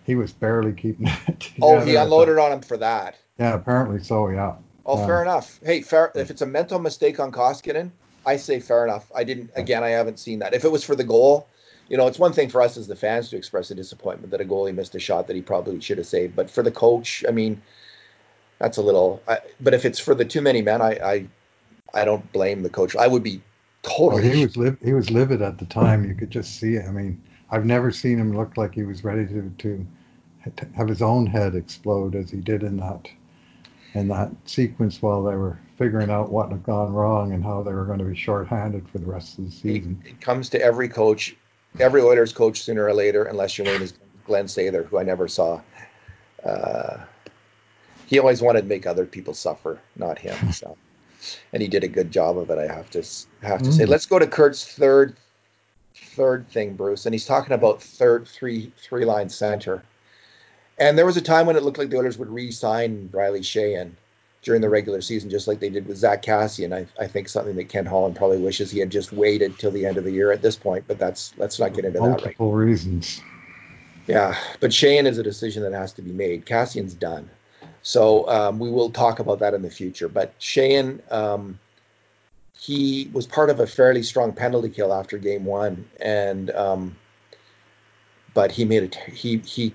He 0.05 0.15
was 0.15 0.31
barely 0.31 0.73
keeping 0.73 1.07
it. 1.27 1.51
oh, 1.61 1.79
he 1.79 1.95
unloaded 1.95 2.37
on 2.37 2.51
him 2.51 2.61
for 2.61 2.77
that. 2.77 3.17
Yeah, 3.39 3.53
apparently 3.53 4.01
so. 4.03 4.29
Yeah. 4.29 4.55
Oh, 4.85 5.05
fair 5.05 5.21
enough. 5.21 5.59
Hey, 5.63 5.81
fair. 5.81 6.11
If 6.15 6.31
it's 6.31 6.41
a 6.41 6.45
mental 6.45 6.79
mistake 6.79 7.19
on 7.19 7.31
Koskinen, 7.31 7.91
I 8.25 8.37
say 8.37 8.59
fair 8.59 8.85
enough. 8.85 9.11
I 9.15 9.23
didn't. 9.23 9.51
Again, 9.55 9.83
I 9.83 9.89
haven't 9.89 10.19
seen 10.19 10.39
that. 10.39 10.53
If 10.53 10.65
it 10.65 10.71
was 10.71 10.83
for 10.83 10.95
the 10.95 11.03
goal, 11.03 11.47
you 11.91 11.97
know, 11.97 12.07
it's 12.07 12.17
one 12.17 12.31
thing 12.31 12.47
for 12.47 12.61
us 12.61 12.77
as 12.77 12.87
the 12.87 12.95
fans 12.95 13.29
to 13.31 13.35
express 13.35 13.69
a 13.69 13.75
disappointment 13.75 14.31
that 14.31 14.39
a 14.39 14.45
goalie 14.45 14.73
missed 14.73 14.95
a 14.95 14.99
shot 14.99 15.27
that 15.27 15.35
he 15.35 15.41
probably 15.41 15.81
should 15.81 15.97
have 15.97 16.07
saved. 16.07 16.37
But 16.37 16.49
for 16.49 16.63
the 16.63 16.71
coach, 16.71 17.25
I 17.27 17.31
mean, 17.31 17.61
that's 18.59 18.77
a 18.77 18.81
little. 18.81 19.21
I, 19.27 19.39
but 19.59 19.73
if 19.73 19.83
it's 19.83 19.99
for 19.99 20.15
the 20.15 20.23
too 20.23 20.39
many 20.39 20.61
men, 20.61 20.81
I, 20.81 20.91
I 20.91 21.27
I 21.93 22.05
don't 22.05 22.31
blame 22.31 22.63
the 22.63 22.69
coach. 22.69 22.95
I 22.95 23.07
would 23.07 23.23
be 23.23 23.41
totally. 23.81 24.29
he 24.29 24.45
was 24.45 24.55
liv- 24.55 24.77
he 24.81 24.93
was 24.93 25.11
livid 25.11 25.41
at 25.41 25.57
the 25.57 25.65
time. 25.65 26.07
You 26.07 26.15
could 26.15 26.29
just 26.29 26.61
see 26.61 26.75
it. 26.75 26.85
I 26.85 26.91
mean, 26.91 27.21
I've 27.51 27.65
never 27.65 27.91
seen 27.91 28.17
him 28.17 28.37
look 28.37 28.55
like 28.55 28.73
he 28.73 28.83
was 28.83 29.03
ready 29.03 29.25
to 29.27 29.51
to 29.57 29.85
have 30.77 30.87
his 30.87 31.01
own 31.01 31.25
head 31.25 31.55
explode 31.55 32.15
as 32.15 32.31
he 32.31 32.37
did 32.37 32.63
in 32.63 32.77
that 32.77 33.09
in 33.95 34.07
that 34.07 34.31
sequence 34.45 35.01
while 35.01 35.23
they 35.23 35.35
were 35.35 35.59
figuring 35.77 36.09
out 36.09 36.31
what 36.31 36.51
had 36.51 36.63
gone 36.63 36.93
wrong 36.93 37.33
and 37.33 37.43
how 37.43 37.61
they 37.61 37.73
were 37.73 37.83
going 37.83 37.99
to 37.99 38.05
be 38.05 38.15
shorthanded 38.15 38.87
for 38.87 38.99
the 38.99 39.05
rest 39.05 39.37
of 39.37 39.43
the 39.43 39.51
season. 39.51 40.01
It, 40.05 40.11
it 40.11 40.21
comes 40.21 40.47
to 40.51 40.61
every 40.61 40.87
coach, 40.87 41.35
every 41.79 42.01
Oilers 42.01 42.33
coach 42.33 42.61
sooner 42.61 42.85
or 42.85 42.93
later, 42.93 43.23
unless 43.23 43.57
your 43.57 43.65
name 43.65 43.81
is 43.81 43.93
Glenn 44.25 44.45
Sather, 44.45 44.85
who 44.85 44.97
I 44.97 45.03
never 45.03 45.27
saw. 45.27 45.61
Uh, 46.43 46.97
he 48.07 48.19
always 48.19 48.41
wanted 48.41 48.61
to 48.61 48.67
make 48.67 48.85
other 48.85 49.05
people 49.05 49.33
suffer, 49.33 49.79
not 49.95 50.19
him. 50.19 50.35
So, 50.53 50.77
and 51.53 51.61
he 51.61 51.67
did 51.67 51.83
a 51.83 51.87
good 51.87 52.11
job 52.11 52.37
of 52.37 52.49
it. 52.49 52.57
I 52.57 52.65
have 52.73 52.89
to 52.91 53.03
have 53.43 53.61
to 53.61 53.69
mm. 53.69 53.73
say. 53.73 53.85
Let's 53.85 54.07
go 54.07 54.17
to 54.17 54.25
Kurt's 54.25 54.65
third 54.65 55.15
third 55.93 56.49
thing, 56.49 56.75
Bruce, 56.75 57.05
and 57.05 57.13
he's 57.13 57.25
talking 57.25 57.53
about 57.53 57.81
third 57.81 58.27
three 58.27 58.71
three 58.81 59.05
line 59.05 59.29
center. 59.29 59.83
And 60.79 60.97
there 60.97 61.05
was 61.05 61.17
a 61.17 61.21
time 61.21 61.45
when 61.45 61.55
it 61.55 61.63
looked 61.63 61.77
like 61.77 61.89
the 61.89 61.97
Oilers 61.97 62.17
would 62.17 62.29
re-sign 62.29 63.09
Riley 63.13 63.41
Sheahan 63.41 63.91
during 64.41 64.61
the 64.61 64.69
regular 64.69 65.01
season, 65.01 65.29
just 65.29 65.47
like 65.47 65.59
they 65.59 65.69
did 65.69 65.87
with 65.87 65.97
Zack 65.97 66.23
Kassian. 66.23 66.73
I, 66.73 66.87
I 67.01 67.07
think 67.07 67.29
something 67.29 67.55
that 67.55 67.69
Ken 67.69 67.85
Holland 67.85 68.15
probably 68.15 68.39
wishes 68.39 68.71
he 68.71 68.79
had 68.79 68.89
just 68.89 69.13
waited 69.13 69.59
till 69.59 69.71
the 69.71 69.85
end 69.85 69.97
of 69.97 70.03
the 70.03 70.11
year 70.11 70.31
at 70.31 70.41
this 70.41 70.55
point. 70.55 70.85
But 70.87 70.97
that's 70.97 71.33
let's 71.37 71.59
not 71.59 71.73
get 71.73 71.85
into 71.85 71.99
Multiple 71.99 72.17
that. 72.17 72.25
Multiple 72.25 72.51
right. 72.53 72.65
reasons. 72.65 73.21
Yeah, 74.07 74.37
but 74.59 74.71
Sheahan 74.71 75.05
is 75.05 75.19
a 75.19 75.23
decision 75.23 75.63
that 75.63 75.73
has 75.73 75.93
to 75.93 76.01
be 76.01 76.11
made. 76.11 76.45
Kassian's 76.45 76.93
done. 76.93 77.29
So 77.83 78.27
um, 78.29 78.59
we 78.59 78.69
will 78.69 78.89
talk 78.89 79.19
about 79.19 79.39
that 79.39 79.53
in 79.53 79.61
the 79.61 79.69
future. 79.69 80.07
But 80.07 80.37
Sheahan, 80.39 80.99
um, 81.11 81.59
he 82.57 83.09
was 83.13 83.25
part 83.25 83.49
of 83.49 83.59
a 83.59 83.67
fairly 83.67 84.03
strong 84.03 84.33
penalty 84.33 84.69
kill 84.69 84.93
after 84.93 85.17
game 85.17 85.45
one, 85.45 85.87
and 85.99 86.49
um, 86.51 86.95
but 88.33 88.51
he 88.51 88.65
made 88.65 88.93
a 88.93 89.11
he 89.11 89.37
he, 89.37 89.73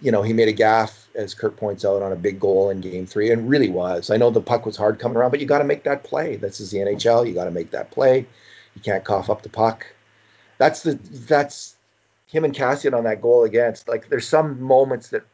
you 0.00 0.12
know, 0.12 0.22
he 0.22 0.32
made 0.32 0.48
a 0.48 0.52
gaff 0.52 1.08
as 1.14 1.34
Kurt 1.34 1.56
points 1.56 1.84
out 1.84 2.02
on 2.02 2.12
a 2.12 2.16
big 2.16 2.38
goal 2.38 2.70
in 2.70 2.80
game 2.80 3.06
three, 3.06 3.30
and 3.30 3.48
really 3.48 3.68
was. 3.68 4.10
I 4.10 4.16
know 4.16 4.30
the 4.30 4.40
puck 4.40 4.64
was 4.64 4.76
hard 4.76 4.98
coming 4.98 5.16
around, 5.16 5.30
but 5.30 5.40
you 5.40 5.46
got 5.46 5.58
to 5.58 5.64
make 5.64 5.84
that 5.84 6.04
play. 6.04 6.36
This 6.36 6.60
is 6.60 6.70
the 6.70 6.78
NHL. 6.78 7.26
You 7.26 7.34
got 7.34 7.44
to 7.44 7.50
make 7.50 7.72
that 7.72 7.90
play. 7.90 8.26
You 8.74 8.82
can't 8.82 9.04
cough 9.04 9.28
up 9.30 9.42
the 9.42 9.48
puck. 9.48 9.86
That's 10.58 10.82
the 10.82 10.94
that's 10.94 11.74
him 12.26 12.44
and 12.44 12.54
Kassian 12.54 12.96
on 12.96 13.04
that 13.04 13.22
goal 13.22 13.44
against. 13.44 13.88
Like 13.88 14.08
there's 14.08 14.28
some 14.28 14.60
moments 14.60 15.08
that 15.08 15.24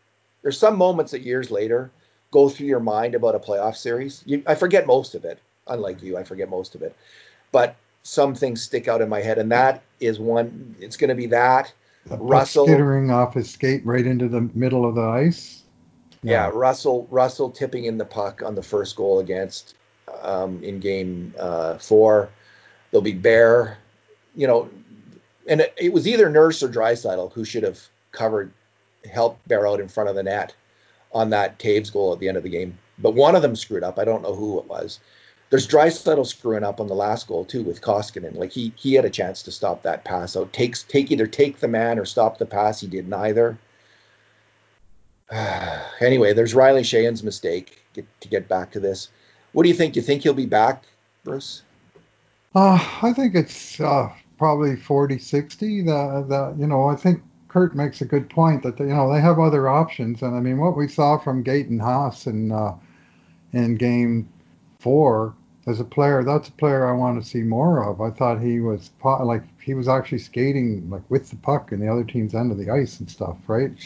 there's 0.42 0.58
some 0.58 0.76
moments 0.76 1.12
that 1.12 1.22
years 1.22 1.50
later 1.50 1.90
go 2.30 2.48
through 2.48 2.66
your 2.66 2.80
mind 2.80 3.14
about 3.14 3.34
a 3.34 3.38
playoff 3.38 3.76
series. 3.76 4.22
You, 4.26 4.42
I 4.46 4.54
forget 4.54 4.86
most 4.86 5.14
of 5.14 5.24
it. 5.24 5.38
Unlike 5.66 6.02
you, 6.02 6.16
I 6.18 6.24
forget 6.24 6.48
most 6.48 6.74
of 6.74 6.82
it. 6.82 6.94
But 7.52 7.76
some 8.02 8.34
things 8.34 8.62
stick 8.62 8.86
out 8.88 9.00
in 9.00 9.08
my 9.08 9.22
head, 9.22 9.38
and 9.38 9.52
that 9.52 9.82
is 10.00 10.18
one. 10.18 10.76
It's 10.80 10.96
going 10.96 11.08
to 11.08 11.14
be 11.14 11.26
that. 11.26 11.72
Russell 12.10 12.66
skittering 12.66 13.10
off 13.10 13.34
his 13.34 13.50
skate 13.50 13.84
right 13.84 14.06
into 14.06 14.28
the 14.28 14.42
middle 14.54 14.86
of 14.86 14.94
the 14.94 15.02
ice. 15.02 15.62
Yeah, 16.22 16.50
Russell 16.52 17.06
Russell 17.10 17.50
tipping 17.50 17.84
in 17.84 17.98
the 17.98 18.04
puck 18.04 18.42
on 18.42 18.54
the 18.54 18.62
first 18.62 18.96
goal 18.96 19.18
against 19.18 19.74
um, 20.22 20.62
in 20.62 20.80
game 20.80 21.34
uh, 21.38 21.78
four. 21.78 22.30
There'll 22.90 23.02
be 23.02 23.12
Bear, 23.12 23.78
you 24.34 24.46
know, 24.46 24.68
and 25.46 25.60
it, 25.60 25.74
it 25.76 25.92
was 25.92 26.08
either 26.08 26.30
Nurse 26.30 26.62
or 26.62 26.68
Draisaitl 26.68 27.32
who 27.32 27.44
should 27.44 27.62
have 27.62 27.80
covered, 28.12 28.52
helped 29.10 29.46
Bear 29.48 29.66
out 29.66 29.80
in 29.80 29.88
front 29.88 30.08
of 30.08 30.16
the 30.16 30.22
net 30.22 30.54
on 31.12 31.30
that 31.30 31.58
Toews 31.58 31.92
goal 31.92 32.12
at 32.12 32.20
the 32.20 32.28
end 32.28 32.36
of 32.36 32.42
the 32.42 32.48
game. 32.48 32.78
But 32.98 33.14
one 33.14 33.34
of 33.34 33.42
them 33.42 33.56
screwed 33.56 33.82
up. 33.82 33.98
I 33.98 34.04
don't 34.04 34.22
know 34.22 34.34
who 34.34 34.58
it 34.58 34.66
was. 34.66 35.00
There's 35.50 35.68
Draisaitl 35.68 36.26
screwing 36.26 36.64
up 36.64 36.80
on 36.80 36.88
the 36.88 36.94
last 36.94 37.28
goal 37.28 37.44
too 37.44 37.62
with 37.62 37.80
Koskinen. 37.80 38.34
Like 38.34 38.52
he 38.52 38.72
he 38.76 38.94
had 38.94 39.04
a 39.04 39.10
chance 39.10 39.42
to 39.42 39.52
stop 39.52 39.82
that 39.82 40.04
pass 40.04 40.36
out. 40.36 40.52
Takes 40.52 40.82
take 40.82 41.10
either 41.10 41.26
take 41.26 41.60
the 41.60 41.68
man 41.68 41.98
or 41.98 42.04
stop 42.04 42.38
the 42.38 42.46
pass. 42.46 42.80
He 42.80 42.86
did 42.86 43.08
neither. 43.08 43.58
anyway, 46.00 46.32
there's 46.32 46.54
Riley 46.54 46.82
Sheahan's 46.82 47.22
mistake. 47.22 47.82
Get, 47.92 48.06
to 48.20 48.28
get 48.28 48.48
back 48.48 48.72
to 48.72 48.80
this, 48.80 49.08
what 49.52 49.62
do 49.62 49.68
you 49.68 49.74
think? 49.74 49.94
You 49.94 50.02
think 50.02 50.22
he'll 50.22 50.34
be 50.34 50.46
back, 50.46 50.84
Bruce? 51.22 51.62
Uh, 52.54 52.78
I 53.02 53.12
think 53.12 53.34
it's 53.34 53.80
uh, 53.80 54.10
probably 54.36 54.76
40 54.76 55.18
60. 55.18 55.82
The, 55.82 56.24
the, 56.28 56.54
you 56.58 56.66
know, 56.66 56.88
I 56.88 56.96
think 56.96 57.22
Kurt 57.48 57.76
makes 57.76 58.00
a 58.00 58.04
good 58.04 58.28
point 58.28 58.64
that 58.64 58.78
you 58.80 58.86
know 58.86 59.12
they 59.12 59.20
have 59.20 59.38
other 59.38 59.68
options, 59.68 60.22
and 60.22 60.34
I 60.34 60.40
mean 60.40 60.58
what 60.58 60.76
we 60.76 60.88
saw 60.88 61.18
from 61.18 61.44
Gaetan 61.44 61.80
Haas 61.80 62.26
in 62.26 62.50
uh, 62.50 62.74
in 63.52 63.76
Game 63.76 64.28
Four 64.84 65.34
as 65.66 65.80
a 65.80 65.84
player, 65.84 66.22
that's 66.22 66.48
a 66.48 66.52
player 66.52 66.86
I 66.86 66.92
want 66.92 67.22
to 67.22 67.26
see 67.26 67.40
more 67.40 67.88
of. 67.88 68.00
I 68.02 68.10
thought 68.10 68.40
he 68.40 68.60
was 68.60 68.90
like 69.02 69.42
he 69.60 69.72
was 69.72 69.88
actually 69.88 70.18
skating 70.18 70.88
like 70.90 71.02
with 71.08 71.30
the 71.30 71.36
puck 71.36 71.72
in 71.72 71.80
the 71.80 71.88
other 71.88 72.04
team's 72.04 72.34
end 72.34 72.52
of 72.52 72.58
the 72.58 72.70
ice 72.70 73.00
and 73.00 73.10
stuff, 73.10 73.38
right? 73.46 73.72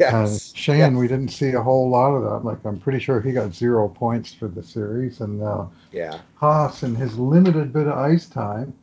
Yes. 0.00 0.50
And 0.50 0.56
Shane, 0.58 0.78
yes. 0.78 0.92
we 0.92 1.08
didn't 1.08 1.28
see 1.28 1.52
a 1.52 1.62
whole 1.62 1.88
lot 1.88 2.12
of 2.12 2.22
that. 2.24 2.44
Like 2.44 2.58
I'm 2.66 2.78
pretty 2.78 2.98
sure 2.98 3.20
he 3.20 3.32
got 3.32 3.54
zero 3.54 3.88
points 3.88 4.34
for 4.34 4.48
the 4.48 4.62
series, 4.62 5.20
and 5.20 5.40
uh, 5.42 5.66
yeah, 5.92 6.18
Haas 6.34 6.82
in 6.82 6.94
his 6.96 7.16
limited 7.18 7.72
bit 7.72 7.86
of 7.86 7.96
ice 7.96 8.26
time 8.26 8.74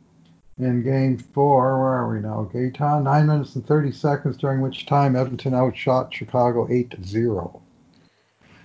in 0.58 0.82
game 0.82 1.18
four. 1.18 1.78
Where 1.78 1.92
are 1.92 2.10
we 2.10 2.20
now? 2.20 2.50
Gaetan, 2.52 3.04
nine 3.04 3.26
minutes 3.26 3.54
and 3.54 3.64
30 3.64 3.92
seconds, 3.92 4.36
during 4.38 4.60
which 4.60 4.86
time 4.86 5.14
Edmonton 5.14 5.54
outshot 5.54 6.12
Chicago 6.12 6.66
8 6.70 6.90
to 6.90 6.96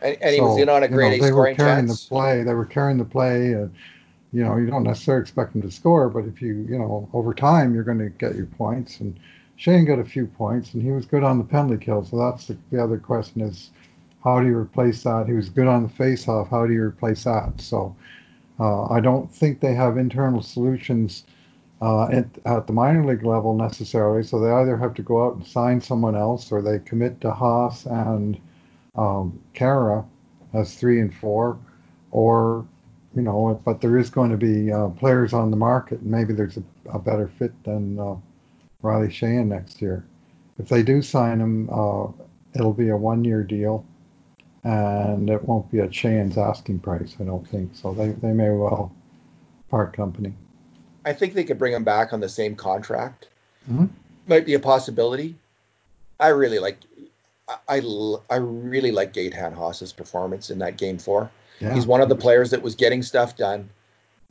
0. 0.01 0.13
And, 0.13 0.21
and 0.21 0.29
so, 0.29 0.35
he 0.35 0.41
was 0.41 0.57
in 0.57 0.69
on 0.69 0.83
a 0.83 0.87
great 0.87 1.15
you 1.15 1.21
know, 1.21 1.25
They 1.27 1.31
were 1.31 1.53
carrying 1.55 1.87
chance. 1.87 2.03
the 2.03 2.09
play. 2.09 2.43
They 2.43 2.53
were 2.53 2.65
carrying 2.65 2.97
the 2.97 3.05
play. 3.05 3.55
Uh, 3.55 3.67
you 4.31 4.43
know, 4.43 4.57
you 4.57 4.67
don't 4.67 4.83
necessarily 4.83 5.21
expect 5.21 5.53
them 5.53 5.61
to 5.63 5.71
score, 5.71 6.09
but 6.09 6.25
if 6.25 6.41
you, 6.41 6.65
you 6.69 6.77
know, 6.77 7.09
over 7.13 7.33
time, 7.33 7.73
you're 7.73 7.83
going 7.83 7.97
to 7.99 8.09
get 8.09 8.35
your 8.35 8.45
points. 8.45 8.99
And 8.99 9.19
Shane 9.55 9.85
got 9.85 9.99
a 9.99 10.05
few 10.05 10.27
points, 10.27 10.73
and 10.73 10.83
he 10.83 10.91
was 10.91 11.05
good 11.05 11.23
on 11.23 11.37
the 11.37 11.43
penalty 11.43 11.83
kill. 11.83 12.05
So 12.05 12.17
that's 12.17 12.45
the, 12.45 12.57
the 12.71 12.81
other 12.81 12.97
question 12.97 13.41
is, 13.41 13.71
how 14.23 14.39
do 14.39 14.47
you 14.47 14.55
replace 14.55 15.03
that? 15.03 15.27
He 15.27 15.33
was 15.33 15.49
good 15.49 15.67
on 15.67 15.83
the 15.83 15.89
face-off. 15.89 16.49
How 16.49 16.67
do 16.67 16.73
you 16.73 16.83
replace 16.83 17.23
that? 17.23 17.53
So 17.59 17.95
uh, 18.59 18.85
I 18.85 18.99
don't 18.99 19.33
think 19.33 19.61
they 19.61 19.73
have 19.73 19.97
internal 19.97 20.41
solutions 20.41 21.23
uh, 21.81 22.09
at, 22.09 22.25
at 22.45 22.67
the 22.67 22.73
minor 22.73 23.05
league 23.05 23.23
level 23.23 23.55
necessarily. 23.55 24.23
So 24.23 24.39
they 24.39 24.51
either 24.51 24.77
have 24.77 24.93
to 24.95 25.01
go 25.01 25.25
out 25.25 25.35
and 25.37 25.47
sign 25.47 25.81
someone 25.81 26.15
else, 26.15 26.51
or 26.51 26.61
they 26.61 26.79
commit 26.79 27.19
to 27.21 27.31
Haas 27.31 27.85
and 27.85 28.39
um, 28.99 29.39
Khaira 29.55 30.05
as 30.53 30.75
three 30.75 30.99
and 30.99 31.13
four, 31.13 31.57
or 32.11 32.65
you 33.15 33.21
know, 33.21 33.59
but 33.65 33.81
there 33.81 33.97
is 33.97 34.09
going 34.09 34.31
to 34.31 34.37
be 34.37 34.71
uh, 34.71 34.89
players 34.89 35.33
on 35.33 35.51
the 35.51 35.57
market, 35.57 35.99
and 36.01 36.11
maybe 36.11 36.33
there's 36.33 36.57
a, 36.57 36.63
a 36.97 36.99
better 36.99 37.27
fit 37.39 37.53
than 37.63 37.99
uh, 37.99 38.15
Riley 38.81 39.07
Sheahan 39.07 39.47
next 39.47 39.81
year. 39.81 40.05
If 40.59 40.69
they 40.69 40.83
do 40.83 41.01
sign 41.01 41.39
him, 41.39 41.69
uh, 41.71 42.07
it'll 42.53 42.73
be 42.73 42.89
a 42.89 42.97
one-year 42.97 43.43
deal, 43.43 43.85
and 44.63 45.29
it 45.29 45.43
won't 45.43 45.71
be 45.71 45.79
at 45.79 45.91
Sheahan's 45.91 46.37
asking 46.37 46.79
price. 46.79 47.15
I 47.19 47.23
don't 47.23 47.47
think 47.47 47.75
so. 47.75 47.93
They 47.93 48.09
they 48.09 48.33
may 48.33 48.49
well 48.51 48.91
part 49.69 49.93
company. 49.93 50.33
I 51.05 51.13
think 51.13 51.33
they 51.33 51.45
could 51.45 51.57
bring 51.57 51.73
him 51.73 51.83
back 51.83 52.13
on 52.13 52.19
the 52.19 52.29
same 52.29 52.55
contract. 52.55 53.29
Mm-hmm. 53.71 53.85
Might 54.27 54.45
be 54.45 54.55
a 54.55 54.59
possibility. 54.59 55.35
I 56.19 56.29
really 56.29 56.59
like, 56.59 56.77
I, 57.67 57.81
I, 58.29 58.35
really 58.37 58.91
like 58.91 59.13
Gaetan 59.13 59.53
Haas's 59.53 59.93
performance 59.93 60.49
in 60.49 60.59
that 60.59 60.77
game 60.77 60.97
four. 60.97 61.31
Yeah. 61.59 61.73
He's 61.73 61.87
one 61.87 62.01
of 62.01 62.09
the 62.09 62.15
players 62.15 62.51
that 62.51 62.61
was 62.61 62.75
getting 62.75 63.01
stuff 63.01 63.35
done. 63.35 63.69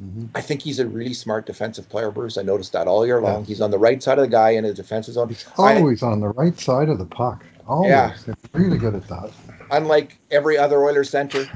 Mm-hmm. 0.03 0.27
I 0.35 0.41
think 0.41 0.62
he's 0.62 0.79
a 0.79 0.87
really 0.87 1.14
smart 1.14 1.47
defensive 1.47 1.89
player, 1.89 2.11
Bruce. 2.11 2.39
I 2.39 2.43
noticed 2.43 2.73
that 2.73 2.87
all 2.87 3.05
year 3.05 3.21
long. 3.21 3.41
Yes. 3.41 3.49
He's 3.49 3.61
on 3.61 3.71
the 3.71 3.79
right 3.79 4.01
side 4.03 4.19
of 4.19 4.23
the 4.23 4.31
guy 4.31 4.51
in 4.51 4.64
his 4.64 4.77
defensive 4.77 5.14
zone. 5.14 5.29
He's 5.29 5.45
always 5.57 6.03
I, 6.03 6.09
on 6.09 6.21
the 6.21 6.29
right 6.29 6.59
side 6.59 6.89
of 6.89 6.99
the 6.99 7.07
puck. 7.07 7.45
Always. 7.66 7.91
Yeah. 7.91 8.14
really 8.53 8.79
good 8.79 8.95
at 8.95 9.09
that. 9.09 9.33
Unlike 9.71 10.16
every 10.31 10.57
other 10.57 10.83
Oilers 10.83 11.11
center, 11.11 11.47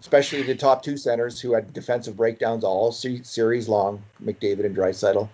especially 0.00 0.42
the 0.42 0.54
top 0.54 0.82
two 0.82 0.96
centers 0.96 1.40
who 1.40 1.52
had 1.52 1.72
defensive 1.72 2.16
breakdowns 2.16 2.64
all 2.64 2.92
series 2.92 3.68
long, 3.68 4.02
McDavid 4.24 4.64
and 4.64 4.74
Draisaitl. 4.74 5.28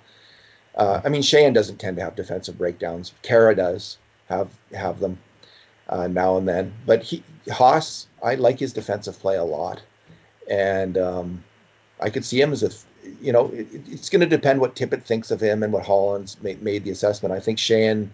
Uh, 0.74 1.00
I 1.04 1.08
mean, 1.08 1.22
Sheahan 1.22 1.54
doesn't 1.54 1.78
tend 1.78 1.96
to 1.98 2.02
have 2.02 2.16
defensive 2.16 2.58
breakdowns. 2.58 3.12
Khaira 3.22 3.56
does 3.56 3.98
have 4.28 4.48
have 4.72 4.98
them 4.98 5.18
uh, 5.88 6.06
now 6.06 6.36
and 6.36 6.48
then, 6.48 6.72
but 6.86 7.02
he 7.02 7.22
Haas, 7.50 8.06
I 8.22 8.36
like 8.36 8.58
his 8.58 8.72
defensive 8.72 9.18
play 9.18 9.36
a 9.36 9.44
lot, 9.44 9.82
and 10.48 10.96
um, 10.96 11.44
I 12.00 12.10
could 12.10 12.24
see 12.24 12.40
him 12.40 12.52
as 12.52 12.62
a, 12.62 12.70
you 13.20 13.32
know, 13.32 13.48
it, 13.48 13.66
it's 13.86 14.08
going 14.08 14.20
to 14.20 14.26
depend 14.26 14.60
what 14.60 14.76
Tippett 14.76 15.02
thinks 15.02 15.30
of 15.30 15.40
him 15.40 15.62
and 15.62 15.72
what 15.72 15.84
Holland's 15.84 16.40
made, 16.40 16.84
the 16.84 16.90
assessment. 16.90 17.34
I 17.34 17.40
think 17.40 17.58
Sheahan, 17.58 18.08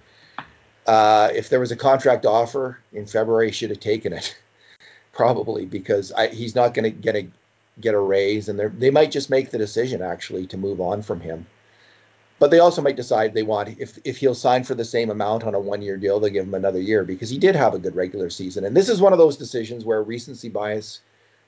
uh, 0.86 1.30
if 1.34 1.50
there 1.50 1.60
was 1.60 1.70
a 1.70 1.76
contract 1.76 2.26
offer 2.26 2.78
in 2.92 3.06
February, 3.06 3.52
should 3.52 3.70
have 3.70 3.80
taken 3.80 4.12
it 4.12 4.36
probably 5.12 5.66
because 5.66 6.12
I, 6.12 6.28
he's 6.28 6.54
not 6.54 6.74
going 6.74 6.84
to 6.84 6.90
get 6.90 7.16
a 7.16 7.28
get 7.80 7.94
a 7.94 8.00
raise, 8.00 8.48
and 8.48 8.58
they 8.58 8.66
they 8.66 8.90
might 8.90 9.10
just 9.10 9.30
make 9.30 9.50
the 9.50 9.58
decision 9.58 10.02
actually 10.02 10.46
to 10.48 10.56
move 10.56 10.80
on 10.80 11.02
from 11.02 11.20
him. 11.20 11.46
But 12.38 12.50
they 12.52 12.60
also 12.60 12.82
might 12.82 12.96
decide 12.96 13.34
they 13.34 13.42
want 13.42 13.80
if 13.80 13.98
if 14.04 14.18
he'll 14.18 14.34
sign 14.34 14.62
for 14.64 14.74
the 14.74 14.84
same 14.84 15.10
amount 15.10 15.44
on 15.44 15.54
a 15.54 15.60
one 15.60 15.82
year 15.82 15.96
deal, 15.96 16.20
they'll 16.20 16.30
give 16.30 16.46
him 16.46 16.54
another 16.54 16.80
year 16.80 17.04
because 17.04 17.30
he 17.30 17.38
did 17.38 17.56
have 17.56 17.74
a 17.74 17.78
good 17.78 17.96
regular 17.96 18.30
season. 18.30 18.64
And 18.64 18.76
this 18.76 18.88
is 18.88 19.00
one 19.00 19.12
of 19.12 19.18
those 19.18 19.36
decisions 19.36 19.84
where 19.84 20.02
recency 20.02 20.48
bias 20.48 21.00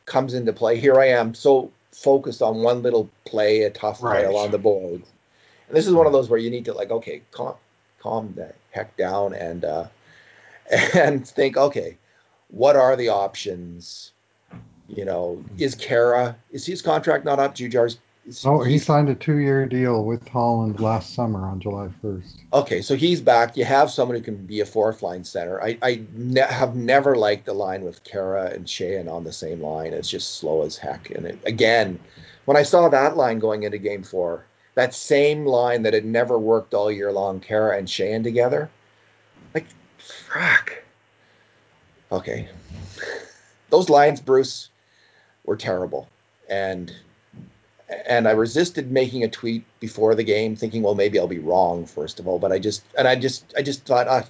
comes 0.06 0.34
into 0.34 0.52
play. 0.52 0.78
Here 0.78 0.98
I 0.98 1.08
am 1.08 1.34
so 1.34 1.70
focused 1.92 2.42
on 2.42 2.62
one 2.62 2.82
little 2.82 3.08
play, 3.24 3.62
a 3.62 3.70
tough 3.70 4.02
right. 4.02 4.20
play 4.20 4.24
along 4.24 4.50
the 4.50 4.58
board. 4.58 5.02
And 5.68 5.76
this 5.76 5.86
is 5.86 5.94
one 5.94 6.06
of 6.06 6.12
those 6.12 6.28
where 6.28 6.40
you 6.40 6.50
need 6.50 6.64
to 6.64 6.72
like, 6.72 6.90
okay, 6.90 7.22
calm 7.30 7.54
calm 8.00 8.32
the 8.34 8.52
heck 8.70 8.96
down 8.96 9.34
and 9.34 9.64
uh 9.64 9.86
and 10.94 11.26
think, 11.26 11.56
okay, 11.56 11.96
what 12.48 12.76
are 12.76 12.96
the 12.96 13.08
options? 13.08 14.12
You 14.88 15.04
know, 15.04 15.44
is 15.56 15.76
Khaira 15.76 16.34
is 16.50 16.66
his 16.66 16.82
contract 16.82 17.24
not 17.24 17.38
up? 17.38 17.54
Jujhar's. 17.54 17.98
Oh, 18.44 18.62
he 18.62 18.78
signed 18.78 19.08
a 19.08 19.14
two-year 19.14 19.66
deal 19.66 20.04
with 20.04 20.26
Holland 20.28 20.78
last 20.78 21.14
summer 21.14 21.44
on 21.46 21.58
July 21.58 21.88
1st. 22.02 22.34
Okay, 22.52 22.82
so 22.82 22.94
he's 22.94 23.20
back. 23.20 23.56
You 23.56 23.64
have 23.64 23.90
someone 23.90 24.16
who 24.16 24.22
can 24.22 24.36
be 24.36 24.60
a 24.60 24.66
fourth 24.66 25.02
line 25.02 25.24
center. 25.24 25.60
I, 25.62 25.78
I 25.82 26.02
ne- 26.14 26.40
have 26.40 26.76
never 26.76 27.16
liked 27.16 27.46
the 27.46 27.54
line 27.54 27.82
with 27.82 28.04
Khaira 28.04 28.54
and 28.54 28.66
Sheahan 28.66 29.10
on 29.10 29.24
the 29.24 29.32
same 29.32 29.60
line. 29.60 29.92
It's 29.92 30.10
just 30.10 30.36
slow 30.36 30.62
as 30.62 30.76
heck. 30.76 31.10
And 31.10 31.26
it, 31.26 31.38
again, 31.44 31.98
when 32.44 32.56
I 32.56 32.62
saw 32.62 32.88
that 32.88 33.16
line 33.16 33.38
going 33.38 33.64
into 33.64 33.78
Game 33.78 34.02
Four, 34.02 34.44
that 34.74 34.94
same 34.94 35.46
line 35.46 35.82
that 35.82 35.94
had 35.94 36.04
never 36.04 36.38
worked 36.38 36.74
all 36.74 36.92
year 36.92 37.12
long, 37.12 37.40
Khaira 37.40 37.78
and 37.78 37.88
Sheahan 37.88 38.22
together, 38.22 38.70
like, 39.54 39.66
fuck 39.98 40.80
Okay. 42.12 42.48
Those 43.70 43.88
lines, 43.88 44.20
Bruce, 44.20 44.68
were 45.44 45.56
terrible. 45.56 46.08
And 46.48 46.92
and 48.06 48.28
I 48.28 48.32
resisted 48.32 48.90
making 48.90 49.24
a 49.24 49.28
tweet 49.28 49.64
before 49.80 50.14
the 50.14 50.24
game, 50.24 50.56
thinking, 50.56 50.82
well, 50.82 50.94
maybe 50.94 51.18
I'll 51.18 51.26
be 51.26 51.38
wrong, 51.38 51.86
first 51.86 52.20
of 52.20 52.28
all. 52.28 52.38
But 52.38 52.52
I 52.52 52.58
just 52.58 52.82
and 52.96 53.08
I 53.08 53.16
just 53.16 53.52
I 53.56 53.62
just 53.62 53.84
thought, 53.84 54.08
uh, 54.08 54.22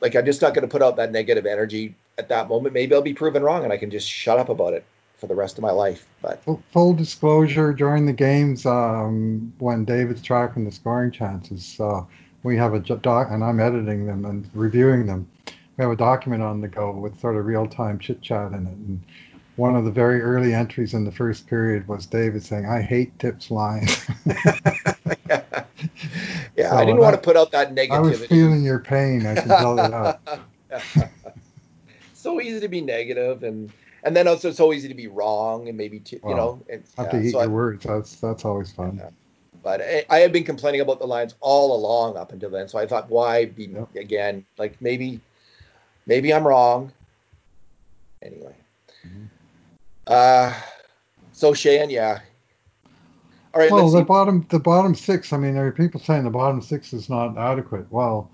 like 0.00 0.14
I'm 0.14 0.24
just 0.24 0.42
not 0.42 0.54
going 0.54 0.66
to 0.66 0.70
put 0.70 0.82
out 0.82 0.96
that 0.96 1.12
negative 1.12 1.46
energy 1.46 1.94
at 2.18 2.28
that 2.28 2.48
moment. 2.48 2.74
Maybe 2.74 2.94
I'll 2.94 3.02
be 3.02 3.14
proven 3.14 3.42
wrong, 3.42 3.64
and 3.64 3.72
I 3.72 3.76
can 3.76 3.90
just 3.90 4.08
shut 4.08 4.38
up 4.38 4.48
about 4.48 4.74
it 4.74 4.84
for 5.16 5.26
the 5.26 5.34
rest 5.34 5.58
of 5.58 5.62
my 5.62 5.70
life. 5.70 6.06
But 6.20 6.42
full 6.72 6.94
disclosure, 6.94 7.72
during 7.72 8.06
the 8.06 8.12
games, 8.12 8.66
um, 8.66 9.52
when 9.58 9.84
David's 9.84 10.22
tracking 10.22 10.64
the 10.64 10.72
scoring 10.72 11.12
chances, 11.12 11.78
uh, 11.78 12.02
we 12.42 12.56
have 12.56 12.74
a 12.74 12.80
doc, 12.80 13.28
and 13.30 13.44
I'm 13.44 13.60
editing 13.60 14.06
them 14.06 14.24
and 14.24 14.48
reviewing 14.54 15.06
them 15.06 15.28
we 15.76 15.82
have 15.82 15.92
a 15.92 15.96
document 15.96 16.42
on 16.42 16.60
the 16.60 16.68
go 16.68 16.92
with 16.92 17.18
sort 17.20 17.36
of 17.36 17.46
real 17.46 17.66
time 17.66 17.98
chit 17.98 18.20
chat 18.20 18.52
in 18.52 18.66
it. 18.66 18.72
And 18.72 19.02
one 19.62 19.76
of 19.76 19.84
the 19.84 19.92
very 19.92 20.20
early 20.20 20.52
entries 20.52 20.92
in 20.92 21.04
the 21.04 21.12
first 21.12 21.46
period 21.46 21.86
was 21.86 22.04
David 22.04 22.42
saying, 22.42 22.66
"I 22.66 22.82
hate 22.82 23.16
Tips 23.20 23.48
line." 23.48 23.86
yeah, 24.26 24.34
yeah 26.56 26.70
so 26.70 26.76
I 26.76 26.84
didn't 26.84 26.98
want 26.98 27.14
to 27.14 27.20
put 27.20 27.36
out 27.36 27.52
that 27.52 27.72
negativity. 27.72 27.90
I 27.90 28.00
was 28.00 28.26
feeling 28.26 28.64
your 28.64 28.80
pain. 28.80 29.24
I 29.24 29.36
can 29.36 29.46
tell 29.48 29.76
you 29.76 29.88
that. 29.88 31.10
so 32.14 32.40
easy 32.40 32.58
to 32.58 32.68
be 32.68 32.80
negative, 32.80 33.44
and 33.44 33.72
and 34.02 34.16
then 34.16 34.26
also 34.26 34.50
so 34.50 34.72
easy 34.72 34.88
to 34.88 34.94
be 34.94 35.06
wrong, 35.06 35.68
and 35.68 35.78
maybe 35.78 36.00
t- 36.00 36.18
well, 36.22 36.32
you 36.32 36.36
know. 36.36 36.62
And, 36.68 36.82
have 36.96 37.06
yeah, 37.06 37.20
to 37.20 37.24
eat 37.24 37.30
so 37.30 37.38
your 37.38 37.44
I, 37.44 37.46
words. 37.46 37.84
That's 37.84 38.16
that's 38.16 38.44
always 38.44 38.72
fun. 38.72 38.96
Yeah. 39.00 39.10
But 39.62 39.80
I, 39.80 40.04
I 40.10 40.18
had 40.18 40.32
been 40.32 40.42
complaining 40.42 40.80
about 40.80 40.98
the 40.98 41.06
lines 41.06 41.36
all 41.38 41.76
along 41.76 42.16
up 42.16 42.32
until 42.32 42.50
then, 42.50 42.66
so 42.66 42.80
I 42.80 42.86
thought, 42.86 43.08
why 43.08 43.44
be 43.44 43.66
yep. 43.66 43.94
again? 43.94 44.44
Like 44.58 44.82
maybe 44.82 45.20
Maybe 46.06 46.32
I'm 46.32 46.46
wrong. 46.46 46.92
Anyway. 48.22 48.54
Uh, 50.12 50.52
so 51.32 51.52
Sheahan, 51.52 51.90
yeah. 51.90 52.20
All 53.54 53.60
right. 53.60 53.70
Well, 53.70 53.90
the 53.90 54.00
see. 54.00 54.04
bottom, 54.04 54.46
the 54.50 54.58
bottom 54.58 54.94
six. 54.94 55.32
I 55.32 55.38
mean, 55.38 55.54
there 55.54 55.66
are 55.66 55.72
people 55.72 56.00
saying 56.00 56.24
the 56.24 56.30
bottom 56.30 56.60
six 56.60 56.92
is 56.92 57.08
not 57.08 57.36
adequate. 57.36 57.86
Well, 57.90 58.30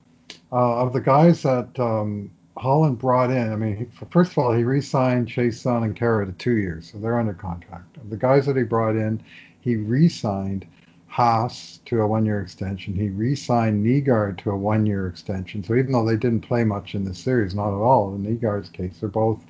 uh, 0.52 0.82
of 0.82 0.92
the 0.92 1.00
guys 1.00 1.42
that 1.42 1.78
um, 1.78 2.30
Holland 2.56 2.98
brought 2.98 3.30
in, 3.30 3.52
I 3.52 3.56
mean, 3.56 3.76
he, 3.76 4.06
first 4.10 4.32
of 4.32 4.38
all, 4.38 4.52
he 4.52 4.64
re-signed 4.64 5.28
Chiasson 5.28 5.84
and 5.84 5.96
Khaira 5.96 6.26
to 6.26 6.32
two 6.32 6.56
years, 6.56 6.90
so 6.90 6.98
they're 6.98 7.18
under 7.18 7.34
contract. 7.34 7.96
Of 7.96 8.10
the 8.10 8.16
guys 8.16 8.46
that 8.46 8.56
he 8.56 8.62
brought 8.62 8.96
in, 8.96 9.22
he 9.60 9.76
re-signed 9.76 10.66
Haas 11.06 11.80
to 11.86 12.00
a 12.00 12.06
one 12.06 12.26
year 12.26 12.40
extension. 12.40 12.94
He 12.94 13.08
re 13.08 13.34
signed 13.34 13.84
Nygard 13.84 14.38
to 14.38 14.50
a 14.50 14.56
one 14.56 14.84
year 14.84 15.08
extension. 15.08 15.64
So 15.64 15.74
even 15.74 15.92
though 15.92 16.04
they 16.04 16.16
didn't 16.16 16.42
play 16.42 16.64
much 16.64 16.94
in 16.94 17.04
this 17.04 17.18
series, 17.18 17.54
not 17.54 17.68
at 17.68 17.82
all, 17.82 18.14
in 18.14 18.24
Nygard's 18.24 18.68
case, 18.68 18.98
they're 19.00 19.08
both 19.08 19.40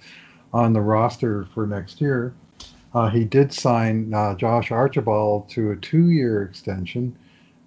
on 0.53 0.73
the 0.73 0.81
roster 0.81 1.47
for 1.55 1.67
next 1.67 2.01
year. 2.01 2.35
Uh, 2.95 3.11
he 3.11 3.25
did 3.25 3.53
sign 3.53 4.13
uh, 4.15 4.35
Josh 4.35 4.71
Archibald 4.71 5.49
to 5.51 5.71
a 5.73 5.77
two 5.77 6.11
year 6.11 6.43
extension. 6.43 7.17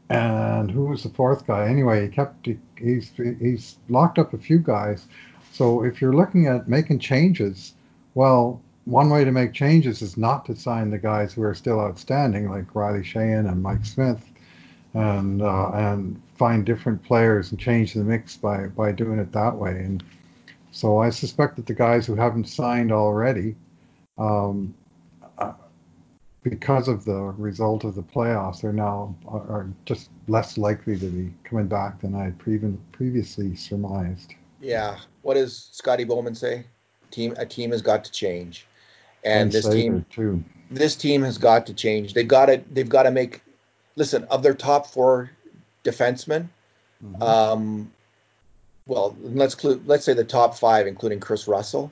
And 0.09 0.69
who 0.69 0.85
was 0.85 1.03
the 1.03 1.09
fourth 1.09 1.47
guy? 1.47 1.69
Anyway, 1.69 2.03
he 2.03 2.09
kept 2.09 2.45
he, 2.45 2.57
he's 2.77 3.11
he's 3.15 3.77
locked 3.87 4.19
up 4.19 4.33
a 4.33 4.37
few 4.37 4.59
guys. 4.59 5.07
So 5.53 5.83
if 5.83 6.01
you're 6.01 6.13
looking 6.13 6.47
at 6.47 6.67
making 6.67 6.99
changes, 6.99 7.73
well, 8.13 8.61
one 8.85 9.09
way 9.09 9.23
to 9.23 9.31
make 9.31 9.53
changes 9.53 10.01
is 10.01 10.17
not 10.17 10.45
to 10.45 10.55
sign 10.55 10.89
the 10.89 10.97
guys 10.97 11.33
who 11.33 11.43
are 11.43 11.53
still 11.53 11.79
outstanding, 11.79 12.49
like 12.49 12.75
Riley 12.75 13.01
Sheahan 13.01 13.49
and 13.49 13.61
Mike 13.61 13.85
Smith, 13.85 14.21
and 14.93 15.41
uh, 15.41 15.71
and 15.71 16.21
find 16.35 16.65
different 16.65 17.03
players 17.03 17.51
and 17.51 17.59
change 17.59 17.93
the 17.93 18.03
mix 18.03 18.35
by 18.35 18.67
by 18.67 18.91
doing 18.91 19.19
it 19.19 19.31
that 19.31 19.55
way. 19.55 19.71
And 19.71 20.03
so 20.71 20.99
I 20.99 21.09
suspect 21.09 21.57
that 21.57 21.65
the 21.65 21.73
guys 21.73 22.05
who 22.05 22.15
haven't 22.15 22.47
signed 22.47 22.91
already, 22.91 23.55
um, 24.17 24.73
uh, 25.37 25.53
because 26.43 26.87
of 26.87 27.05
the 27.05 27.19
result 27.21 27.83
of 27.83 27.95
the 27.95 28.03
playoffs, 28.03 28.63
are 28.63 28.73
now 28.73 29.15
are, 29.27 29.41
are 29.41 29.69
just 29.85 30.09
less 30.27 30.57
likely 30.57 30.97
to 30.97 31.05
be 31.05 31.33
coming 31.43 31.67
back 31.67 32.01
than 32.01 32.15
I 32.15 32.25
had 32.25 32.39
pre- 32.39 32.59
previously 32.91 33.55
surmised. 33.55 34.33
Yeah. 34.59 34.97
What 35.21 35.35
does 35.35 35.69
Scotty 35.71 36.03
Bowman 36.03 36.35
say? 36.35 36.65
Team 37.11 37.35
a 37.37 37.45
team 37.45 37.71
has 37.71 37.81
got 37.81 38.05
to 38.05 38.11
change 38.11 38.65
and 39.23 39.51
this 39.51 39.67
team 39.67 40.05
too. 40.09 40.43
This 40.69 40.95
team 40.95 41.21
has 41.23 41.37
got 41.37 41.65
to 41.67 41.73
change. 41.73 42.13
They've 42.13 42.27
got 42.27 42.47
to. 42.47 42.61
They've 42.71 42.87
got 42.87 43.03
to 43.03 43.11
make. 43.11 43.41
Listen, 43.95 44.23
of 44.25 44.41
their 44.41 44.53
top 44.53 44.87
four 44.87 45.31
defensemen, 45.83 46.47
mm-hmm. 47.03 47.21
um, 47.21 47.91
well, 48.85 49.15
let's 49.21 49.63
let's 49.63 50.05
say 50.05 50.13
the 50.13 50.23
top 50.23 50.57
five, 50.57 50.87
including 50.87 51.19
Kris 51.19 51.47
Russell. 51.47 51.91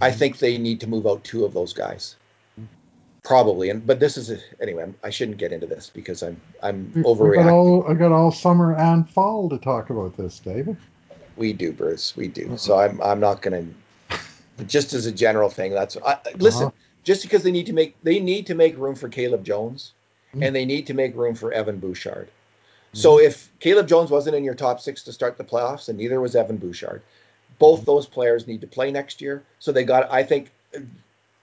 I 0.00 0.10
think 0.10 0.38
they 0.38 0.58
need 0.58 0.80
to 0.80 0.86
move 0.86 1.06
out 1.06 1.24
two 1.24 1.44
of 1.44 1.54
those 1.54 1.72
guys. 1.72 2.16
Probably, 3.24 3.70
and 3.70 3.86
but 3.86 4.00
this 4.00 4.16
is 4.16 4.30
a, 4.30 4.38
anyway. 4.60 4.92
I 5.04 5.10
shouldn't 5.10 5.38
get 5.38 5.52
into 5.52 5.66
this 5.66 5.90
because 5.92 6.22
I'm 6.22 6.40
I'm 6.62 6.90
overreacting. 6.96 7.40
I 7.40 7.44
got 7.44 7.52
all 7.52 7.86
I 7.88 7.94
got 7.94 8.12
all 8.12 8.32
summer 8.32 8.74
and 8.74 9.08
fall 9.08 9.48
to 9.48 9.58
talk 9.58 9.90
about 9.90 10.16
this, 10.16 10.40
David. 10.40 10.76
We 11.36 11.52
do, 11.52 11.72
Bruce. 11.72 12.16
We 12.16 12.28
do. 12.28 12.46
Uh-huh. 12.46 12.56
So 12.56 12.78
I'm 12.78 13.00
I'm 13.00 13.20
not 13.20 13.42
going 13.42 13.74
to. 14.08 14.64
Just 14.66 14.92
as 14.92 15.06
a 15.06 15.12
general 15.12 15.48
thing, 15.48 15.72
that's 15.72 15.96
I, 16.04 16.18
listen. 16.36 16.64
Uh-huh. 16.64 16.72
Just 17.04 17.22
because 17.22 17.42
they 17.42 17.52
need 17.52 17.66
to 17.66 17.72
make 17.72 17.96
they 18.02 18.18
need 18.18 18.46
to 18.46 18.54
make 18.54 18.76
room 18.76 18.94
for 18.94 19.08
Caleb 19.08 19.44
Jones, 19.44 19.92
mm-hmm. 20.30 20.42
and 20.42 20.54
they 20.54 20.64
need 20.64 20.86
to 20.88 20.94
make 20.94 21.14
room 21.16 21.34
for 21.34 21.52
Evan 21.52 21.78
Bouchard. 21.78 22.28
Mm-hmm. 22.92 22.98
So 22.98 23.18
if 23.18 23.48
Caleb 23.60 23.88
Jones 23.88 24.10
wasn't 24.10 24.36
in 24.36 24.44
your 24.44 24.54
top 24.54 24.80
six 24.80 25.02
to 25.04 25.12
start 25.12 25.38
the 25.38 25.44
playoffs, 25.44 25.88
and 25.88 25.98
neither 25.98 26.20
was 26.20 26.36
Evan 26.36 26.58
Bouchard, 26.58 27.02
both 27.58 27.80
mm-hmm. 27.80 27.86
those 27.86 28.06
players 28.06 28.46
need 28.46 28.60
to 28.60 28.66
play 28.66 28.90
next 28.90 29.20
year. 29.20 29.42
So 29.58 29.72
they 29.72 29.84
got. 29.84 30.10
I 30.12 30.22
think 30.22 30.50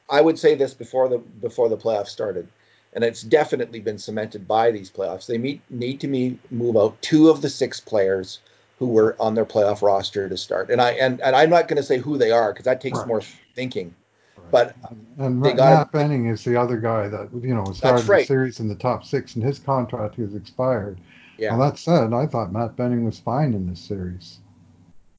I 0.10 0.22
would 0.22 0.40
say 0.40 0.56
this 0.56 0.74
before 0.74 1.10
the 1.10 1.18
before 1.18 1.70
the 1.70 1.78
playoffs 1.78 2.08
started, 2.08 2.48
and 2.94 3.04
it's 3.04 3.22
definitely 3.22 3.80
been 3.80 3.98
cemented 3.98 4.48
by 4.48 4.72
these 4.72 4.90
playoffs. 4.90 5.28
They 5.28 5.38
meet, 5.38 5.62
need 5.70 6.00
to 6.02 6.08
meet, 6.08 6.40
move 6.52 6.78
out 6.78 7.02
two 7.02 7.30
of 7.30 7.42
the 7.42 7.50
six 7.50 7.80
players 7.80 8.40
who 8.80 8.88
were 8.88 9.16
on 9.20 9.36
their 9.36 9.46
playoff 9.46 9.82
roster 9.82 10.30
to 10.30 10.38
start. 10.38 10.70
And 10.70 10.82
I 10.82 10.92
and, 10.92 11.22
and 11.22 11.36
I'm 11.36 11.50
not 11.50 11.68
going 11.68 11.78
to 11.78 11.84
say 11.84 11.98
who 11.98 12.18
they 12.18 12.32
are 12.32 12.52
because 12.52 12.66
that 12.66 12.82
takes 12.82 12.98
right. 13.00 13.08
more 13.08 13.22
thinking. 13.54 13.94
Right. 14.38 14.52
But 14.52 14.76
and 15.18 15.44
they 15.44 15.54
got 15.54 15.78
Matt 15.78 15.92
Benning 15.92 16.28
is 16.28 16.44
the 16.44 16.56
other 16.56 16.78
guy 16.78 17.08
that 17.08 17.30
you 17.42 17.54
know 17.54 17.66
started 17.74 18.08
right. 18.08 18.22
the 18.22 18.26
series 18.26 18.60
in 18.60 18.68
the 18.68 18.76
top 18.76 19.04
six, 19.04 19.36
and 19.36 19.44
his 19.44 19.60
contract 19.60 20.16
has 20.16 20.34
expired. 20.34 20.98
Yeah. 21.40 21.56
Well, 21.56 21.70
that 21.70 21.80
said, 21.80 22.14
I 22.14 22.28
thought 22.28 22.52
Matt 22.52 22.76
Benning 22.76 23.06
was 23.06 23.18
fine 23.18 23.54
in 23.54 23.70
this 23.70 23.80
series. 23.80 24.40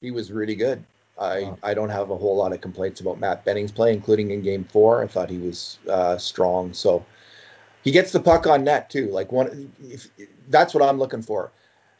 He 0.02 0.10
was 0.10 0.30
really 0.30 0.54
good. 0.54 0.84
I, 1.18 1.52
I 1.62 1.74
don't 1.74 1.88
have 1.88 2.10
a 2.10 2.16
whole 2.16 2.36
lot 2.36 2.52
of 2.52 2.60
complaints 2.60 3.00
about 3.00 3.18
Matt 3.18 3.44
Benning's 3.44 3.72
play, 3.72 3.92
including 3.92 4.30
in 4.30 4.42
game 4.42 4.64
four. 4.64 5.02
I 5.02 5.06
thought 5.06 5.30
he 5.30 5.38
was 5.38 5.78
uh, 5.88 6.18
strong. 6.18 6.72
So 6.74 7.04
he 7.82 7.90
gets 7.90 8.12
the 8.12 8.20
puck 8.20 8.46
on 8.46 8.64
net 8.64 8.90
too. 8.90 9.08
Like 9.08 9.32
one, 9.32 9.72
if, 9.82 10.08
that's 10.48 10.74
what 10.74 10.82
I'm 10.82 10.98
looking 10.98 11.22
for. 11.22 11.50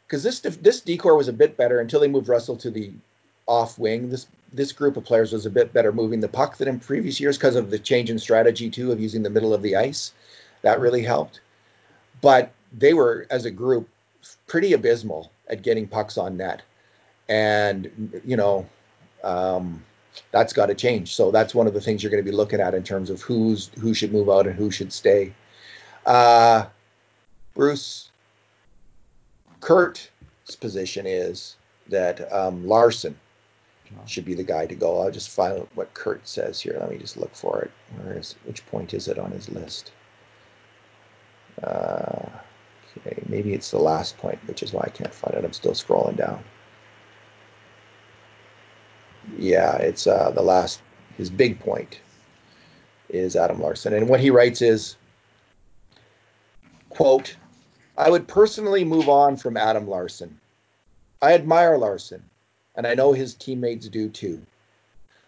Because 0.06 0.22
this 0.22 0.40
this 0.40 0.80
decor 0.80 1.16
was 1.16 1.28
a 1.28 1.32
bit 1.32 1.56
better 1.56 1.80
until 1.80 2.00
they 2.00 2.08
moved 2.08 2.28
Russell 2.28 2.56
to 2.56 2.70
the 2.70 2.92
off 3.46 3.78
wing. 3.78 4.10
This 4.10 4.26
this 4.52 4.72
group 4.72 4.96
of 4.96 5.04
players 5.04 5.32
was 5.32 5.46
a 5.46 5.50
bit 5.50 5.72
better 5.72 5.92
moving 5.92 6.20
the 6.20 6.28
puck 6.28 6.56
than 6.56 6.68
in 6.68 6.80
previous 6.80 7.20
years 7.20 7.38
because 7.38 7.56
of 7.56 7.70
the 7.70 7.78
change 7.78 8.10
in 8.10 8.18
strategy 8.18 8.68
too 8.68 8.90
of 8.90 9.00
using 9.00 9.22
the 9.22 9.30
middle 9.30 9.54
of 9.54 9.62
the 9.62 9.76
ice. 9.76 10.12
That 10.62 10.80
really 10.80 11.02
helped. 11.02 11.40
But 12.20 12.52
they 12.76 12.94
were 12.94 13.26
as 13.30 13.44
a 13.44 13.50
group 13.50 13.88
pretty 14.46 14.72
abysmal 14.72 15.30
at 15.48 15.62
getting 15.62 15.86
pucks 15.86 16.18
on 16.18 16.36
net. 16.36 16.62
And 17.28 18.20
you 18.24 18.36
know, 18.36 18.66
um, 19.22 19.84
that's 20.32 20.52
got 20.52 20.66
to 20.66 20.74
change. 20.74 21.14
So 21.14 21.30
that's 21.30 21.54
one 21.54 21.66
of 21.66 21.74
the 21.74 21.80
things 21.80 22.02
you're 22.02 22.10
going 22.10 22.24
to 22.24 22.30
be 22.30 22.36
looking 22.36 22.60
at 22.60 22.74
in 22.74 22.82
terms 22.82 23.10
of 23.10 23.20
who's 23.22 23.70
who 23.80 23.94
should 23.94 24.12
move 24.12 24.28
out 24.28 24.46
and 24.46 24.56
who 24.56 24.70
should 24.70 24.92
stay. 24.92 25.32
Uh, 26.06 26.66
Bruce 27.54 28.10
Kurt's 29.60 30.08
position 30.60 31.06
is 31.06 31.56
that 31.88 32.32
um, 32.32 32.66
Larsson 32.66 33.16
should 34.06 34.24
be 34.24 34.34
the 34.34 34.44
guy 34.44 34.66
to 34.66 34.74
go. 34.74 35.02
I'll 35.02 35.10
just 35.10 35.30
find 35.30 35.66
what 35.74 35.92
Kurt 35.94 36.26
says 36.26 36.60
here. 36.60 36.76
Let 36.80 36.90
me 36.90 36.98
just 36.98 37.16
look 37.16 37.34
for 37.34 37.60
it. 37.62 37.70
Where 37.96 38.18
is 38.18 38.34
which 38.44 38.64
point 38.66 38.94
is 38.94 39.08
it 39.08 39.18
on 39.18 39.30
his 39.30 39.48
list? 39.48 39.92
Uh, 41.62 42.28
okay, 42.98 43.22
maybe 43.28 43.54
it's 43.54 43.70
the 43.70 43.78
last 43.78 44.18
point, 44.18 44.38
which 44.46 44.62
is 44.62 44.72
why 44.72 44.82
I 44.84 44.90
can't 44.90 45.14
find 45.14 45.34
it. 45.36 45.44
I'm 45.44 45.52
still 45.52 45.72
scrolling 45.72 46.16
down 46.16 46.42
yeah, 49.38 49.76
it's 49.76 50.06
uh, 50.06 50.30
the 50.30 50.42
last, 50.42 50.80
his 51.16 51.30
big 51.30 51.58
point 51.60 52.00
is 53.08 53.36
Adam 53.36 53.60
Larsson. 53.60 53.92
And 53.92 54.08
what 54.08 54.20
he 54.20 54.30
writes 54.30 54.62
is, 54.62 54.96
quote, 56.88 57.36
I 57.96 58.10
would 58.10 58.28
personally 58.28 58.84
move 58.84 59.08
on 59.08 59.36
from 59.36 59.56
Adam 59.56 59.88
Larsson. 59.88 60.38
I 61.20 61.34
admire 61.34 61.76
Larsson, 61.76 62.22
and 62.76 62.86
I 62.86 62.94
know 62.94 63.12
his 63.12 63.34
teammates 63.34 63.88
do 63.88 64.08
too. 64.08 64.40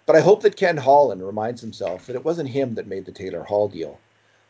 But 0.06 0.16
I 0.16 0.20
hope 0.20 0.42
that 0.42 0.56
Ken 0.56 0.76
Holland 0.76 1.24
reminds 1.24 1.60
himself 1.60 2.06
that 2.06 2.16
it 2.16 2.24
wasn't 2.24 2.48
him 2.48 2.74
that 2.74 2.86
made 2.86 3.04
the 3.04 3.12
Taylor 3.12 3.42
Hall 3.42 3.68
deal. 3.68 4.00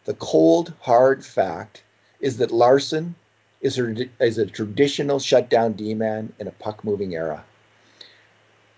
The 0.05 0.15
cold, 0.15 0.73
hard 0.81 1.25
fact 1.25 1.83
is 2.23 2.39
that 2.39 2.53
Larsson 2.53 3.15
is 3.61 3.79
a, 3.79 4.09
is 4.21 4.39
a 4.39 4.47
traditional 4.47 5.19
shutdown 5.19 5.73
D 5.75 5.93
man 5.93 6.33
in 6.39 6.47
a 6.47 6.53
puck 6.53 6.83
moving 6.85 7.15
era. 7.15 7.45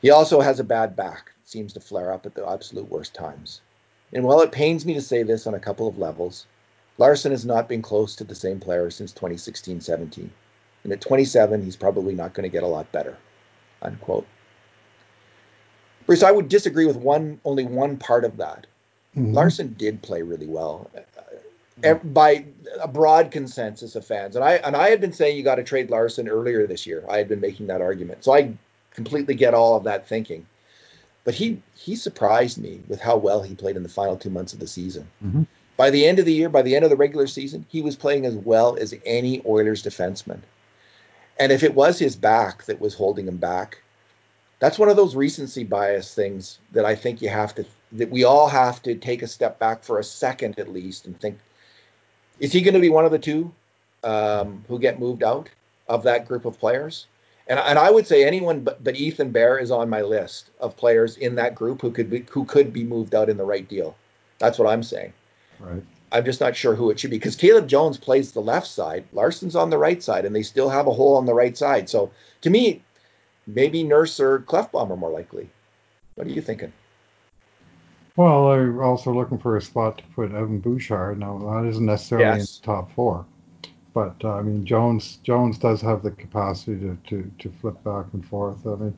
He 0.03 0.11
also 0.11 0.41
has 0.41 0.59
a 0.59 0.65
bad 0.65 0.97
back, 0.97 1.33
seems 1.45 1.73
to 1.75 1.81
flare 1.81 2.13
up 2.13 2.27
at 2.27 2.35
the 2.35 2.49
absolute 2.49 2.91
worst 2.91 3.15
times. 3.15 3.61
And 4.13 4.25
while 4.25 4.41
it 4.41 4.53
pains 4.53 4.85
me 4.85 4.95
to 4.95 5.01
say 5.01 5.23
this 5.23 5.47
on 5.47 5.55
a 5.55 5.61
couple 5.61 5.87
of 5.87 5.99
levels, 5.99 6.47
Larsson 6.99 7.33
has 7.33 7.45
not 7.45 7.69
been 7.69 7.83
close 7.83 8.17
to 8.17 8.25
the 8.25 8.35
same 8.35 8.61
player 8.61 8.91
since 8.91 9.13
2016 9.13 9.81
17. 9.81 10.31
And 10.85 10.93
at 10.93 11.01
27, 11.01 11.63
he's 11.63 11.77
probably 11.77 12.15
not 12.15 12.35
going 12.35 12.45
to 12.45 12.53
get 12.53 12.63
a 12.63 12.69
lot 12.69 12.91
better. 12.93 13.17
Unquote. 13.81 14.27
Bruce, 16.07 16.23
I 16.23 16.31
would 16.31 16.51
disagree 16.51 16.85
with 16.85 16.97
one 16.97 17.41
only 17.45 17.65
one 17.65 17.97
part 17.97 18.25
of 18.25 18.37
that. 18.37 18.67
Mm-hmm. 19.17 19.33
Larsson 19.33 19.75
did 19.79 20.03
play 20.03 20.23
really 20.23 20.47
well 20.47 20.91
mm-hmm. 21.81 22.12
by 22.12 22.45
a 22.81 22.89
broad 22.89 23.31
consensus 23.31 23.97
of 23.97 24.07
fans. 24.07 24.37
And 24.37 24.45
I 24.45 24.55
and 24.55 24.77
I 24.77 24.91
had 24.91 25.01
been 25.01 25.12
saying 25.12 25.37
you 25.37 25.43
got 25.43 25.57
to 25.57 25.64
trade 25.64 25.91
Larsson 25.91 26.29
earlier 26.29 26.66
this 26.66 26.87
year. 26.87 27.05
I 27.09 27.18
had 27.18 27.29
been 27.29 27.41
making 27.41 27.68
that 27.68 27.81
argument. 27.81 28.25
So 28.25 28.35
I 28.35 28.55
completely 28.93 29.35
get 29.35 29.55
all 29.55 29.77
of 29.77 29.85
that 29.85 30.09
thinking. 30.09 30.47
But 31.25 31.35
he 31.35 31.62
he 31.75 31.97
surprised 31.97 32.59
me 32.59 32.83
with 32.89 33.01
how 33.01 33.16
well 33.16 33.43
he 33.43 33.55
played 33.55 33.77
in 33.77 33.83
the 33.83 33.89
final 33.89 34.16
two 34.16 34.31
months 34.31 34.53
of 34.53 34.61
the 34.61 34.66
season. 34.66 35.09
Mm-hmm. 35.25 35.43
By 35.77 35.91
the 35.91 36.07
end 36.07 36.18
of 36.18 36.25
the 36.25 36.33
year, 36.33 36.49
by 36.49 36.62
the 36.62 36.77
end 36.77 36.85
of 36.85 36.91
the 36.91 36.97
regular 36.97 37.27
season, 37.27 37.66
he 37.68 37.83
was 37.83 37.97
playing 37.97 38.27
as 38.27 38.35
well 38.35 38.77
as 38.77 38.95
any 39.05 39.43
Oilers 39.45 39.83
defenseman. 39.83 40.41
And 41.41 41.51
if 41.51 41.64
it 41.64 41.75
was 41.75 41.99
his 41.99 42.14
back 42.14 42.64
that 42.66 42.81
was 42.81 42.95
holding 42.95 43.27
him 43.27 43.39
back, 43.39 43.83
that's 44.61 44.79
one 44.79 44.89
of 44.89 44.97
those 44.97 45.16
recency 45.16 45.64
bias 45.64 46.14
things 46.14 46.59
that 46.72 46.85
I 46.85 46.95
think 46.95 47.20
you 47.20 47.29
have 47.29 47.55
to 47.57 47.64
that 47.93 48.11
we 48.11 48.25
all 48.25 48.49
have 48.49 48.83
to 48.83 48.95
take 48.95 49.22
a 49.22 49.27
step 49.27 49.59
back 49.59 49.83
for 49.83 49.99
a 49.99 50.05
second 50.05 50.59
at 50.59 50.68
least 50.68 51.07
and 51.07 51.20
think: 51.20 51.39
Is 52.41 52.53
he 52.53 52.62
going 52.62 52.74
to 52.74 52.80
be 52.80 52.91
one 52.91 53.05
of 53.05 53.12
the 53.12 53.18
two 53.18 53.53
um, 54.03 54.64
who 54.68 54.78
get 54.78 54.99
moved 54.99 55.22
out 55.22 55.49
of 55.89 56.03
that 56.05 56.26
group 56.26 56.45
of 56.45 56.59
players? 56.59 57.07
And, 57.47 57.59
and 57.59 57.78
I 57.78 57.91
would 57.91 58.07
say 58.07 58.24
anyone 58.24 58.61
but, 58.61 58.82
but 58.82 58.97
Ethan 58.97 59.30
Bear 59.30 59.59
is 59.59 59.70
on 59.70 59.91
my 59.91 60.03
list 60.03 60.51
of 60.61 60.76
players 60.76 61.16
in 61.16 61.35
that 61.37 61.55
group 61.55 61.82
who 61.82 61.91
could 61.91 62.11
be 62.11 62.24
who 62.30 62.45
could 62.45 62.72
be 62.72 62.85
moved 62.85 63.14
out 63.14 63.28
in 63.28 63.37
the 63.37 63.45
right 63.45 63.68
deal. 63.68 63.97
That's 64.39 64.59
what 64.59 64.68
I'm 64.68 64.82
saying. 64.82 65.12
Right. 65.61 65.82
I'm 66.12 66.24
just 66.24 66.41
not 66.41 66.55
sure 66.55 66.74
who 66.74 66.91
it 66.91 66.99
should 66.99 67.11
be 67.11 67.18
because 67.18 67.37
Caleb 67.37 67.68
Jones 67.68 67.99
plays 67.99 68.32
the 68.32 68.41
left 68.41 68.68
side, 68.68 69.05
Larsson's 69.12 69.57
on 69.57 69.70
the 69.70 69.78
right 69.78 70.03
side, 70.03 70.24
and 70.24 70.35
they 70.35 70.43
still 70.43 70.68
have 70.68 70.87
a 70.87 70.93
hole 70.93 71.16
on 71.16 71.26
the 71.26 71.35
right 71.35 71.57
side. 71.57 71.91
So 71.91 72.12
to 72.43 72.51
me, 72.51 72.82
maybe 73.47 73.82
Nurse 73.82 74.20
or 74.20 74.41
Klefbom 74.41 74.91
are 74.91 74.97
more 74.97 75.11
likely. 75.11 75.51
What 76.14 76.26
are 76.26 76.30
you 76.30 76.41
thinking? 76.41 76.72
Well, 78.17 78.51
they're 78.51 78.83
also 78.83 79.12
looking 79.12 79.39
for 79.39 79.57
a 79.57 79.62
spot 79.62 79.99
to 79.99 80.05
put 80.15 80.33
Evan 80.33 80.61
Bouchard. 80.61 81.19
Now 81.19 81.39
that 81.39 81.69
isn't 81.69 81.85
necessarily 81.85 82.39
yes. 82.39 82.57
in 82.57 82.61
the 82.61 82.67
top 82.67 82.93
four. 82.93 83.27
But 83.93 84.17
uh, 84.25 84.35
I 84.35 84.43
mean, 84.43 84.65
Jones 84.65 85.19
Jones 85.23 85.59
does 85.59 85.81
have 85.81 86.03
the 86.03 86.11
capacity 86.11 86.79
to, 86.81 86.99
to, 87.09 87.31
to 87.39 87.53
flip 87.61 87.83
back 87.85 88.07
and 88.12 88.27
forth. 88.27 88.67
I 88.67 88.75
mean, 88.77 88.97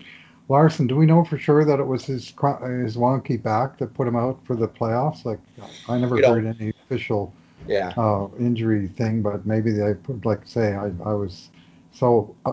Larsson, 0.48 0.86
do 0.86 0.96
we 0.96 1.06
know 1.06 1.24
for 1.24 1.38
sure 1.38 1.64
that 1.64 1.80
it 1.80 1.86
was 1.86 2.04
his 2.04 2.26
his 2.26 2.96
wonky 2.96 3.42
back 3.42 3.78
that 3.78 3.94
put 3.94 4.06
him 4.06 4.16
out 4.16 4.38
for 4.44 4.56
the 4.56 4.68
playoffs? 4.68 5.24
Like, 5.24 5.40
I 5.88 5.98
never 5.98 6.16
heard 6.16 6.46
any 6.46 6.72
official 6.84 7.32
yeah. 7.66 7.92
uh, 7.96 8.28
injury 8.38 8.88
thing, 8.88 9.22
but 9.22 9.44
maybe 9.44 9.70
they 9.72 9.94
put, 9.94 10.24
like 10.24 10.46
say 10.46 10.74
I, 10.74 10.86
I 11.04 11.12
was 11.12 11.50
so 11.92 12.34
uh, 12.44 12.52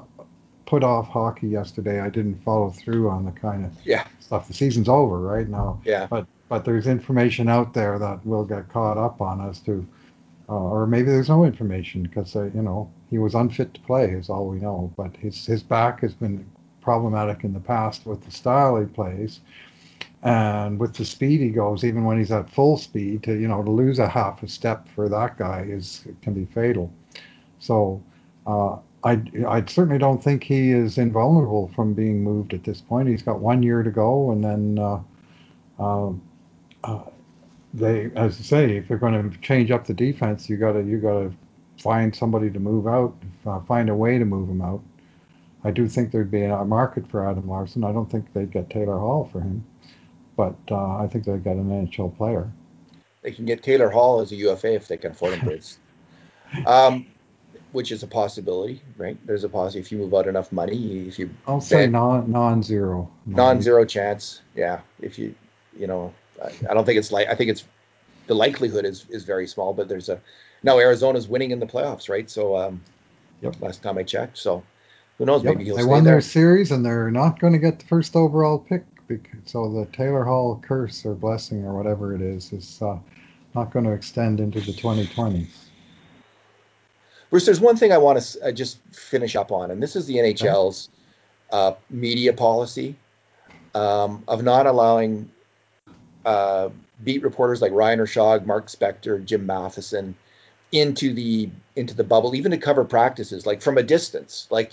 put 0.65 0.83
off 0.83 1.07
hockey 1.07 1.47
yesterday. 1.47 2.01
I 2.01 2.09
didn't 2.09 2.43
follow 2.43 2.71
through 2.71 3.09
on 3.09 3.25
the 3.25 3.31
kind 3.31 3.65
of 3.65 3.71
yeah. 3.85 4.07
stuff. 4.19 4.47
The 4.47 4.53
season's 4.53 4.89
over 4.89 5.19
right 5.19 5.47
now. 5.47 5.79
Yeah. 5.85 6.07
But 6.07 6.25
but 6.49 6.65
there's 6.65 6.87
information 6.87 7.49
out 7.49 7.73
there 7.73 7.97
that 7.99 8.25
will 8.25 8.43
get 8.45 8.69
caught 8.69 8.97
up 8.97 9.21
on 9.21 9.47
as 9.47 9.59
to 9.61 9.85
uh, 10.49 10.53
or 10.53 10.85
maybe 10.85 11.09
there's 11.09 11.29
no 11.29 11.45
information 11.45 12.03
because 12.03 12.35
uh, 12.35 12.43
you 12.53 12.61
know 12.61 12.91
he 13.09 13.17
was 13.17 13.33
unfit 13.33 13.73
to 13.73 13.81
play 13.81 14.11
is 14.11 14.29
all 14.29 14.47
we 14.47 14.59
know. 14.59 14.93
But 14.97 15.15
his 15.17 15.45
his 15.45 15.63
back 15.63 16.01
has 16.01 16.13
been 16.13 16.45
problematic 16.81 17.43
in 17.43 17.53
the 17.53 17.59
past 17.59 18.05
with 18.05 18.23
the 18.23 18.31
style 18.31 18.77
he 18.77 18.85
plays 18.85 19.39
and 20.21 20.77
with 20.79 20.95
the 20.95 21.05
speed 21.05 21.39
he 21.39 21.49
goes. 21.49 21.85
Even 21.85 22.03
when 22.03 22.17
he's 22.17 22.31
at 22.31 22.49
full 22.49 22.77
speed, 22.77 23.23
to 23.23 23.33
you 23.33 23.47
know 23.47 23.63
to 23.63 23.71
lose 23.71 23.99
a 23.99 24.07
half 24.07 24.43
a 24.43 24.47
step 24.47 24.87
for 24.89 25.07
that 25.09 25.37
guy 25.37 25.65
is 25.67 26.05
can 26.21 26.33
be 26.33 26.45
fatal. 26.45 26.91
So. 27.59 28.01
Uh, 28.45 28.77
I, 29.05 29.21
I 29.47 29.65
certainly 29.65 29.97
don't 29.97 30.23
think 30.23 30.43
he 30.43 30.71
is 30.71 30.97
invulnerable 30.97 31.69
from 31.75 31.93
being 31.93 32.23
moved 32.23 32.53
at 32.53 32.63
this 32.63 32.79
point. 32.79 33.09
He's 33.09 33.21
got 33.21 33.39
one 33.39 33.61
year 33.61 33.83
to 33.83 33.91
go, 33.91 34.31
and 34.31 34.41
then 34.41 34.79
uh, 34.79 34.99
um, 35.77 36.21
uh, 36.83 37.03
they, 37.73 38.11
as 38.15 38.39
I 38.39 38.43
say, 38.43 38.77
if 38.77 38.87
they're 38.87 38.97
going 38.97 39.31
to 39.31 39.37
change 39.39 39.71
up 39.71 39.85
the 39.85 39.93
defense, 39.93 40.49
you 40.49 40.57
got 40.57 40.73
to 40.73 40.83
you 40.83 40.99
got 40.99 41.19
to 41.19 41.33
find 41.79 42.15
somebody 42.15 42.49
to 42.51 42.59
move 42.59 42.87
out, 42.87 43.15
uh, 43.45 43.59
find 43.61 43.89
a 43.89 43.95
way 43.95 44.17
to 44.17 44.25
move 44.25 44.49
him 44.49 44.61
out. 44.61 44.81
I 45.63 45.71
do 45.71 45.87
think 45.87 46.11
there'd 46.11 46.29
be 46.29 46.43
a 46.43 46.65
market 46.65 47.09
for 47.09 47.27
Adam 47.27 47.47
Larsson. 47.47 47.83
I 47.83 47.91
don't 47.91 48.09
think 48.09 48.31
they'd 48.33 48.51
get 48.51 48.69
Taylor 48.69 48.99
Hall 48.99 49.29
for 49.31 49.39
him, 49.39 49.65
but 50.35 50.55
uh, 50.69 50.97
I 50.97 51.07
think 51.07 51.25
they 51.25 51.37
got 51.37 51.55
an 51.55 51.69
NHL 51.69 52.15
player. 52.17 52.51
They 53.21 53.31
can 53.31 53.45
get 53.45 53.63
Taylor 53.63 53.89
Hall 53.89 54.19
as 54.19 54.31
a 54.33 54.35
UFA 54.35 54.73
if 54.73 54.87
they 54.87 54.97
can 54.97 55.11
afford 55.11 55.33
him, 55.33 55.47
bids. 55.47 55.79
Um, 56.67 57.07
which 57.71 57.91
is 57.91 58.03
a 58.03 58.07
possibility, 58.07 58.79
right? 58.95 59.17
There's 59.25 59.43
a 59.43 59.49
possibility 59.49 59.79
if 59.79 59.91
you 59.91 59.97
move 59.97 60.13
out 60.13 60.27
enough 60.27 60.51
money, 60.51 61.07
if 61.07 61.17
you 61.17 61.31
I'll 61.47 61.59
say 61.59 61.87
non 61.87 62.31
non-zero. 62.31 63.09
non-zero 63.25 63.85
chance. 63.85 64.41
Yeah, 64.55 64.81
if 65.01 65.17
you 65.17 65.33
you 65.75 65.87
know, 65.87 66.13
I, 66.69 66.73
don't 66.73 66.85
think 66.85 66.97
it's 66.97 67.11
like 67.11 67.27
I 67.27 67.35
think 67.35 67.49
it's 67.49 67.63
the 68.27 68.35
likelihood 68.35 68.85
is 68.85 69.05
is 69.09 69.23
very 69.23 69.47
small, 69.47 69.73
but 69.73 69.87
there's 69.87 70.09
a 70.09 70.19
now 70.63 70.79
Arizona's 70.79 71.27
winning 71.27 71.51
in 71.51 71.59
the 71.59 71.65
playoffs, 71.65 72.09
right? 72.09 72.29
So 72.29 72.55
um, 72.55 72.81
Yep. 73.41 73.55
last 73.59 73.83
time 73.83 73.97
I 73.97 74.03
checked, 74.03 74.37
so 74.37 74.63
who 75.17 75.25
knows? 75.25 75.43
Yep, 75.43 75.55
Maybe 75.55 75.65
he'll 75.65 75.75
they 75.75 75.83
won 75.83 76.05
there. 76.05 76.13
their 76.13 76.21
series, 76.21 76.71
and 76.71 76.85
they're 76.85 77.11
not 77.11 77.39
going 77.39 77.51
to 77.51 77.59
get 77.59 77.79
the 77.79 77.85
first 77.85 78.15
overall 78.15 78.57
pick. 78.57 78.85
Because, 79.07 79.39
so 79.45 79.69
the 79.69 79.85
Taylor 79.87 80.23
Hall 80.23 80.61
curse 80.63 81.05
or 81.05 81.13
blessing 81.13 81.65
or 81.65 81.75
whatever 81.75 82.15
it 82.15 82.21
is 82.21 82.53
is 82.53 82.81
uh, 82.81 82.97
not 83.53 83.71
going 83.71 83.83
to 83.83 83.91
extend 83.91 84.39
into 84.39 84.61
the 84.61 84.71
2020s. 84.71 85.47
Bruce, 87.29 87.45
there's 87.45 87.59
one 87.59 87.75
thing 87.75 87.91
I 87.91 87.97
want 87.97 88.21
to 88.21 88.45
uh, 88.47 88.51
just 88.53 88.77
finish 88.93 89.35
up 89.35 89.51
on, 89.51 89.71
and 89.71 89.83
this 89.83 89.97
is 89.97 90.05
the 90.05 90.15
NHL's 90.15 90.87
uh, 91.51 91.73
media 91.89 92.31
policy 92.31 92.95
um, 93.75 94.23
of 94.27 94.43
not 94.43 94.67
allowing 94.67 95.29
uh, 96.25 96.69
beat 97.03 97.23
reporters 97.23 97.61
like 97.61 97.71
Ryan 97.71 97.99
Rishaug, 97.99 98.45
Mark 98.45 98.67
Spector, 98.67 99.23
Jim 99.23 99.45
Matheson 99.45 100.15
into 100.71 101.13
the 101.13 101.49
into 101.75 101.93
the 101.93 102.03
bubble, 102.03 102.35
even 102.35 102.51
to 102.51 102.57
cover 102.57 102.83
practices, 102.83 103.45
like 103.45 103.61
from 103.61 103.77
a 103.77 103.83
distance. 103.83 104.47
Like, 104.49 104.71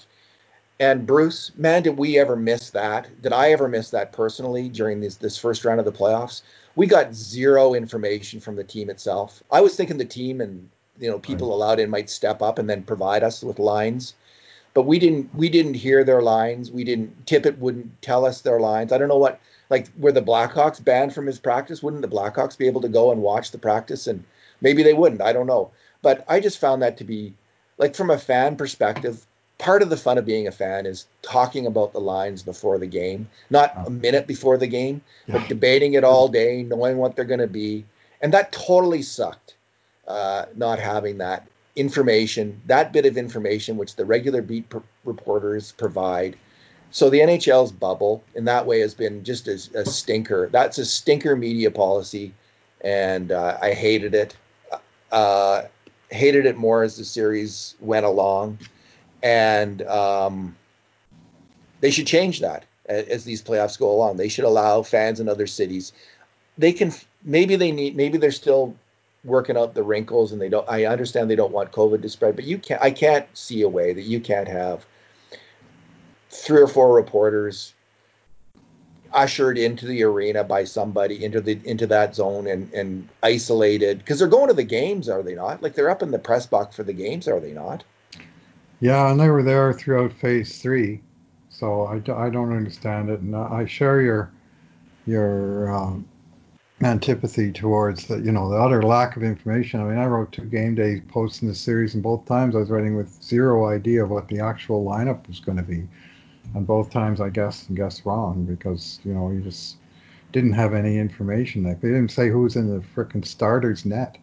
and 0.78 1.06
Bruce, 1.06 1.52
man, 1.56 1.82
did 1.82 1.96
we 1.96 2.18
ever 2.18 2.36
miss 2.36 2.70
that? 2.70 3.08
Did 3.22 3.32
I 3.32 3.50
ever 3.52 3.68
miss 3.68 3.90
that 3.90 4.12
personally 4.12 4.68
during 4.68 5.00
this 5.00 5.16
this 5.16 5.36
first 5.38 5.64
round 5.64 5.78
of 5.78 5.86
the 5.86 5.92
playoffs? 5.92 6.42
We 6.76 6.86
got 6.86 7.14
zero 7.14 7.74
information 7.74 8.40
from 8.40 8.56
the 8.56 8.64
team 8.64 8.90
itself. 8.90 9.42
I 9.50 9.60
was 9.60 9.76
thinking 9.76 9.98
the 9.98 10.04
team 10.04 10.40
and 10.40 10.68
you 11.00 11.10
know 11.10 11.18
people 11.18 11.48
right. 11.48 11.54
allowed 11.54 11.80
in 11.80 11.90
might 11.90 12.10
step 12.10 12.42
up 12.42 12.58
and 12.58 12.68
then 12.68 12.82
provide 12.82 13.22
us 13.22 13.42
with 13.42 13.58
lines 13.58 14.14
but 14.74 14.82
we 14.82 14.98
didn't 14.98 15.34
we 15.34 15.48
didn't 15.48 15.74
hear 15.74 16.04
their 16.04 16.22
lines 16.22 16.70
we 16.70 16.84
didn't 16.84 17.26
tippett 17.26 17.58
wouldn't 17.58 18.02
tell 18.02 18.24
us 18.24 18.42
their 18.42 18.60
lines 18.60 18.92
i 18.92 18.98
don't 18.98 19.08
know 19.08 19.16
what 19.16 19.40
like 19.70 19.88
were 19.96 20.12
the 20.12 20.22
blackhawks 20.22 20.84
banned 20.84 21.14
from 21.14 21.26
his 21.26 21.38
practice 21.38 21.82
wouldn't 21.82 22.02
the 22.02 22.08
blackhawks 22.08 22.58
be 22.58 22.66
able 22.66 22.82
to 22.82 22.88
go 22.88 23.12
and 23.12 23.22
watch 23.22 23.50
the 23.50 23.58
practice? 23.58 24.06
And 24.06 24.24
maybe 24.60 24.82
they 24.82 24.94
wouldn't 24.94 25.22
i 25.22 25.32
don't 25.32 25.46
know. 25.46 25.70
But 26.02 26.24
i 26.28 26.40
just 26.40 26.58
found 26.58 26.82
that 26.82 26.98
to 26.98 27.04
be 27.04 27.34
like 27.78 27.94
from 27.94 28.10
a 28.10 28.18
fan 28.18 28.56
perspective 28.56 29.24
part 29.58 29.82
of 29.82 29.90
the 29.90 29.96
fun 29.96 30.16
of 30.18 30.24
being 30.24 30.48
a 30.48 30.52
fan 30.52 30.86
is 30.86 31.06
talking 31.20 31.66
about 31.66 31.92
the 31.92 32.00
lines 32.00 32.42
before 32.42 32.78
the 32.78 32.86
game 32.86 33.28
not 33.50 33.74
a 33.86 33.90
minute 33.90 34.26
before 34.26 34.56
the 34.56 34.66
game 34.66 35.02
but 35.28 35.48
debating 35.48 35.94
it 35.94 36.04
all 36.04 36.28
day 36.28 36.62
knowing 36.62 36.96
what 36.96 37.16
they're 37.16 37.24
going 37.24 37.40
to 37.40 37.46
be. 37.46 37.84
And 38.22 38.34
that 38.34 38.52
totally 38.52 39.02
sucked 39.02 39.54
uh, 40.06 40.46
not 40.56 40.78
having 40.78 41.18
that 41.18 41.46
information, 41.76 42.60
that 42.66 42.92
bit 42.92 43.06
of 43.06 43.16
information 43.16 43.76
which 43.76 43.96
the 43.96 44.04
regular 44.04 44.42
beat 44.42 44.68
pr- 44.68 44.78
reporters 45.04 45.72
provide. 45.72 46.36
So 46.92 47.08
the 47.08 47.20
NHL's 47.20 47.72
bubble 47.72 48.22
in 48.34 48.44
that 48.46 48.66
way 48.66 48.80
has 48.80 48.94
been 48.94 49.22
just 49.22 49.46
a, 49.46 49.54
a 49.78 49.84
stinker. 49.84 50.48
That's 50.50 50.78
a 50.78 50.84
stinker 50.84 51.36
media 51.36 51.70
policy, 51.70 52.32
and 52.80 53.30
uh, 53.30 53.58
I 53.62 53.72
hated 53.72 54.14
it. 54.14 54.36
Uh, 55.12 55.62
hated 56.10 56.46
it 56.46 56.56
more 56.56 56.82
as 56.82 56.96
the 56.96 57.04
series 57.04 57.74
went 57.80 58.06
along, 58.06 58.58
and 59.22 59.82
um, 59.82 60.56
they 61.80 61.90
should 61.90 62.06
change 62.06 62.40
that 62.40 62.64
as, 62.86 63.06
as 63.06 63.24
these 63.24 63.42
playoffs 63.42 63.78
go 63.78 63.90
along. 63.90 64.16
They 64.16 64.28
should 64.28 64.44
allow 64.44 64.82
fans 64.82 65.20
in 65.20 65.28
other 65.28 65.46
cities. 65.46 65.92
They 66.58 66.72
can 66.72 66.92
maybe 67.24 67.56
they 67.56 67.70
need 67.70 67.96
maybe 67.96 68.18
they're 68.18 68.32
still 68.32 68.74
working 69.24 69.56
out 69.56 69.74
the 69.74 69.82
wrinkles 69.82 70.32
and 70.32 70.40
they 70.40 70.48
don't 70.48 70.66
i 70.66 70.86
understand 70.86 71.28
they 71.28 71.36
don't 71.36 71.52
want 71.52 71.70
covid 71.72 72.00
to 72.00 72.08
spread 72.08 72.34
but 72.34 72.44
you 72.46 72.56
can't 72.56 72.80
i 72.80 72.90
can't 72.90 73.26
see 73.36 73.60
a 73.60 73.68
way 73.68 73.92
that 73.92 74.02
you 74.02 74.18
can't 74.18 74.48
have 74.48 74.86
three 76.30 76.60
or 76.60 76.68
four 76.68 76.94
reporters 76.94 77.74
ushered 79.12 79.58
into 79.58 79.86
the 79.86 80.04
arena 80.04 80.44
by 80.44 80.62
somebody 80.62 81.24
into 81.24 81.40
the 81.40 81.58
into 81.64 81.86
that 81.86 82.14
zone 82.14 82.46
and 82.46 82.72
and 82.72 83.08
isolated. 83.22 83.98
Because 83.98 84.18
they're 84.18 84.28
going 84.28 84.48
to 84.48 84.54
the 84.54 84.62
games 84.62 85.08
are 85.08 85.22
they 85.22 85.34
not? 85.34 85.62
Like 85.62 85.74
they're 85.74 85.90
up 85.90 86.02
in 86.02 86.10
the 86.10 86.18
press 86.18 86.46
box 86.46 86.76
for 86.76 86.84
the 86.84 86.92
games 86.92 87.26
are 87.26 87.40
they 87.40 87.52
not? 87.52 87.84
Yeah 88.80 89.10
and 89.10 89.20
they 89.20 89.28
were 89.28 89.42
there 89.42 89.72
throughout 89.72 90.12
phase 90.12 90.62
three. 90.62 91.00
So 91.50 91.82
i, 91.84 91.96
I 91.96 92.30
don't 92.30 92.56
understand 92.56 93.10
it. 93.10 93.20
And 93.20 93.34
i 93.36 93.66
share 93.66 94.00
your 94.00 94.30
your 95.06 95.74
um, 95.74 96.06
antipathy 96.82 97.52
towards 97.52 98.06
the 98.06 98.18
you 98.18 98.32
know 98.32 98.48
the 98.48 98.56
utter 98.56 98.82
lack 98.82 99.16
of 99.16 99.22
information. 99.22 99.80
I 99.80 99.84
mean, 99.84 99.98
I 99.98 100.06
wrote 100.06 100.32
two 100.32 100.44
game 100.44 100.74
day 100.74 101.00
posts 101.08 101.42
in 101.42 101.48
the 101.48 101.54
series, 101.54 101.94
and 101.94 102.02
both 102.02 102.24
times 102.26 102.54
I 102.54 102.58
was 102.58 102.70
writing 102.70 102.96
with 102.96 103.22
zero 103.22 103.68
idea 103.68 104.04
of 104.04 104.10
what 104.10 104.28
the 104.28 104.40
actual 104.40 104.84
lineup 104.84 105.26
was 105.28 105.40
going 105.40 105.58
to 105.58 105.62
be, 105.62 105.86
and 106.54 106.66
both 106.66 106.90
times 106.90 107.20
I 107.20 107.30
guessed 107.30 107.68
and 107.68 107.76
guessed 107.76 108.04
wrong 108.04 108.44
because 108.44 109.00
you 109.04 109.14
know 109.14 109.30
you 109.30 109.40
just 109.40 109.76
didn't 110.32 110.52
have 110.52 110.74
any 110.74 110.98
information. 110.98 111.64
Like 111.64 111.80
they 111.80 111.88
didn't 111.88 112.10
say 112.10 112.28
who 112.28 112.42
was 112.42 112.56
in 112.56 112.68
the 112.68 112.84
frickin' 112.94 113.24
starters 113.24 113.84
net 113.84 114.18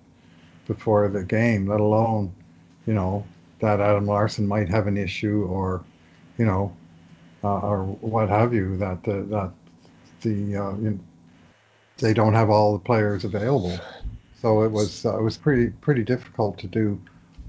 before 0.68 1.08
the 1.10 1.24
game, 1.24 1.68
let 1.68 1.80
alone 1.80 2.34
you 2.86 2.94
know 2.94 3.26
that 3.60 3.80
Adam 3.80 4.06
Larsson 4.06 4.48
might 4.48 4.70
have 4.70 4.88
an 4.88 4.98
issue 4.98 5.46
or 5.50 5.84
you 6.38 6.46
know 6.46 6.76
uh, 7.44 7.60
or 7.60 7.84
what 7.84 8.30
have 8.30 8.54
you 8.54 8.78
that 8.78 9.04
the, 9.04 9.24
that 9.24 9.52
the 10.22 10.56
uh, 10.56 10.76
you 10.78 10.90
know, 10.92 11.00
they 11.98 12.14
don't 12.14 12.34
have 12.34 12.50
all 12.50 12.74
the 12.74 12.84
players 12.84 13.24
available. 13.24 13.78
So 14.42 14.64
it 14.64 14.72
was 14.72 15.06
uh, 15.06 15.18
it 15.18 15.22
was 15.22 15.38
pretty 15.38 15.70
pretty 15.82 16.04
difficult 16.04 16.58
to 16.60 16.68
do 16.68 17.00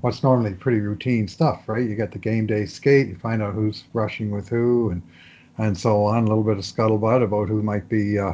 what's 0.00 0.22
normally 0.22 0.54
pretty 0.54 0.80
routine 0.80 1.28
stuff, 1.28 1.68
right? 1.68 1.88
You 1.88 1.94
get 1.96 2.12
the 2.12 2.18
game 2.18 2.46
day 2.46 2.66
skate, 2.66 3.08
you 3.08 3.16
find 3.16 3.42
out 3.42 3.54
who's 3.54 3.84
rushing 3.92 4.30
with 4.30 4.48
who, 4.48 4.90
and 4.90 5.02
and 5.58 5.76
so 5.76 6.04
on. 6.04 6.24
A 6.24 6.28
little 6.28 6.44
bit 6.44 6.58
of 6.58 6.64
scuttlebutt 6.64 7.22
about 7.22 7.48
who 7.48 7.62
might 7.62 7.88
be 7.88 8.18
uh, 8.18 8.32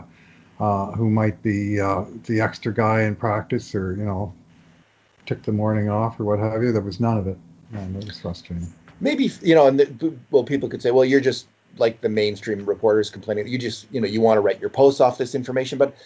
uh, 0.60 0.92
who 0.92 1.10
might 1.10 1.42
be 1.42 1.80
uh, 1.80 2.04
the 2.24 2.40
extra 2.40 2.72
guy 2.72 3.02
in 3.02 3.16
practice, 3.16 3.74
or 3.74 3.94
you 3.96 4.04
know, 4.04 4.32
took 5.26 5.42
the 5.42 5.52
morning 5.52 5.88
off 5.88 6.20
or 6.20 6.24
what 6.24 6.38
have 6.38 6.62
you. 6.62 6.72
There 6.72 6.82
was 6.82 7.00
none 7.00 7.18
of 7.18 7.26
it, 7.26 7.38
and 7.72 7.96
it 7.96 8.06
was 8.06 8.20
frustrating. 8.20 8.72
Maybe 9.00 9.30
you 9.42 9.54
know, 9.54 9.66
and 9.66 9.80
the, 9.80 10.14
well, 10.30 10.44
people 10.44 10.68
could 10.68 10.82
say, 10.82 10.90
well, 10.90 11.04
you're 11.04 11.20
just 11.20 11.46
like 11.78 12.00
the 12.00 12.08
mainstream 12.08 12.64
reporters 12.64 13.10
complaining. 13.10 13.48
You 13.48 13.58
just, 13.58 13.86
you 13.90 14.00
know, 14.00 14.06
you 14.06 14.20
want 14.20 14.36
to 14.36 14.40
write 14.40 14.60
your 14.60 14.70
posts 14.70 15.00
off 15.00 15.18
this 15.18 15.34
information, 15.34 15.78
but 15.78 15.96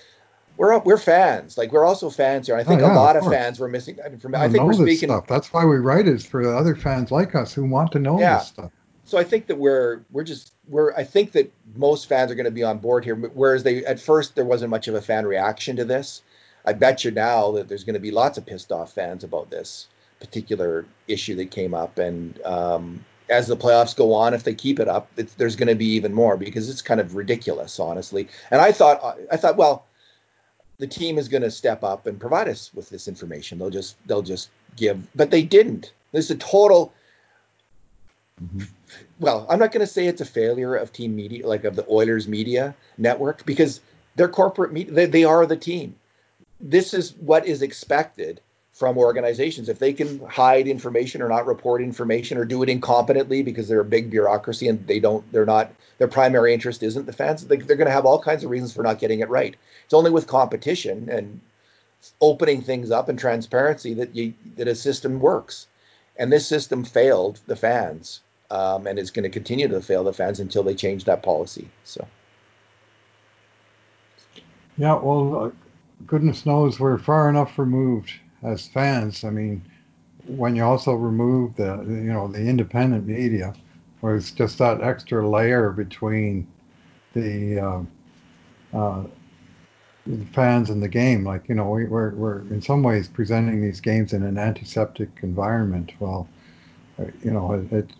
we're 0.58 0.76
we're 0.80 0.98
fans. 0.98 1.56
Like 1.56 1.72
we're 1.72 1.84
also 1.84 2.10
fans 2.10 2.48
here. 2.48 2.56
I 2.56 2.64
think 2.64 2.82
oh, 2.82 2.86
yeah, 2.86 2.94
a 2.94 2.96
lot 2.96 3.16
of, 3.16 3.24
of 3.24 3.32
fans 3.32 3.58
were 3.60 3.68
missing. 3.68 3.96
I, 4.04 4.08
mean, 4.08 4.18
from, 4.18 4.34
I 4.34 4.48
think 4.48 4.64
we're 4.64 4.74
speaking. 4.74 5.08
Stuff. 5.08 5.26
That's 5.28 5.52
why 5.52 5.64
we 5.64 5.76
write 5.76 6.08
it 6.08 6.22
for 6.22 6.54
other 6.54 6.74
fans 6.74 7.10
like 7.10 7.34
us 7.34 7.54
who 7.54 7.64
want 7.64 7.92
to 7.92 7.98
know 7.98 8.18
yeah. 8.18 8.38
this 8.38 8.48
stuff. 8.48 8.72
So 9.04 9.16
I 9.16 9.24
think 9.24 9.46
that 9.46 9.56
we're 9.56 10.04
we're 10.10 10.24
just 10.24 10.52
we're. 10.66 10.92
I 10.94 11.04
think 11.04 11.32
that 11.32 11.50
most 11.76 12.08
fans 12.08 12.30
are 12.30 12.34
going 12.34 12.44
to 12.44 12.50
be 12.50 12.64
on 12.64 12.78
board 12.78 13.04
here. 13.04 13.14
Whereas 13.14 13.62
they 13.62 13.84
at 13.86 14.00
first 14.00 14.34
there 14.34 14.44
wasn't 14.44 14.70
much 14.70 14.88
of 14.88 14.96
a 14.96 15.00
fan 15.00 15.26
reaction 15.26 15.76
to 15.76 15.84
this. 15.84 16.22
I 16.66 16.72
bet 16.72 17.04
you 17.04 17.12
now 17.12 17.52
that 17.52 17.68
there's 17.68 17.84
going 17.84 17.94
to 17.94 18.00
be 18.00 18.10
lots 18.10 18.36
of 18.36 18.44
pissed 18.44 18.72
off 18.72 18.92
fans 18.92 19.24
about 19.24 19.50
this 19.50 19.86
particular 20.18 20.84
issue 21.06 21.36
that 21.36 21.52
came 21.52 21.72
up, 21.72 21.98
and 21.98 22.42
um, 22.44 23.04
as 23.30 23.46
the 23.46 23.56
playoffs 23.56 23.94
go 23.94 24.12
on, 24.12 24.34
if 24.34 24.42
they 24.42 24.54
keep 24.54 24.80
it 24.80 24.88
up, 24.88 25.08
there's 25.36 25.54
going 25.54 25.68
to 25.68 25.76
be 25.76 25.86
even 25.92 26.12
more 26.12 26.36
because 26.36 26.68
it's 26.68 26.82
kind 26.82 27.00
of 27.00 27.14
ridiculous, 27.14 27.78
honestly. 27.78 28.28
And 28.50 28.60
I 28.60 28.72
thought, 28.72 29.18
I 29.30 29.36
thought, 29.36 29.56
well, 29.56 29.86
the 30.78 30.86
team 30.86 31.18
is 31.18 31.28
going 31.28 31.42
to 31.42 31.50
step 31.50 31.82
up 31.82 32.06
and 32.06 32.18
provide 32.18 32.48
us 32.48 32.70
with 32.74 32.88
this 32.88 33.08
information. 33.08 33.58
They'll 33.58 33.70
just, 33.70 33.96
they'll 34.06 34.22
just 34.22 34.48
give, 34.76 35.06
but 35.14 35.30
they 35.30 35.42
didn't. 35.42 35.92
There's 36.12 36.30
a 36.30 36.36
total. 36.36 36.92
Mm-hmm. 38.42 38.64
Well, 39.18 39.46
I'm 39.50 39.58
not 39.58 39.72
going 39.72 39.84
to 39.84 39.92
say 39.92 40.06
it's 40.06 40.20
a 40.20 40.26
failure 40.26 40.76
of 40.76 40.92
team 40.92 41.16
media, 41.16 41.46
like 41.46 41.64
of 41.64 41.76
the 41.76 41.86
Oilers 41.90 42.28
media 42.28 42.74
network, 42.96 43.44
because 43.44 43.80
they're 44.14 44.28
corporate 44.28 44.72
media. 44.72 44.92
They, 44.92 45.06
they 45.06 45.24
are 45.24 45.44
the 45.44 45.56
team. 45.56 45.96
This 46.60 46.94
is 46.94 47.14
what 47.14 47.46
is 47.46 47.62
expected 47.62 48.40
from 48.78 48.96
organizations. 48.96 49.68
If 49.68 49.80
they 49.80 49.92
can 49.92 50.20
hide 50.26 50.68
information 50.68 51.20
or 51.20 51.28
not 51.28 51.46
report 51.46 51.82
information 51.82 52.38
or 52.38 52.44
do 52.44 52.62
it 52.62 52.68
incompetently 52.68 53.44
because 53.44 53.66
they're 53.66 53.80
a 53.80 53.84
big 53.84 54.08
bureaucracy 54.08 54.68
and 54.68 54.86
they 54.86 55.00
don't, 55.00 55.30
they're 55.32 55.44
not, 55.44 55.72
their 55.98 56.06
primary 56.06 56.54
interest 56.54 56.84
isn't 56.84 57.04
the 57.04 57.12
fans, 57.12 57.44
they, 57.44 57.56
they're 57.56 57.76
going 57.76 57.88
to 57.88 57.92
have 57.92 58.06
all 58.06 58.22
kinds 58.22 58.44
of 58.44 58.50
reasons 58.50 58.72
for 58.72 58.84
not 58.84 59.00
getting 59.00 59.18
it 59.18 59.28
right. 59.28 59.56
It's 59.84 59.94
only 59.94 60.12
with 60.12 60.28
competition 60.28 61.08
and 61.10 61.40
opening 62.20 62.62
things 62.62 62.92
up 62.92 63.08
and 63.08 63.18
transparency 63.18 63.94
that 63.94 64.14
you 64.14 64.34
that 64.54 64.68
a 64.68 64.76
system 64.76 65.18
works. 65.18 65.66
And 66.16 66.32
this 66.32 66.46
system 66.46 66.84
failed 66.84 67.40
the 67.48 67.56
fans, 67.56 68.20
um, 68.48 68.86
and 68.86 68.96
is 68.96 69.10
going 69.10 69.24
to 69.24 69.28
continue 69.28 69.66
to 69.66 69.80
fail 69.80 70.04
the 70.04 70.12
fans 70.12 70.38
until 70.38 70.62
they 70.62 70.76
change 70.76 71.04
that 71.04 71.24
policy. 71.24 71.68
So. 71.82 72.06
Yeah, 74.76 74.94
well, 75.00 75.46
uh, 75.46 75.50
goodness 76.06 76.46
knows 76.46 76.78
we're 76.78 76.98
far 76.98 77.28
enough 77.28 77.58
removed 77.58 78.12
as 78.42 78.66
fans. 78.66 79.24
I 79.24 79.30
mean, 79.30 79.62
when 80.26 80.56
you 80.56 80.64
also 80.64 80.94
remove 80.94 81.56
the 81.56 81.84
you 81.86 82.12
know 82.12 82.28
the 82.28 82.40
independent 82.40 83.06
media, 83.06 83.54
where 84.00 84.16
it's 84.16 84.30
just 84.30 84.58
that 84.58 84.82
extra 84.82 85.28
layer 85.28 85.70
between 85.70 86.46
the 87.14 87.58
uh, 87.60 87.82
uh, 88.74 89.04
fans 90.32 90.70
and 90.70 90.82
the 90.82 90.88
game. 90.88 91.24
Like 91.24 91.48
you 91.48 91.54
know, 91.54 91.70
we, 91.70 91.86
we're 91.86 92.10
we're 92.14 92.40
in 92.50 92.62
some 92.62 92.82
ways 92.82 93.08
presenting 93.08 93.60
these 93.62 93.80
games 93.80 94.12
in 94.12 94.22
an 94.22 94.38
antiseptic 94.38 95.10
environment. 95.22 95.92
Well, 96.00 96.28
uh, 96.98 97.06
you 97.22 97.30
know, 97.30 97.52
it, 97.54 97.72
it 97.72 97.90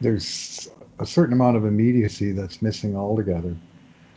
there's 0.00 0.68
a 0.98 1.06
certain 1.06 1.32
amount 1.32 1.56
of 1.56 1.64
immediacy 1.64 2.32
that's 2.32 2.62
missing 2.62 2.96
altogether. 2.96 3.54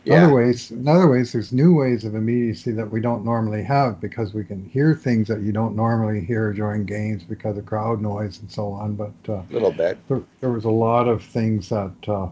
In 0.06 0.12
Yeah, 0.12 0.24
other 0.24 0.34
ways, 0.34 0.70
in 0.70 0.88
other 0.88 1.08
ways, 1.10 1.32
there's 1.32 1.52
new 1.52 1.74
ways 1.74 2.04
of 2.04 2.14
immediacy 2.14 2.72
that 2.72 2.90
we 2.90 3.02
don't 3.02 3.22
normally 3.22 3.62
have 3.62 4.00
because 4.00 4.32
we 4.32 4.44
can 4.44 4.64
hear 4.72 4.94
things 4.94 5.28
that 5.28 5.42
you 5.42 5.52
don't 5.52 5.76
normally 5.76 6.22
hear 6.24 6.52
during 6.54 6.86
games 6.86 7.22
because 7.22 7.58
of 7.58 7.66
crowd 7.66 8.00
noise 8.00 8.40
and 8.40 8.50
so 8.50 8.72
on. 8.72 8.94
But 8.94 9.12
uh, 9.28 9.42
a 9.42 9.46
little 9.50 9.72
bit. 9.72 9.98
there, 10.08 10.22
there 10.40 10.52
was 10.52 10.64
a 10.64 10.70
lot 10.70 11.06
of 11.06 11.22
things 11.22 11.68
that 11.68 11.92
uh, 12.08 12.28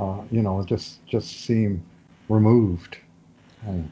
uh, 0.00 0.22
you 0.30 0.42
know 0.42 0.64
just 0.64 1.04
just 1.06 1.44
seem 1.44 1.82
removed. 2.28 2.98
And, 3.66 3.90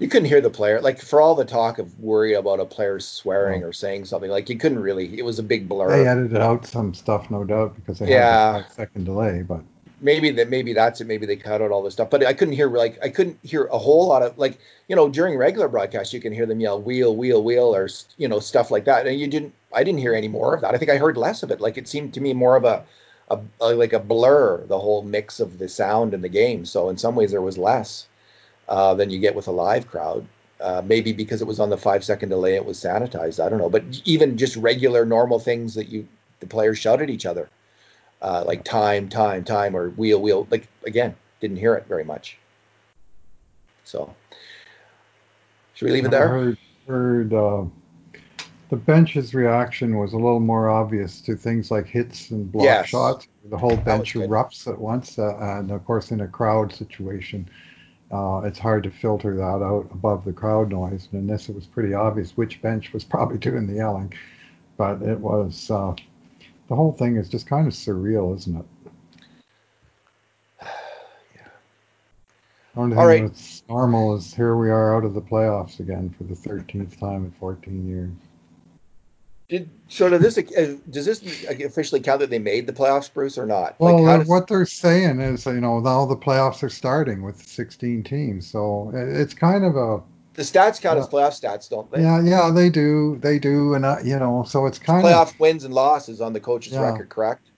You 0.00 0.08
couldn't 0.08 0.28
hear 0.28 0.40
the 0.40 0.50
player. 0.50 0.80
Like 0.80 1.00
for 1.00 1.20
all 1.20 1.36
the 1.36 1.44
talk 1.44 1.78
of 1.78 1.98
worry 2.00 2.34
about 2.34 2.58
a 2.58 2.64
player 2.64 2.98
swearing 2.98 3.60
well, 3.60 3.70
or 3.70 3.72
saying 3.72 4.06
something, 4.06 4.30
like 4.30 4.48
you 4.48 4.58
couldn't 4.58 4.80
really. 4.80 5.16
It 5.16 5.24
was 5.24 5.38
a 5.38 5.44
big 5.44 5.68
blur. 5.68 5.88
they 5.90 6.08
edited 6.08 6.38
out 6.38 6.66
some 6.66 6.92
stuff, 6.92 7.30
no 7.30 7.44
doubt, 7.44 7.76
because 7.76 8.00
they 8.00 8.06
had 8.06 8.14
the 8.14 8.18
Yeah, 8.18 8.52
five 8.62 8.72
second 8.72 9.04
delay. 9.04 9.42
But 9.42 9.62
maybe 10.00 10.30
that 10.32 10.48
maybe 10.48 10.72
that's 10.72 11.00
it. 11.00 11.06
Maybe 11.06 11.26
they 11.26 11.36
cut 11.36 11.62
out 11.62 11.70
all 11.70 11.82
this 11.82 11.94
stuff. 11.94 12.10
But 12.10 12.24
I 12.24 12.32
couldn't 12.32 12.54
hear 12.54 12.68
like 12.68 12.98
I 13.02 13.08
couldn't 13.08 13.38
hear 13.42 13.64
a 13.66 13.78
whole 13.78 14.08
lot 14.08 14.22
of 14.22 14.36
like 14.38 14.58
you 14.88 14.96
know 14.96 15.08
during 15.08 15.36
regular 15.36 15.68
broadcasts 15.68 16.12
you 16.12 16.20
can 16.20 16.32
hear 16.32 16.46
them 16.46 16.60
yell 16.60 16.80
wheel 16.80 17.14
wheel 17.14 17.42
wheel 17.42 17.74
or 17.74 17.88
you 18.16 18.28
know 18.28 18.40
stuff 18.40 18.70
like 18.70 18.84
that. 18.84 19.06
And 19.06 19.18
you 19.18 19.26
didn't. 19.26 19.54
I 19.72 19.84
didn't 19.84 20.00
hear 20.00 20.14
any 20.14 20.28
more 20.28 20.54
of 20.54 20.62
that. 20.62 20.74
I 20.74 20.78
think 20.78 20.90
I 20.90 20.96
heard 20.96 21.16
less 21.16 21.42
of 21.42 21.50
it. 21.50 21.60
Like 21.60 21.76
it 21.76 21.88
seemed 21.88 22.14
to 22.14 22.20
me 22.20 22.32
more 22.32 22.56
of 22.56 22.64
a, 22.64 22.84
a, 23.30 23.40
a 23.60 23.74
like 23.74 23.92
a 23.92 23.98
blur. 23.98 24.64
The 24.66 24.78
whole 24.78 25.02
mix 25.02 25.40
of 25.40 25.58
the 25.58 25.68
sound 25.68 26.14
and 26.14 26.24
the 26.24 26.28
game. 26.28 26.64
So 26.64 26.88
in 26.88 26.98
some 26.98 27.14
ways 27.14 27.30
there 27.30 27.42
was 27.42 27.58
less 27.58 28.06
uh, 28.68 28.94
than 28.94 29.10
you 29.10 29.18
get 29.18 29.34
with 29.34 29.48
a 29.48 29.52
live 29.52 29.88
crowd. 29.88 30.26
Uh, 30.60 30.82
maybe 30.84 31.12
because 31.12 31.40
it 31.40 31.46
was 31.46 31.60
on 31.60 31.70
the 31.70 31.78
five 31.78 32.02
second 32.02 32.30
delay, 32.30 32.56
it 32.56 32.64
was 32.64 32.78
sanitized. 32.78 33.44
I 33.44 33.48
don't 33.48 33.60
know. 33.60 33.70
But 33.70 33.84
even 34.04 34.36
just 34.36 34.56
regular 34.56 35.04
normal 35.04 35.38
things 35.38 35.74
that 35.74 35.88
you 35.88 36.06
the 36.40 36.46
players 36.46 36.78
shout 36.78 37.02
at 37.02 37.10
each 37.10 37.26
other 37.26 37.48
uh, 38.22 38.44
like 38.46 38.64
time, 38.64 39.08
time, 39.08 39.44
time, 39.44 39.76
or 39.76 39.90
wheel, 39.90 40.20
wheel. 40.20 40.46
Like 40.50 40.68
again, 40.84 41.14
didn't 41.40 41.58
hear 41.58 41.74
it 41.74 41.86
very 41.86 42.04
much. 42.04 42.38
So 43.84 44.14
should 45.74 45.86
we 45.86 45.92
leave 45.92 46.04
it 46.04 46.08
I 46.08 46.10
there? 46.10 46.28
heard 46.28 46.58
heard 46.86 47.34
uh, 47.34 47.64
the 48.70 48.76
bench's 48.76 49.34
reaction 49.34 49.96
was 49.96 50.12
a 50.12 50.16
little 50.16 50.40
more 50.40 50.68
obvious 50.68 51.20
to 51.22 51.36
things 51.36 51.70
like 51.70 51.86
hits 51.86 52.30
and 52.30 52.50
block 52.50 52.64
Yes, 52.64 52.88
shots. 52.88 53.28
The 53.50 53.56
whole 53.56 53.76
bench 53.76 54.14
erupts 54.14 54.66
at 54.66 54.78
once, 54.78 55.18
uh, 55.18 55.36
and 55.38 55.70
of 55.70 55.84
course, 55.84 56.10
in 56.10 56.20
a 56.20 56.28
crowd 56.28 56.72
situation, 56.72 57.48
uh, 58.10 58.42
it's 58.44 58.58
hard 58.58 58.82
to 58.84 58.90
filter 58.90 59.36
that 59.36 59.62
out 59.62 59.88
above 59.92 60.24
the 60.24 60.32
crowd 60.32 60.70
noise. 60.70 61.08
And 61.12 61.20
in 61.20 61.26
this, 61.26 61.48
it 61.48 61.54
was 61.54 61.66
pretty 61.66 61.94
obvious 61.94 62.36
which 62.36 62.60
bench 62.60 62.92
was 62.92 63.04
probably 63.14 63.38
doing 63.38 63.66
the 63.66 63.74
yelling, 63.74 64.12
but 64.76 65.00
it 65.02 65.18
was 65.18 65.70
uh, 65.70 65.94
the 66.68 66.76
whole 66.76 66.92
thing 66.92 67.16
is 67.16 67.28
just 67.28 67.46
kind 67.46 67.66
of 67.66 67.72
surreal, 67.72 68.36
isn't 68.36 68.56
it? 68.56 68.66
Only 72.76 72.96
All 72.96 73.06
right. 73.06 73.22
that's 73.22 73.64
normal 73.68 74.14
is 74.14 74.32
here 74.32 74.56
we 74.56 74.70
are 74.70 74.96
out 74.96 75.04
of 75.04 75.12
the 75.12 75.20
playoffs 75.20 75.80
again 75.80 76.14
for 76.16 76.22
the 76.22 76.34
13th 76.34 76.98
time 77.00 77.24
in 77.24 77.32
14 77.32 77.88
years. 77.88 78.12
Did 79.48 79.70
so? 79.88 80.10
Does 80.10 80.34
this 80.34 80.38
uh, 80.52 80.76
does 80.90 81.06
this 81.06 81.46
officially 81.48 82.02
count 82.02 82.20
that 82.20 82.28
they 82.28 82.38
made 82.38 82.66
the 82.66 82.72
playoffs, 82.72 83.12
Bruce, 83.12 83.38
or 83.38 83.46
not? 83.46 83.80
Like, 83.80 83.94
Well, 83.94 84.04
how 84.04 84.12
uh, 84.12 84.18
does 84.18 84.28
what 84.28 84.46
they're 84.46 84.66
saying 84.66 85.20
is, 85.20 85.46
you 85.46 85.54
know, 85.54 85.80
now 85.80 86.04
the 86.04 86.16
playoffs 86.16 86.62
are 86.62 86.68
starting 86.68 87.22
with 87.22 87.42
16 87.42 88.02
teams, 88.04 88.46
so 88.46 88.92
it's 88.94 89.32
kind 89.32 89.64
of 89.64 89.74
a, 89.74 90.02
the 90.38 90.44
stats 90.44 90.80
count 90.80 90.98
uh, 90.98 91.02
as 91.02 91.08
playoff 91.08 91.38
stats, 91.38 91.68
don't 91.68 91.90
they? 91.90 92.00
yeah, 92.00 92.22
yeah, 92.22 92.50
they 92.54 92.70
do, 92.70 93.18
they 93.20 93.40
do, 93.40 93.74
and 93.74 93.84
uh, 93.84 93.96
you 94.04 94.16
know, 94.18 94.44
so 94.46 94.66
it's 94.66 94.78
kind 94.78 95.04
of, 95.04 95.12
playoff 95.12 95.38
wins 95.40 95.64
and 95.64 95.74
losses 95.74 96.20
on 96.20 96.32
the 96.32 96.38
coach's 96.38 96.74
yeah, 96.74 96.88
record, 96.92 97.08
correct? 97.08 97.50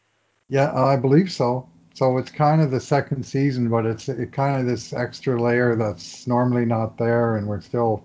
yeah, 0.49 0.73
I 0.75 0.97
believe 0.97 1.31
so. 1.31 1.69
So 1.93 2.17
it's 2.17 2.31
kind 2.31 2.63
of 2.63 2.71
the 2.71 2.81
second 2.81 3.25
season, 3.25 3.69
but 3.69 3.85
it's 3.85 4.09
it 4.09 4.33
kind 4.33 4.59
of 4.59 4.67
this 4.67 4.95
extra 4.95 5.39
layer 5.41 5.77
that's 5.77 6.27
normally 6.27 6.65
not 6.65 6.97
there, 6.97 7.37
and 7.37 7.47
we're 7.47 7.61
still 7.61 8.03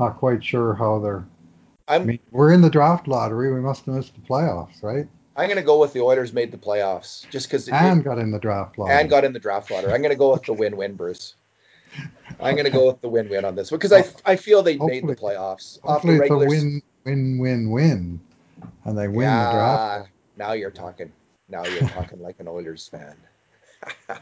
not 0.00 0.16
quite 0.16 0.42
sure 0.44 0.74
how 0.74 0.98
they're. 0.98 1.24
I 1.86 1.94
I'm 1.96 2.06
mean, 2.06 2.18
we're 2.32 2.52
in 2.52 2.62
the 2.62 2.70
draft 2.70 3.06
lottery. 3.06 3.52
We 3.54 3.60
must 3.60 3.86
have 3.86 3.94
missed 3.94 4.14
the 4.14 4.20
playoffs, 4.22 4.82
right? 4.82 5.06
I'm 5.36 5.46
going 5.46 5.56
to 5.56 5.62
go 5.62 5.78
with 5.78 5.92
the 5.92 6.00
Oilers 6.00 6.32
made 6.32 6.50
the 6.50 6.58
playoffs 6.58 7.28
just 7.30 7.46
because 7.48 7.68
it, 7.68 7.72
it 7.72 7.76
And 7.76 8.02
got 8.02 8.18
in 8.18 8.32
the 8.32 8.38
draft 8.40 8.76
lottery. 8.78 8.96
and 8.96 9.08
got 9.08 9.24
in 9.24 9.32
the 9.32 9.38
draft 9.38 9.70
lottery. 9.70 9.92
I'm 9.92 10.02
going 10.02 10.10
to 10.10 10.18
go 10.18 10.32
with 10.32 10.44
the 10.44 10.52
win-win, 10.52 10.94
Bruce. 10.94 11.34
I'm 12.40 12.54
going 12.54 12.64
to 12.64 12.70
go 12.70 12.86
with 12.86 13.00
the 13.00 13.08
win-win 13.08 13.44
on 13.44 13.54
this 13.54 13.70
one 13.70 13.78
because 13.78 13.92
I, 13.92 14.04
I 14.24 14.36
feel 14.36 14.62
they 14.62 14.76
made 14.76 15.06
the 15.06 15.14
playoffs 15.14 15.78
off 15.84 16.02
the 16.02 16.08
hopefully 16.08 16.14
it's 16.14 16.30
a 16.30 16.34
regular. 16.34 16.46
win, 16.46 16.82
win, 17.04 17.38
win, 17.38 17.70
win. 17.70 18.20
and 18.84 18.98
they 18.98 19.08
win 19.08 19.26
the 19.26 19.50
draft. 19.52 20.08
Yeah, 20.08 20.46
now 20.46 20.52
you're 20.52 20.70
talking. 20.70 21.12
Now 21.48 21.64
you're 21.64 21.88
talking 21.88 22.20
like 22.22 22.38
an 22.38 22.48
Oilers 22.48 22.88
fan. 22.88 23.16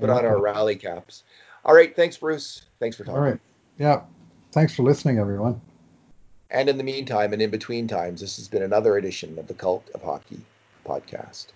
Put 0.00 0.10
on 0.10 0.24
our 0.24 0.40
rally 0.40 0.76
caps. 0.76 1.22
All 1.64 1.74
right, 1.74 1.94
thanks, 1.94 2.16
Bruce. 2.16 2.66
Thanks 2.80 2.96
for 2.96 3.04
talking. 3.04 3.18
All 3.18 3.24
right. 3.24 3.40
Yeah. 3.78 4.02
Thanks 4.52 4.74
for 4.74 4.82
listening, 4.82 5.18
everyone. 5.18 5.60
And 6.50 6.68
in 6.68 6.76
the 6.78 6.84
meantime, 6.84 7.32
and 7.32 7.42
in 7.42 7.50
between 7.50 7.88
times, 7.88 8.20
this 8.20 8.36
has 8.36 8.48
been 8.48 8.62
another 8.62 8.96
edition 8.96 9.38
of 9.38 9.48
the 9.48 9.54
Cult 9.54 9.88
of 9.94 10.02
Hockey 10.02 10.40
podcast. 10.86 11.46